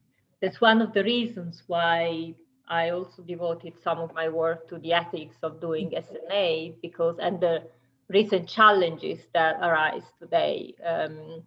that's 0.42 0.60
one 0.60 0.82
of 0.82 0.94
the 0.94 1.04
reasons 1.04 1.64
why 1.68 2.34
I 2.70 2.92
also 2.92 3.24
devoted 3.24 3.74
some 3.84 4.00
of 4.00 4.14
my 4.14 4.30
work 4.30 4.68
to 4.70 4.78
the 4.78 4.94
ethics 4.94 5.38
of 5.42 5.60
doing 5.60 5.92
SNA 5.92 6.76
because 6.82 7.18
and 7.20 7.42
the 7.42 7.64
recent 8.10 8.48
challenges 8.48 9.20
that 9.34 9.58
arise 9.62 10.04
today 10.20 10.76
um, 10.86 11.44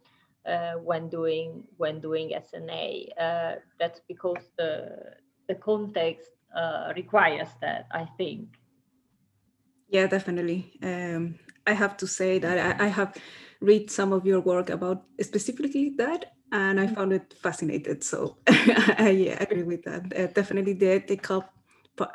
uh, 0.47 0.75
when 0.75 1.09
doing 1.09 1.65
when 1.77 2.01
doing 2.01 2.31
SNA. 2.31 3.09
Uh, 3.19 3.55
that's 3.79 4.01
because 4.09 4.43
the 4.59 5.15
the 5.49 5.55
context 5.55 6.31
uh, 6.57 6.93
requires 6.97 7.49
that. 7.61 7.87
I 7.93 8.07
think. 8.19 8.49
Yeah, 9.89 10.07
definitely. 10.07 10.73
Um, 10.83 11.39
I 11.67 11.75
have 11.75 11.97
to 11.99 12.07
say 12.07 12.39
that 12.39 12.81
I, 12.81 12.87
I 12.87 12.89
have 12.89 13.15
read 13.61 13.91
some 13.91 14.13
of 14.13 14.27
your 14.27 14.41
work 14.41 14.71
about 14.71 15.05
specifically 15.21 15.95
that 15.99 16.33
and 16.53 16.79
I 16.79 16.87
mm. 16.87 16.95
found 16.95 17.13
it 17.13 17.35
fascinating. 17.43 18.03
So 18.03 18.37
I 18.47 19.35
agree 19.41 19.65
with 19.65 19.83
that. 19.85 20.13
Uh, 20.17 20.27
definitely, 20.29 20.75
the 20.75 20.91
ethical 21.03 21.45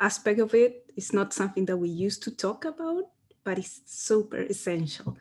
aspect 0.00 0.40
of 0.40 0.54
it 0.54 0.86
is 0.96 1.12
not 1.12 1.34
something 1.34 1.66
that 1.66 1.76
we 1.76 1.88
used 1.88 2.22
to 2.22 2.30
talk 2.30 2.64
about, 2.64 3.04
but 3.44 3.58
it's 3.58 3.82
super 3.84 4.38
essential. 4.38 5.18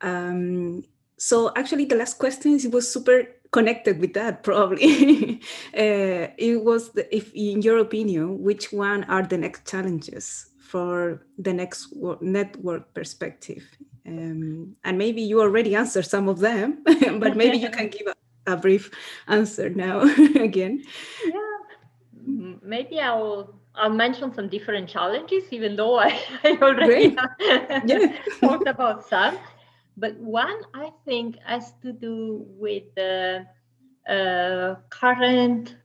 Um, 0.00 0.82
so 1.16 1.52
actually, 1.56 1.86
the 1.86 1.96
last 1.96 2.18
question 2.18 2.54
is, 2.54 2.66
was 2.68 2.92
super 2.92 3.28
connected 3.52 4.00
with 4.00 4.12
that. 4.14 4.42
Probably, 4.42 5.40
uh, 5.72 6.34
it 6.36 6.62
was 6.62 6.90
the, 6.92 7.06
if, 7.14 7.32
in 7.32 7.62
your 7.62 7.78
opinion, 7.78 8.42
which 8.42 8.72
one 8.72 9.04
are 9.04 9.22
the 9.22 9.38
next 9.38 9.70
challenges 9.70 10.50
for 10.58 11.22
the 11.38 11.52
next 11.52 11.94
network 12.20 12.92
perspective 12.92 13.62
um, 14.06 14.76
and 14.84 14.98
maybe 14.98 15.20
you 15.20 15.40
already 15.40 15.74
answered 15.74 16.06
some 16.06 16.28
of 16.28 16.38
them, 16.38 16.82
but 16.84 17.36
maybe 17.36 17.58
you 17.58 17.70
can 17.70 17.88
give 17.96 18.06
a, 18.06 18.52
a 18.52 18.56
brief 18.56 18.90
answer 19.26 19.70
now 19.70 20.00
again. 20.36 20.84
Yeah, 21.24 22.56
maybe 22.62 23.00
I'll 23.00 23.58
I'll 23.74 23.90
mention 23.90 24.32
some 24.32 24.48
different 24.48 24.88
challenges, 24.88 25.44
even 25.50 25.76
though 25.76 25.98
I, 25.98 26.18
I 26.44 26.58
already 26.62 27.16
yeah. 27.84 28.16
talked 28.40 28.68
about 28.68 29.06
some. 29.06 29.38
But 29.96 30.16
one 30.16 30.62
I 30.74 30.90
think 31.04 31.38
has 31.44 31.72
to 31.82 31.92
do 31.92 32.44
with 32.48 32.84
the 32.94 33.46
uh, 34.08 34.76
current 34.90 35.76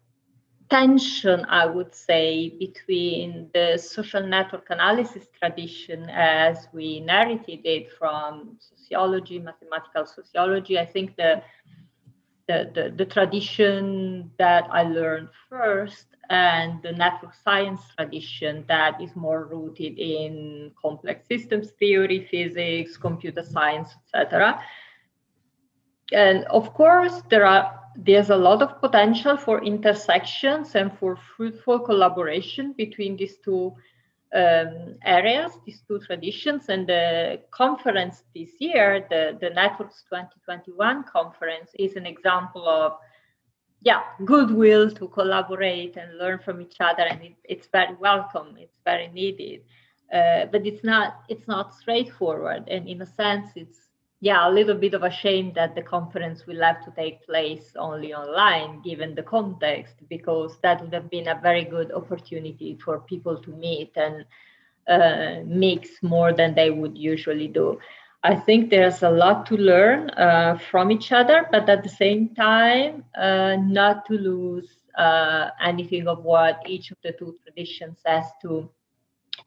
tension, 0.71 1.45
I 1.49 1.65
would 1.65 1.93
say, 1.93 2.55
between 2.57 3.49
the 3.53 3.77
social 3.77 4.25
network 4.25 4.69
analysis 4.69 5.27
tradition 5.37 6.09
as 6.09 6.69
we 6.73 6.97
inherited 6.97 7.59
it 7.65 7.91
from 7.99 8.57
sociology, 8.59 9.37
mathematical 9.37 10.05
sociology. 10.05 10.79
I 10.79 10.85
think 10.85 11.15
the 11.17 11.43
the, 12.47 12.71
the, 12.73 12.93
the 12.97 13.05
tradition 13.05 14.31
that 14.37 14.67
I 14.71 14.83
learned 14.83 15.29
first 15.47 16.07
and 16.29 16.81
the 16.81 16.91
network 16.91 17.33
science 17.33 17.81
tradition 17.95 18.65
that 18.67 18.99
is 18.99 19.15
more 19.15 19.45
rooted 19.45 19.97
in 19.97 20.71
complex 20.81 21.27
systems 21.27 21.71
theory, 21.79 22.27
physics, 22.29 22.97
computer 22.97 23.43
science, 23.43 23.89
etc. 24.13 24.59
And 26.11 26.43
of 26.45 26.73
course, 26.73 27.21
there 27.29 27.45
are 27.45 27.80
there's 27.95 28.29
a 28.29 28.35
lot 28.37 28.61
of 28.61 28.79
potential 28.79 29.37
for 29.37 29.63
intersections 29.63 30.75
and 30.75 30.91
for 30.97 31.17
fruitful 31.35 31.79
collaboration 31.79 32.73
between 32.73 33.17
these 33.17 33.37
two 33.37 33.73
um, 34.33 34.95
areas, 35.03 35.51
these 35.65 35.81
two 35.87 35.99
traditions. 35.99 36.69
And 36.69 36.87
the 36.87 37.41
conference 37.51 38.23
this 38.33 38.49
year, 38.59 39.05
the, 39.09 39.37
the 39.39 39.49
Networks 39.49 40.03
2021 40.09 41.03
conference, 41.03 41.71
is 41.77 41.95
an 41.95 42.05
example 42.05 42.67
of 42.67 42.97
yeah, 43.81 44.01
goodwill 44.25 44.91
to 44.91 45.07
collaborate 45.07 45.97
and 45.97 46.17
learn 46.17 46.39
from 46.39 46.61
each 46.61 46.77
other, 46.79 47.03
and 47.03 47.21
it, 47.23 47.33
it's 47.43 47.67
very 47.71 47.95
welcome. 47.95 48.55
It's 48.57 48.77
very 48.85 49.07
needed, 49.07 49.61
uh, 50.13 50.45
but 50.51 50.67
it's 50.67 50.83
not 50.83 51.23
it's 51.29 51.47
not 51.47 51.73
straightforward, 51.73 52.69
and 52.69 52.87
in 52.87 53.01
a 53.01 53.07
sense, 53.07 53.49
it's 53.55 53.79
yeah, 54.23 54.47
a 54.47 54.51
little 54.51 54.75
bit 54.75 54.93
of 54.93 55.01
a 55.01 55.09
shame 55.09 55.51
that 55.55 55.73
the 55.73 55.81
conference 55.81 56.45
will 56.45 56.61
have 56.61 56.85
to 56.85 56.91
take 56.91 57.25
place 57.25 57.71
only 57.75 58.13
online, 58.13 58.79
given 58.83 59.15
the 59.15 59.23
context, 59.23 59.95
because 60.09 60.59
that 60.61 60.79
would 60.79 60.93
have 60.93 61.09
been 61.09 61.27
a 61.27 61.39
very 61.41 61.63
good 61.63 61.91
opportunity 61.91 62.77
for 62.83 62.99
people 62.99 63.41
to 63.41 63.49
meet 63.49 63.91
and 63.95 64.25
uh, 64.87 65.41
mix 65.45 65.89
more 66.03 66.33
than 66.33 66.53
they 66.53 66.69
would 66.69 66.95
usually 66.95 67.47
do. 67.47 67.79
I 68.23 68.35
think 68.35 68.69
there's 68.69 69.01
a 69.01 69.09
lot 69.09 69.47
to 69.47 69.57
learn 69.57 70.11
uh, 70.11 70.59
from 70.69 70.91
each 70.91 71.11
other, 71.11 71.47
but 71.51 71.67
at 71.67 71.81
the 71.81 71.89
same 71.89 72.35
time, 72.35 73.03
uh, 73.17 73.55
not 73.59 74.05
to 74.05 74.13
lose 74.13 74.69
uh, 74.95 75.49
anything 75.59 76.07
of 76.07 76.23
what 76.23 76.61
each 76.67 76.91
of 76.91 76.97
the 77.03 77.13
two 77.13 77.35
traditions 77.41 77.97
has 78.05 78.25
to 78.43 78.69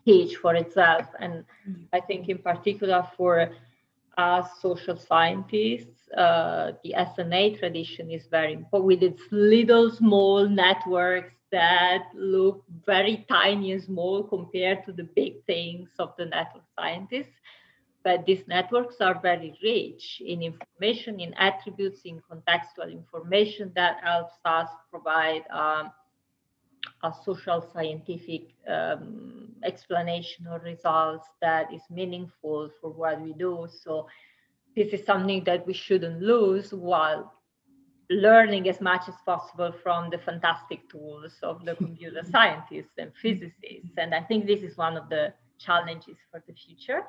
teach 0.04 0.34
for 0.34 0.56
itself. 0.56 1.06
And 1.20 1.44
mm. 1.68 1.84
I 1.92 2.00
think, 2.00 2.28
in 2.28 2.38
particular, 2.38 3.06
for 3.16 3.52
as 4.18 4.44
social 4.60 4.96
scientists, 4.96 6.08
uh, 6.16 6.72
the 6.82 6.94
SNA 6.96 7.58
tradition 7.58 8.10
is 8.10 8.26
very 8.30 8.52
important 8.52 8.86
with 8.86 9.02
its 9.02 9.22
little 9.30 9.90
small 9.90 10.48
networks 10.48 11.34
that 11.50 12.04
look 12.14 12.64
very 12.84 13.24
tiny 13.28 13.72
and 13.72 13.82
small 13.82 14.22
compared 14.24 14.84
to 14.84 14.92
the 14.92 15.04
big 15.16 15.44
things 15.46 15.88
of 15.98 16.12
the 16.18 16.26
network 16.26 16.64
scientists. 16.76 17.32
But 18.02 18.26
these 18.26 18.46
networks 18.46 18.96
are 19.00 19.18
very 19.20 19.58
rich 19.62 20.20
in 20.24 20.42
information, 20.42 21.20
in 21.20 21.32
attributes, 21.34 22.02
in 22.04 22.20
contextual 22.30 22.92
information 22.92 23.72
that 23.76 23.98
helps 24.02 24.34
us 24.44 24.68
provide 24.90 25.42
um, 25.50 25.90
a 27.02 27.12
social 27.24 27.66
scientific 27.72 28.42
um, 28.68 29.43
explanation 29.64 30.46
or 30.46 30.58
results 30.60 31.26
that 31.40 31.72
is 31.72 31.82
meaningful 31.90 32.70
for 32.80 32.90
what 32.90 33.20
we 33.20 33.32
do. 33.32 33.66
So 33.82 34.06
this 34.76 34.92
is 34.92 35.04
something 35.04 35.44
that 35.44 35.66
we 35.66 35.72
shouldn't 35.72 36.20
lose 36.20 36.72
while 36.72 37.32
learning 38.10 38.68
as 38.68 38.80
much 38.80 39.08
as 39.08 39.14
possible 39.24 39.72
from 39.82 40.10
the 40.10 40.18
fantastic 40.18 40.88
tools 40.90 41.34
of 41.42 41.64
the 41.64 41.74
computer 41.84 42.22
scientists 42.30 42.98
and 42.98 43.12
physicists. 43.20 43.96
And 43.96 44.14
I 44.14 44.20
think 44.22 44.46
this 44.46 44.60
is 44.60 44.76
one 44.76 44.96
of 44.96 45.08
the 45.08 45.32
challenges 45.58 46.16
for 46.30 46.42
the 46.46 46.52
future. 46.52 47.04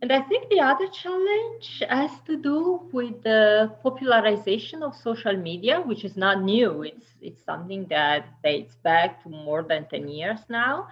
And 0.00 0.12
I 0.12 0.20
think 0.22 0.48
the 0.48 0.60
other 0.60 0.86
challenge 0.88 1.82
has 1.88 2.12
to 2.26 2.36
do 2.36 2.88
with 2.92 3.20
the 3.24 3.76
popularization 3.82 4.84
of 4.84 4.94
social 4.94 5.36
media, 5.36 5.80
which 5.80 6.04
is 6.04 6.16
not 6.16 6.42
new. 6.42 6.82
It's 6.84 7.06
it's 7.20 7.44
something 7.44 7.84
that 7.90 8.26
dates 8.44 8.76
back 8.76 9.20
to 9.24 9.28
more 9.28 9.64
than 9.64 9.88
10 9.88 10.08
years 10.08 10.38
now. 10.48 10.86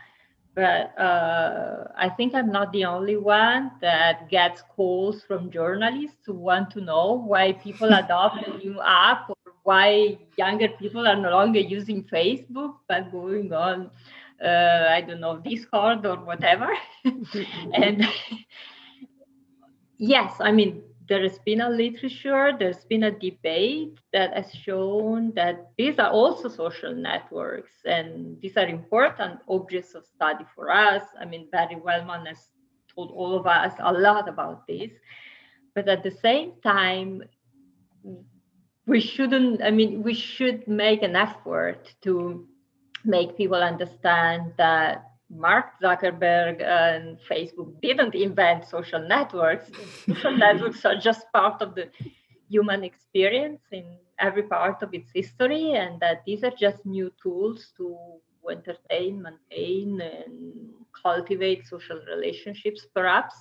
But 0.57 0.99
uh, 0.99 1.89
I 1.99 2.09
think 2.09 2.35
I'm 2.35 2.51
not 2.51 2.73
the 2.73 2.87
only 2.87 3.17
one 3.19 3.73
that 3.83 4.31
gets 4.31 4.63
calls 4.75 5.23
from 5.23 5.51
journalists 5.51 6.25
who 6.27 6.33
want 6.35 6.71
to 6.73 6.81
know 6.81 7.13
why 7.13 7.53
people 7.53 7.93
adopt 8.03 8.49
a 8.49 8.57
new 8.57 8.81
app 8.81 9.29
or 9.29 9.37
why 9.65 10.19
younger 10.39 10.69
people 10.69 11.07
are 11.07 11.17
no 11.17 11.31
longer 11.31 11.61
using 11.61 12.05
Facebook 12.05 12.77
but 12.89 13.13
going 13.13 13.53
on, 13.53 13.91
uh, 14.43 14.87
I 14.91 15.03
don't 15.03 15.21
know, 15.21 15.39
Discord 15.39 16.07
or 16.07 16.17
whatever. 16.25 16.73
and 17.75 18.09
yes, 19.99 20.33
I 20.41 20.53
mean, 20.53 20.83
there 21.09 21.23
has 21.23 21.39
been 21.41 21.61
a 21.61 21.69
literature, 21.71 22.53
there's 22.59 22.85
been 22.85 23.05
a 23.05 23.11
debate 23.11 23.99
that 24.13 24.35
has 24.35 24.53
shown 24.53 25.33
that 25.35 25.71
these 25.79 25.99
are 25.99 26.11
also 26.11 26.49
social 26.49 26.95
networks 26.95 27.73
and 27.85 28.41
these 28.41 28.57
are 28.57 28.67
important 28.67 29.39
objects 29.49 29.95
of 29.95 30.05
study 30.05 30.45
for 30.55 30.71
us. 30.71 31.03
I 31.21 31.25
mean, 31.25 31.49
Barry 31.53 31.77
Wellman 31.77 32.27
has 32.27 32.49
told 32.95 33.11
all 33.13 33.39
of 33.39 33.47
us 33.47 33.75
a 33.79 33.93
lot 33.93 34.29
about 34.29 34.67
this. 34.67 34.91
But 35.75 35.89
at 35.89 36.03
the 36.03 36.11
same 36.11 36.53
time, 36.63 37.23
we 38.87 39.01
shouldn't, 39.01 39.63
I 39.63 39.71
mean, 39.71 40.03
we 40.03 40.15
should 40.15 40.67
make 40.67 41.03
an 41.03 41.17
effort 41.17 41.95
to 42.03 42.49
make 43.05 43.37
people 43.37 43.63
understand 43.63 44.55
that 44.57 45.05
Mark 45.29 45.67
Zuckerberg 45.83 46.63
and 46.63 47.19
Facebook 47.29 47.81
didn't 47.81 48.15
invent 48.15 48.67
social 48.67 49.01
networks. 49.01 49.71
social 50.07 50.37
networks 50.37 50.85
are 50.85 50.97
just 50.97 51.31
part 51.33 51.61
of 51.63 51.75
the 51.75 51.89
human 52.49 52.85
experience 52.85 53.61
in 53.73 53.85
every 54.19 54.45
part 54.45 54.83
of 54.83 54.95
its 54.95 55.11
history, 55.13 55.73
and 55.73 56.01
that 56.01 56.23
these 56.25 56.45
are 56.45 56.53
just 56.59 56.87
new 56.87 57.13
tools 57.23 57.73
to 57.77 57.97
entertain, 58.51 59.23
maintain, 59.23 60.01
and 60.01 60.71
cultivate 61.03 61.67
social 61.67 62.01
relationships, 62.09 62.87
perhaps. 62.95 63.35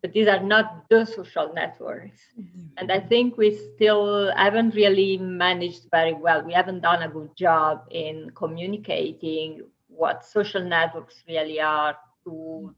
But 0.00 0.12
these 0.12 0.28
are 0.28 0.40
not 0.40 0.88
the 0.90 1.04
social 1.04 1.52
networks. 1.52 2.20
Mm-hmm. 2.38 2.66
And 2.76 2.92
I 2.92 3.00
think 3.00 3.36
we 3.36 3.58
still 3.74 4.30
haven't 4.36 4.76
really 4.76 5.18
managed 5.18 5.88
very 5.90 6.12
well. 6.12 6.44
We 6.44 6.52
haven't 6.52 6.82
done 6.82 7.02
a 7.02 7.08
good 7.08 7.34
job 7.34 7.82
in 7.90 8.30
communicating 8.36 9.62
what 9.98 10.24
social 10.24 10.62
networks 10.62 11.24
really 11.26 11.60
are 11.60 11.96
to 12.24 12.74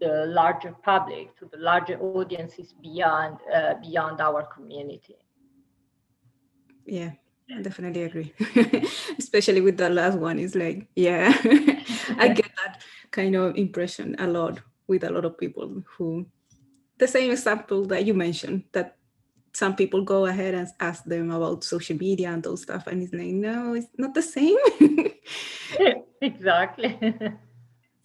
the 0.00 0.26
larger 0.26 0.74
public, 0.84 1.36
to 1.38 1.46
the 1.50 1.58
larger 1.58 1.98
audiences 2.00 2.72
beyond 2.80 3.38
uh, 3.52 3.74
beyond 3.82 4.20
our 4.20 4.42
community. 4.44 5.16
Yeah, 6.86 7.10
I 7.50 7.62
definitely 7.62 8.04
agree. 8.04 8.32
Especially 9.18 9.60
with 9.60 9.76
the 9.76 9.90
last 9.90 10.18
one, 10.18 10.38
it's 10.38 10.54
like, 10.54 10.86
yeah, 10.94 11.32
I 12.18 12.28
get 12.28 12.50
that 12.62 12.82
kind 13.10 13.34
of 13.34 13.56
impression 13.56 14.14
a 14.18 14.26
lot 14.26 14.60
with 14.86 15.02
a 15.04 15.10
lot 15.10 15.24
of 15.24 15.38
people 15.38 15.82
who, 15.96 16.26
the 16.98 17.08
same 17.08 17.30
example 17.32 17.84
that 17.86 18.04
you 18.06 18.14
mentioned, 18.14 18.64
that 18.72 18.96
some 19.52 19.74
people 19.74 20.02
go 20.02 20.26
ahead 20.26 20.54
and 20.54 20.68
ask 20.80 21.04
them 21.04 21.30
about 21.30 21.64
social 21.64 21.96
media 21.96 22.30
and 22.30 22.42
those 22.42 22.62
stuff, 22.62 22.86
and 22.86 23.02
it's 23.02 23.12
like, 23.12 23.34
no, 23.34 23.74
it's 23.74 23.88
not 23.98 24.14
the 24.14 24.22
same. 24.22 24.58
exactly. 26.22 26.98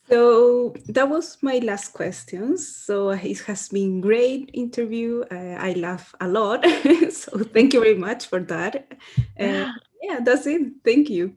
so 0.10 0.74
that 0.88 1.10
was 1.10 1.38
my 1.42 1.60
last 1.60 1.94
question. 1.94 2.58
So 2.58 3.12
it 3.12 3.40
has 3.42 3.70
been 3.70 4.02
great 4.02 4.50
interview. 4.54 5.24
Uh, 5.32 5.56
I 5.60 5.74
laugh 5.74 6.14
a 6.20 6.28
lot. 6.28 6.66
so 7.12 7.40
thank 7.54 7.74
you 7.74 7.82
very 7.82 7.98
much 7.98 8.28
for 8.28 8.40
that. 8.42 8.92
Uh, 9.40 9.72
yeah, 10.02 10.20
that's 10.24 10.46
it. 10.48 10.62
Thank 10.84 11.10
you. 11.10 11.34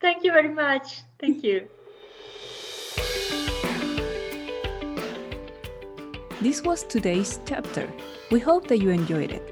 Thank 0.00 0.24
you 0.24 0.32
very 0.32 0.52
much. 0.52 1.02
Thank 1.20 1.44
you. 1.44 1.68
This 6.40 6.60
was 6.62 6.82
today's 6.82 7.38
chapter. 7.46 7.88
We 8.32 8.40
hope 8.40 8.66
that 8.66 8.78
you 8.78 8.90
enjoyed 8.90 9.30
it. 9.30 9.44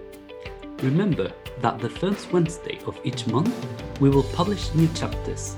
Remember 0.83 1.31
that 1.61 1.79
the 1.79 1.89
first 1.89 2.33
Wednesday 2.33 2.81
of 2.85 2.99
each 3.05 3.29
month 3.29 3.55
we 4.01 4.11
will 4.11 4.25
publish 4.25 4.75
new 4.75 4.89
chapters. 4.89 5.55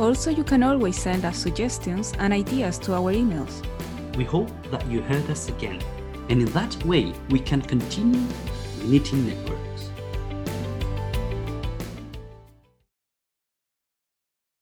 Also, 0.00 0.30
you 0.30 0.44
can 0.44 0.62
always 0.62 0.96
send 0.96 1.24
us 1.24 1.36
suggestions 1.36 2.12
and 2.20 2.32
ideas 2.32 2.78
to 2.78 2.94
our 2.94 3.12
emails. 3.12 3.64
We 4.16 4.22
hope 4.22 4.48
that 4.70 4.86
you 4.86 5.02
heard 5.02 5.28
us 5.28 5.48
again, 5.48 5.82
and 6.28 6.40
in 6.40 6.46
that 6.52 6.84
way 6.84 7.12
we 7.30 7.40
can 7.40 7.60
continue 7.60 8.24
knitting 8.84 9.26
networks. 9.26 9.67